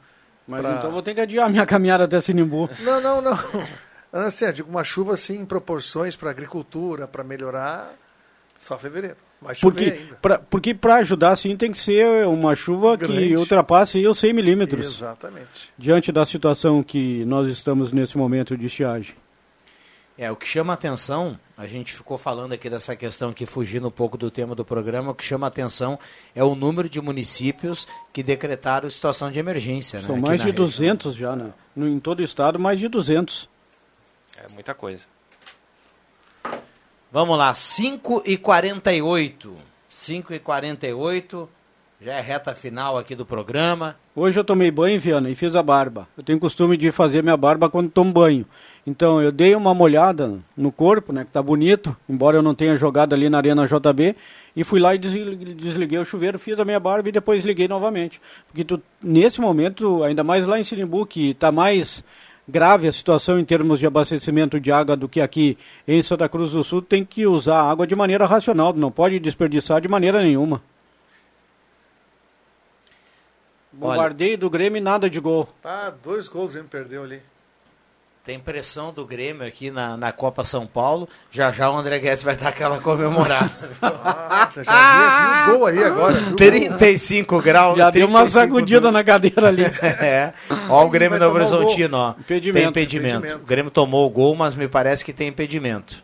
Mas 0.48 0.62
pra- 0.62 0.76
então 0.78 0.92
vou 0.92 1.02
ter 1.02 1.16
que 1.16 1.22
adiar 1.22 1.50
minha 1.50 1.66
caminhada 1.66 2.04
até 2.06 2.22
Sinimbu. 2.22 2.70
Não, 2.82 3.02
não, 3.02 3.22
não. 3.22 3.32
Assim, 4.14 4.46
eu 4.46 4.52
digo 4.54 4.70
uma 4.70 4.84
chuva 4.84 5.14
assim 5.14 5.40
em 5.40 5.46
proporções 5.46 6.18
para 6.18 6.30
agricultura, 6.30 7.08
para 7.08 7.24
melhorar, 7.24 7.94
só 8.60 8.78
fevereiro. 8.78 9.16
Vai 9.42 9.56
Porque 9.56 9.86
ainda. 9.86 10.16
pra, 10.22 10.38
porque 10.38 10.74
para 10.76 10.96
ajudar, 10.98 11.36
sim, 11.38 11.56
tem 11.56 11.72
que 11.72 11.80
ser 11.80 12.28
uma 12.28 12.54
chuva 12.54 12.98
que 12.98 13.08
Grande. 13.08 13.38
ultrapasse 13.38 13.98
aí 13.98 14.06
os 14.08 14.20
100 14.20 14.34
milímetros. 14.34 14.86
Exatamente. 14.98 15.72
Diante 15.78 16.12
da 16.12 16.26
situação 16.26 16.84
que 16.84 17.24
nós 17.26 17.48
estamos 17.48 17.94
nesse 17.94 18.18
momento 18.18 18.56
de 18.58 18.66
estiagem. 18.66 19.16
É, 20.22 20.30
o 20.30 20.36
que 20.36 20.46
chama 20.46 20.72
atenção, 20.72 21.36
a 21.58 21.66
gente 21.66 21.96
ficou 21.96 22.16
falando 22.16 22.54
aqui 22.54 22.70
dessa 22.70 22.96
questão 22.96 23.32
aqui, 23.32 23.44
fugindo 23.44 23.88
um 23.88 23.92
pouco 23.92 24.20
do 24.20 24.30
tema 24.30 24.54
do 24.54 24.64
programa, 24.64 25.10
o 25.10 25.16
que 25.16 25.24
chama 25.24 25.48
atenção 25.48 25.98
é 26.36 26.44
o 26.44 26.54
número 26.54 26.88
de 26.88 27.02
municípios 27.02 27.88
que 28.14 28.22
decretaram 28.22 28.88
situação 28.88 29.32
de 29.32 29.40
emergência. 29.40 30.00
São 30.00 30.18
né, 30.18 30.22
mais 30.22 30.42
de 30.42 30.50
região. 30.50 30.64
200 30.64 31.16
já, 31.16 31.36
né? 31.36 31.52
No, 31.76 31.88
em 31.88 32.00
todo 32.00 32.20
o 32.20 32.24
estado, 32.24 32.60
mais 32.60 32.80
de 32.80 32.88
200. 32.88 33.50
É 34.38 34.54
muita 34.54 34.76
coisa. 34.76 35.08
Vamos 37.12 37.36
lá, 37.36 37.52
5 37.52 38.22
e 38.24 38.38
48 38.38 39.58
5 39.90 40.36
e 40.36 40.40
48 40.40 41.50
já 42.04 42.14
é 42.14 42.22
reta 42.22 42.56
final 42.56 42.98
aqui 42.98 43.14
do 43.14 43.24
programa. 43.26 43.96
Hoje 44.16 44.40
eu 44.40 44.44
tomei 44.44 44.72
banho, 44.72 45.00
Viana, 45.00 45.30
e 45.30 45.36
fiz 45.36 45.56
a 45.56 45.62
barba. 45.62 46.08
Eu 46.18 46.24
tenho 46.24 46.40
costume 46.40 46.76
de 46.76 46.92
fazer 46.92 47.22
minha 47.22 47.38
barba 47.38 47.70
quando 47.70 47.92
tomo 47.92 48.12
banho. 48.12 48.44
Então 48.88 49.22
eu 49.22 49.32
dei 49.32 49.54
uma 49.54 49.72
molhada 49.74 50.40
no 50.58 50.72
corpo, 50.72 51.14
né, 51.14 51.24
que 51.24 51.30
tá 51.32 51.44
bonito, 51.44 51.96
embora 52.10 52.38
eu 52.38 52.42
não 52.42 52.56
tenha 52.56 52.76
jogado 52.76 53.14
ali 53.14 53.30
na 53.30 53.38
Arena 53.38 53.68
JB, 53.68 54.16
e 54.56 54.64
fui 54.64 54.80
lá 54.80 54.96
e 54.96 54.98
desli- 54.98 55.54
desliguei 55.54 56.00
o 56.00 56.06
chuveiro, 56.06 56.40
fiz 56.40 56.60
a 56.60 56.66
minha 56.66 56.80
barba 56.80 57.08
e 57.08 57.12
depois 57.12 57.46
liguei 57.46 57.68
novamente. 57.68 58.20
Porque 58.48 58.64
tu, 58.66 58.82
nesse 59.02 59.40
momento, 59.40 60.04
ainda 60.04 60.24
mais 60.24 60.48
lá 60.48 60.60
em 60.60 60.64
Sinimbu, 60.64 61.06
que 61.06 61.30
está 61.30 61.52
mais 61.52 62.04
grave 62.48 62.88
a 62.88 62.92
situação 62.92 63.40
em 63.40 63.46
termos 63.46 63.80
de 63.80 63.86
abastecimento 63.86 64.60
de 64.60 64.72
água 64.72 64.98
do 64.98 65.08
que 65.08 65.22
aqui 65.22 65.56
em 65.88 66.02
Santa 66.02 66.28
Cruz 66.28 66.54
do 66.54 66.64
Sul, 66.64 66.82
tem 66.82 67.06
que 67.06 67.28
usar 67.28 67.62
água 67.62 67.86
de 67.86 67.96
maneira 67.96 68.26
racional, 68.26 68.74
não 68.74 68.92
pode 68.92 69.20
desperdiçar 69.20 69.80
de 69.80 69.88
maneira 69.88 70.24
nenhuma. 70.24 70.64
Bombardeio 73.74 74.38
do 74.38 74.50
Grêmio, 74.50 74.82
nada 74.82 75.10
de 75.10 75.20
gol. 75.20 75.48
Ah, 75.64 75.92
dois 76.04 76.28
gols 76.28 76.50
o 76.50 76.54
Grêmio 76.54 76.70
perdeu 76.70 77.04
ali. 77.04 77.22
Tem 78.24 78.40
pressão 78.40 78.94
do 78.94 79.04
Grêmio 79.04 79.48
aqui 79.48 79.72
na, 79.72 79.98
na 79.98 80.12
Copa 80.12 80.44
São 80.44 80.68
Paulo. 80.68 81.10
Já 81.32 81.52
já 81.52 81.72
o 81.72 81.76
André 81.76 81.98
Guedes 81.98 82.22
vai 82.22 82.36
dar 82.36 82.50
aquela 82.50 82.80
comemorada. 82.80 83.50
Ah, 83.84 84.50
já 84.54 84.62
vi, 84.62 85.46
viu 85.46 85.56
o 85.56 85.58
gol 85.58 85.66
aí 85.68 85.84
agora. 85.84 86.14
viu 86.14 86.24
o 86.24 86.28
gol. 86.28 86.36
35 86.38 87.42
graus. 87.42 87.78
Já 87.78 87.90
deu 87.90 88.06
uma 88.08 88.20
35 88.20 88.30
sacudida 88.48 88.82
do- 88.82 88.92
na 88.92 89.04
cadeira 89.04 89.48
ali. 89.48 89.64
é. 90.00 90.34
Ó 90.70 90.86
o 90.86 90.90
Grêmio 90.90 91.18
Novo. 91.18 91.36
Horizontino, 91.36 91.98
ó. 91.98 92.12
Impedimento. 92.20 92.54
Tem 92.62 92.70
impedimento. 92.70 93.18
Impedimento. 93.18 93.44
O 93.44 93.48
Grêmio 93.48 93.72
tomou 93.72 94.06
o 94.06 94.10
gol, 94.10 94.36
mas 94.36 94.54
me 94.54 94.68
parece 94.68 95.04
que 95.04 95.14
tem 95.14 95.30
impedimento. 95.30 95.96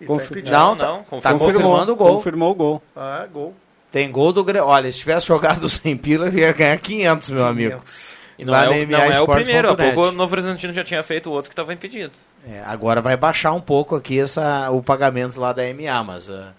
E 0.00 0.06
tá 0.06 0.14
impedido. 0.14 0.50
Não, 0.50 0.74
Não, 0.74 0.76
tá, 0.76 0.86
não, 0.86 1.02
tá 1.02 1.04
confirmou. 1.32 1.38
confirmando 1.38 1.92
o 1.92 1.96
gol. 1.96 2.14
Confirmou 2.16 2.50
o 2.52 2.54
gol. 2.54 2.82
Ah, 2.96 3.26
gol. 3.30 3.54
Tem 3.90 4.10
gol 4.10 4.32
do 4.32 4.44
Grêmio. 4.44 4.68
Olha, 4.68 4.90
se 4.90 4.98
tivesse 4.98 5.26
jogado 5.26 5.68
sem 5.70 5.96
pila, 5.96 6.28
ia 6.28 6.52
ganhar 6.52 6.78
500, 6.78 7.30
meu 7.30 7.46
amigo. 7.46 7.70
500. 7.72 8.16
E 8.38 8.44
não, 8.44 8.52
Lá 8.52 8.66
é, 8.66 8.68
o, 8.68 8.86
não 8.86 8.98
é 8.98 9.20
o 9.20 9.26
primeiro, 9.26 9.70
há 9.70 9.76
pouco 9.76 10.08
o 10.08 10.12
Novo 10.12 10.34
Horizontino 10.34 10.72
já 10.72 10.84
tinha 10.84 11.02
feito 11.02 11.30
o 11.30 11.32
outro 11.32 11.48
que 11.48 11.54
estava 11.54 11.72
impedido. 11.72 12.12
É, 12.46 12.62
agora 12.66 13.00
vai 13.00 13.16
baixar 13.16 13.52
um 13.52 13.60
pouco 13.60 13.96
aqui 13.96 14.20
essa, 14.20 14.70
o 14.70 14.82
pagamento 14.82 15.40
lá 15.40 15.52
da 15.52 15.62
MA, 15.62 16.04
mas... 16.04 16.28
ah, 16.28 16.52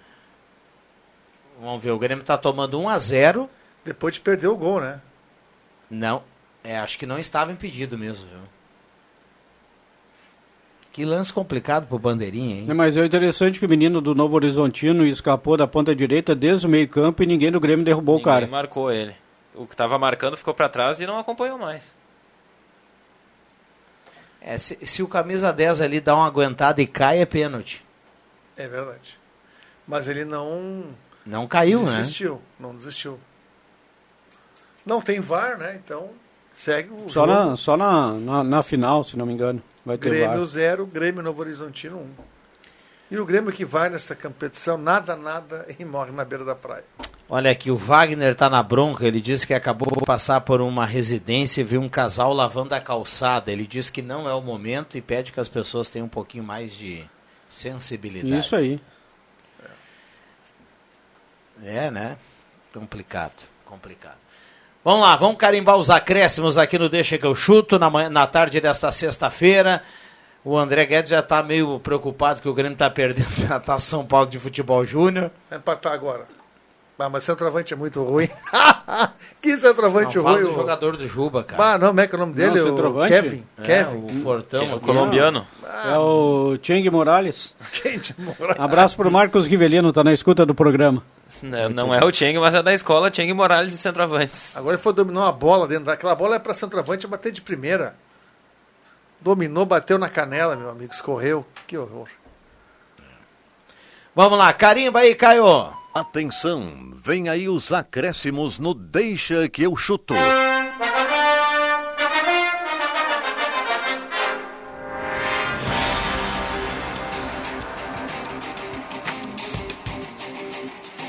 vamos 1.62 1.84
ver, 1.84 1.92
o 1.92 2.00
Grêmio 2.00 2.24
tá 2.24 2.36
tomando 2.38 2.80
1 2.80 2.90
a 2.90 2.98
0 2.98 3.50
Depois 3.86 4.16
de 4.16 4.20
perder 4.20 4.48
o 4.48 4.58
gol, 4.58 4.82
né? 4.82 5.00
Não, 5.90 6.24
é, 6.64 6.78
acho 6.80 6.98
que 6.98 7.06
não 7.06 7.20
estava 7.20 7.52
impedido 7.52 7.98
mesmo, 7.98 8.28
viu? 8.28 8.40
Que 10.98 11.06
lance 11.06 11.32
complicado 11.32 11.86
pro 11.86 12.00
Bandeirinha, 12.00 12.56
hein? 12.56 12.66
É, 12.68 12.74
mas 12.74 12.98
é 12.98 13.06
interessante 13.06 13.60
que 13.60 13.66
o 13.68 13.70
menino 13.70 14.02
do 14.02 14.16
Novo 14.16 14.36
Horizontino 14.36 15.06
escapou 15.06 15.56
da 15.56 15.68
ponta 15.68 15.96
direita 15.96 16.34
desde 16.34 16.66
o 16.66 16.70
meio 16.72 16.90
campo 16.90 17.22
e 17.22 17.28
ninguém 17.28 17.52
do 17.52 17.60
Grêmio 17.60 17.86
derrubou 17.86 18.16
o 18.16 18.18
Ninguém 18.18 18.34
cara. 18.34 18.48
marcou 18.48 18.92
ele. 18.92 19.16
O 19.54 19.68
que 19.68 19.76
estava 19.76 20.00
marcando 20.00 20.36
ficou 20.36 20.56
para 20.56 20.68
trás 20.68 21.00
e 21.00 21.06
não 21.06 21.20
acompanhou 21.20 21.56
mais. 21.60 21.84
É, 24.42 24.58
se, 24.58 24.76
se 24.88 25.04
o 25.04 25.08
camisa 25.08 25.54
10 25.54 25.82
ali 25.82 26.00
dá 26.02 26.16
uma 26.16 26.26
aguentada 26.26 26.82
e 26.82 26.88
cai, 26.88 27.22
é 27.22 27.28
pênalti. 27.28 27.86
É 28.56 28.68
verdade. 28.68 29.20
Mas 29.88 30.08
ele 30.08 30.26
não 30.26 30.84
Não 31.24 31.46
caiu, 31.48 31.84
né? 31.84 31.98
desistiu. 31.98 32.42
Não 32.60 32.76
desistiu. 32.76 33.20
Não 34.84 35.00
tem 35.00 35.20
VAR, 35.20 35.60
né? 35.60 35.80
Então 35.86 36.10
segue 36.58 36.90
o 36.92 37.08
Só, 37.08 37.26
jogo. 37.26 37.50
na, 37.50 37.56
só 37.56 37.78
na, 37.78 38.14
na, 38.14 38.44
na 38.44 38.64
final, 38.64 39.04
se 39.04 39.16
não 39.16 39.28
me 39.28 39.34
engano. 39.34 39.62
Vai 39.86 39.98
ter 39.98 40.10
Grêmio 40.10 40.40
VAR. 40.40 40.46
0, 40.46 40.86
Grêmio 40.88 41.22
Novo 41.22 41.40
Horizontino 41.42 41.98
1. 41.98 42.08
E 43.12 43.18
o 43.20 43.26
Grêmio 43.26 43.54
que 43.54 43.64
vai 43.64 43.90
nessa 43.90 44.16
competição, 44.16 44.76
nada, 44.76 45.16
nada, 45.16 45.68
e 45.80 45.86
morre 45.86 46.12
na 46.12 46.26
beira 46.26 46.44
da 46.44 46.56
praia. 46.56 46.84
Olha 47.30 47.52
aqui, 47.52 47.70
o 47.70 47.78
Wagner 47.78 48.36
tá 48.36 48.50
na 48.50 48.64
bronca, 48.64 49.06
ele 49.06 49.22
disse 49.22 49.46
que 49.46 49.54
acabou 49.54 49.92
de 49.92 50.04
passar 50.04 50.42
por 50.42 50.60
uma 50.60 50.86
residência 50.86 51.62
e 51.62 51.64
viu 51.64 51.80
um 51.80 51.88
casal 51.88 52.34
lavando 52.34 52.74
a 52.74 52.82
calçada. 52.82 53.52
Ele 53.52 53.68
disse 53.68 53.92
que 53.92 54.02
não 54.02 54.28
é 54.28 54.34
o 54.34 54.42
momento 54.42 54.98
e 54.98 55.02
pede 55.02 55.32
que 55.32 55.40
as 55.40 55.48
pessoas 55.48 55.90
tenham 55.90 56.08
um 56.08 56.10
pouquinho 56.10 56.44
mais 56.44 56.74
de 56.74 57.06
sensibilidade. 57.50 58.40
Isso 58.40 58.56
aí. 58.56 58.82
É, 61.64 61.92
né? 61.92 62.18
Complicado, 62.74 63.44
complicado. 63.64 64.27
Vamos 64.84 65.02
lá, 65.02 65.16
vamos 65.16 65.38
carimbar 65.38 65.76
os 65.76 65.90
acréscimos 65.90 66.58
aqui 66.58 66.80
no 66.80 66.88
Deixa 66.88 67.18
que 67.18 67.26
eu 67.26 67.36
chuto 67.36 67.78
na, 67.78 67.90
manhã, 67.90 68.10
na 68.10 68.26
tarde 68.26 68.62
desta 68.62 68.92
sexta-feira. 68.92 69.84
O 70.46 70.58
André 70.58 70.86
Guedes 70.86 71.10
já 71.12 71.20
está 71.20 71.44
meio 71.44 71.80
preocupado 71.80 72.42
que 72.42 72.48
o 72.48 72.54
Grêmio 72.54 72.74
está 72.74 72.90
perdendo 72.90 73.28
a 73.52 73.60
Taça 73.60 73.86
São 73.86 74.06
Paulo 74.06 74.30
de 74.30 74.40
Futebol 74.40 74.86
Júnior. 74.86 75.30
Vai 75.50 75.60
empatar 75.60 75.92
agora. 75.92 76.37
Ah, 77.00 77.10
mas 77.10 77.24
centroavante 77.24 77.74
é 77.74 77.78
muito 77.78 78.04
ruim. 78.04 78.28
que 79.40 79.56
centroavante 79.56 80.18
Não, 80.18 80.24
fala 80.24 80.38
ruim. 80.38 80.48
do 80.48 80.52
ô. 80.52 80.56
jogador 80.56 80.98
do 80.98 81.08
Juba, 81.08 81.44
cara. 81.44 81.74
Ah, 81.74 81.78
não, 81.78 81.90
como 81.90 82.02
é 82.02 82.08
que 82.08 82.16
é 82.16 82.18
o 82.18 82.20
nome 82.20 82.34
dele? 82.34 82.56
Não, 82.56 82.62
O 82.64 82.70
centroavante? 82.70 83.14
Kevin. 83.14 83.44
É, 83.60 83.64
Kevin. 83.64 84.20
o 84.20 84.24
Fortão. 84.24 84.64
É 84.64 84.76
o 84.76 84.80
colombiano. 84.80 85.46
É 85.86 85.98
o 86.00 86.58
Cheng 86.62 86.90
Morales. 86.90 87.54
Gente, 87.72 88.16
moral. 88.20 88.56
Abraço 88.58 88.98
pro 88.98 89.12
Marcos 89.12 89.46
Rivelino, 89.46 89.94
tá 89.94 90.04
na 90.04 90.12
escuta 90.12 90.44
do 90.44 90.56
programa. 90.56 91.04
Não, 91.44 91.70
não 91.70 91.94
é 91.94 92.04
o 92.04 92.12
Cheng, 92.12 92.40
mas 92.40 92.56
é 92.56 92.64
da 92.64 92.74
escola 92.74 93.14
Cheng 93.14 93.32
Morales 93.32 93.74
de 93.74 93.78
centroavantes. 93.78 94.56
Agora 94.58 94.74
ele 94.76 94.82
foi 94.82 94.94
dominar 94.94 95.20
uma 95.22 95.32
bola 95.32 95.68
dentro 95.68 95.86
daquela 95.86 96.16
bola 96.16 96.38
é 96.38 96.40
para 96.40 96.56
centroavante 96.56 97.06
bater 97.06 97.32
de 97.32 97.42
primeira. 97.42 97.96
Dominou, 99.22 99.66
bateu 99.68 100.00
na 100.00 100.10
canela, 100.10 100.56
meu 100.56 100.70
amigo, 100.72 100.92
escorreu. 100.92 101.46
Que 101.68 101.78
horror. 101.78 102.08
Vamos 104.16 104.38
lá, 104.40 104.52
carimba 104.52 105.00
aí, 105.00 105.14
Caio. 105.14 105.72
Atenção, 106.00 106.92
vem 106.94 107.28
aí 107.28 107.50
os 107.50 107.74
acréscimos 107.74 108.60
no 108.60 108.76
Deixa 108.76 109.50
que 109.50 109.64
eu 109.64 109.76
chuto. 109.76 110.14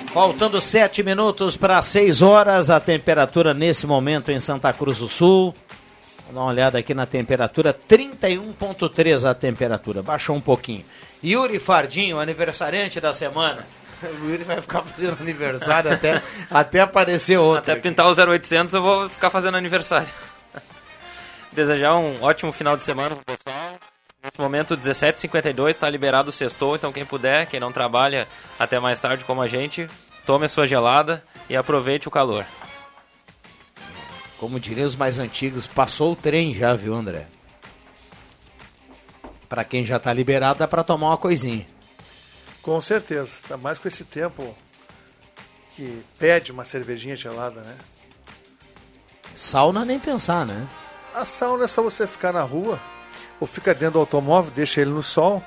Faltando 0.07 0.59
sete 0.59 1.03
minutos 1.03 1.55
para 1.55 1.82
seis 1.82 2.22
horas, 2.22 2.70
a 2.70 2.80
temperatura 2.80 3.53
nesse 3.53 3.86
momento 3.86 4.32
em 4.32 4.41
Santa 4.41 4.72
Cruz 4.72 5.01
do 5.01 5.07
Sul. 5.07 5.55
Vou 6.24 6.34
dar 6.34 6.41
uma 6.41 6.47
olhada 6.47 6.78
aqui 6.78 6.95
na 6.95 7.05
temperatura, 7.05 7.74
31.3 7.74 9.28
a 9.28 9.34
temperatura, 9.34 10.03
baixou 10.03 10.34
um 10.34 10.41
pouquinho. 10.41 10.86
Yuri 11.22 11.59
Fardinho, 11.59 12.18
aniversariante 12.18 12.99
da 13.03 13.12
semana. 13.12 13.66
O 14.03 14.30
Yuri 14.30 14.44
vai 14.44 14.61
ficar 14.61 14.82
fazendo 14.82 15.18
aniversário 15.20 15.92
até, 15.92 16.22
até 16.51 16.80
aparecer 16.80 17.36
outro. 17.38 17.72
Até 17.72 17.80
pintar 17.80 18.07
o 18.07 18.14
0800 18.14 18.74
eu 18.74 18.82
vou 18.82 19.09
ficar 19.09 19.30
fazendo 19.30 19.57
aniversário. 19.57 20.09
Desejar 21.53 21.96
um 21.96 22.22
ótimo 22.22 22.53
final 22.53 22.76
de 22.76 22.84
semana 22.84 23.16
pro 23.16 23.24
pessoal. 23.24 23.78
Nesse 24.22 24.40
momento, 24.40 24.76
17h52, 24.76 25.70
está 25.70 25.88
liberado 25.88 26.30
o 26.30 26.32
sextou, 26.32 26.74
então 26.76 26.92
quem 26.92 27.05
puder, 27.05 27.46
quem 27.46 27.61
não 27.61 27.72
trabalha 27.72 28.26
até 28.59 28.80
mais 28.80 28.99
tarde 28.99 29.24
como 29.24 29.40
a 29.40 29.46
gente, 29.46 29.88
tome 30.26 30.46
a 30.46 30.49
sua 30.49 30.66
gelada 30.66 31.22
e 31.49 31.57
aproveite 31.57 32.09
o 32.09 32.11
calor. 32.11 32.44
Como 34.38 34.61
diriam 34.61 34.86
os 34.86 34.96
mais 34.96 35.18
antigos, 35.18 35.66
passou 35.66 36.12
o 36.12 36.16
trem 36.16 36.55
já, 36.55 36.74
viu, 36.74 36.94
André? 36.94 37.26
Pra 39.49 39.64
quem 39.64 39.84
já 39.84 39.99
tá 39.99 40.12
liberado, 40.12 40.59
dá 40.59 40.68
pra 40.68 40.84
tomar 40.84 41.09
uma 41.09 41.16
coisinha. 41.16 41.64
Com 42.69 42.83
certeza. 42.83 43.39
Ainda 43.45 43.57
mais 43.57 43.79
com 43.79 43.89
esse 43.89 44.05
tempo 44.05 44.55
que 45.75 46.03
pede 46.19 46.53
uma 46.53 46.66
cervejinha 46.66 47.16
gelada, 47.16 47.62
né? 47.62 47.75
Sauna 49.35 49.87
nem 49.87 49.99
pensar, 49.99 50.45
né? 50.45 50.69
A 51.14 51.25
sauna 51.25 51.64
é 51.64 51.66
só 51.66 51.83
você 51.83 52.07
ficar 52.07 52.31
na 52.31 52.43
rua 52.43 52.79
ou 53.41 53.47
fica 53.47 53.73
dentro 53.73 53.95
do 53.95 54.01
automóvel, 54.01 54.53
deixa 54.55 54.83
ele 54.83 54.91
no 54.91 55.03
sol. 55.03 55.43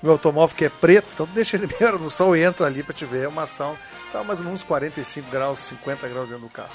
Meu 0.00 0.12
automóvel 0.12 0.56
que 0.56 0.64
é 0.66 0.68
preto, 0.68 1.08
então 1.12 1.26
deixa 1.34 1.56
ele 1.56 1.66
melhor 1.74 1.98
no 1.98 2.08
sol 2.08 2.36
e 2.36 2.44
entra 2.44 2.66
ali 2.66 2.84
pra 2.84 2.94
te 2.94 3.04
ver. 3.04 3.24
É 3.24 3.28
uma 3.28 3.44
sauna. 3.44 3.80
Tá 4.12 4.22
mais 4.22 4.38
ou 4.38 4.44
menos 4.44 4.60
uns 4.60 4.64
45 4.64 5.28
graus, 5.28 5.58
50 5.58 6.06
graus 6.06 6.28
dentro 6.28 6.44
do 6.44 6.50
carro. 6.50 6.70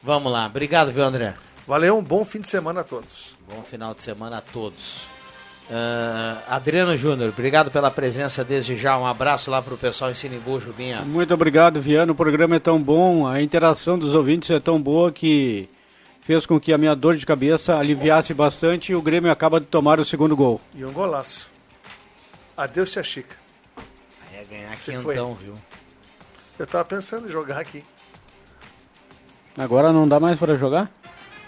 Vamos 0.00 0.30
lá, 0.30 0.46
obrigado, 0.46 0.92
viu, 0.92 1.02
André? 1.02 1.34
Valeu, 1.66 1.98
um 1.98 2.04
bom 2.04 2.24
fim 2.24 2.38
de 2.38 2.46
semana 2.46 2.82
a 2.82 2.84
todos. 2.84 3.34
Bom 3.48 3.64
final 3.64 3.94
de 3.94 4.04
semana 4.04 4.38
a 4.38 4.40
todos. 4.40 5.10
Ah, 5.70 6.42
Adriano 6.48 6.96
Júnior, 6.96 7.30
obrigado 7.30 7.70
pela 7.70 7.90
presença 7.90 8.44
desde 8.44 8.76
já. 8.76 8.98
Um 8.98 9.06
abraço 9.06 9.50
lá 9.50 9.62
pro 9.62 9.76
pessoal 9.76 10.10
em 10.10 10.14
Sinimbu, 10.14 10.60
Jubinha. 10.60 11.00
Muito 11.02 11.32
obrigado, 11.32 11.80
Viano. 11.80 12.12
O 12.12 12.16
programa 12.16 12.56
é 12.56 12.58
tão 12.60 12.82
bom, 12.82 13.26
a 13.26 13.40
interação 13.40 13.98
dos 13.98 14.14
ouvintes 14.14 14.50
é 14.50 14.60
tão 14.60 14.80
boa 14.80 15.10
que 15.10 15.68
fez 16.20 16.44
com 16.46 16.60
que 16.60 16.72
a 16.72 16.78
minha 16.78 16.94
dor 16.94 17.16
de 17.16 17.24
cabeça 17.24 17.78
aliviasse 17.78 18.34
bastante 18.34 18.92
e 18.92 18.94
o 18.94 19.02
Grêmio 19.02 19.30
acaba 19.30 19.58
de 19.60 19.66
tomar 19.66 19.98
o 19.98 20.04
segundo 20.04 20.36
gol. 20.36 20.60
E 20.74 20.84
um 20.84 20.92
golaço. 20.92 21.50
Adeus, 22.56 22.92
Tia 22.92 23.02
Chica. 23.02 23.36
Aí 24.30 24.40
é 24.40 24.44
ganhar 24.44 24.76
Você 24.76 24.92
quentão, 24.92 25.34
foi. 25.34 25.44
viu? 25.44 25.54
Eu 26.58 26.66
tava 26.66 26.84
pensando 26.84 27.28
em 27.28 27.32
jogar 27.32 27.58
aqui. 27.58 27.82
Agora 29.56 29.92
não 29.92 30.06
dá 30.06 30.20
mais 30.20 30.38
para 30.38 30.54
jogar? 30.54 30.90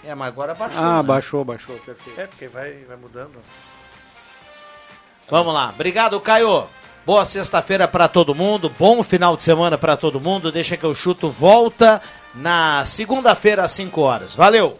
É, 0.03 0.13
mas 0.13 0.27
agora 0.27 0.53
baixou. 0.53 0.83
Ah, 0.83 0.97
né? 0.97 1.03
baixou, 1.03 1.45
baixou, 1.45 1.75
perfeito. 1.77 2.19
É, 2.19 2.27
porque 2.27 2.47
vai, 2.47 2.73
vai 2.87 2.97
mudando. 2.97 3.39
Vamos 5.29 5.53
lá, 5.53 5.71
obrigado, 5.73 6.19
Caio. 6.19 6.65
Boa 7.05 7.25
sexta-feira 7.25 7.87
para 7.87 8.07
todo 8.07 8.35
mundo, 8.35 8.71
bom 8.79 9.03
final 9.03 9.35
de 9.35 9.43
semana 9.43 9.77
para 9.77 9.97
todo 9.97 10.21
mundo. 10.21 10.51
Deixa 10.51 10.77
que 10.77 10.83
eu 10.83 10.93
chuto 10.93 11.29
volta 11.29 12.01
na 12.33 12.85
segunda-feira 12.85 13.63
às 13.63 13.71
5 13.71 14.01
horas. 14.01 14.35
Valeu! 14.35 14.79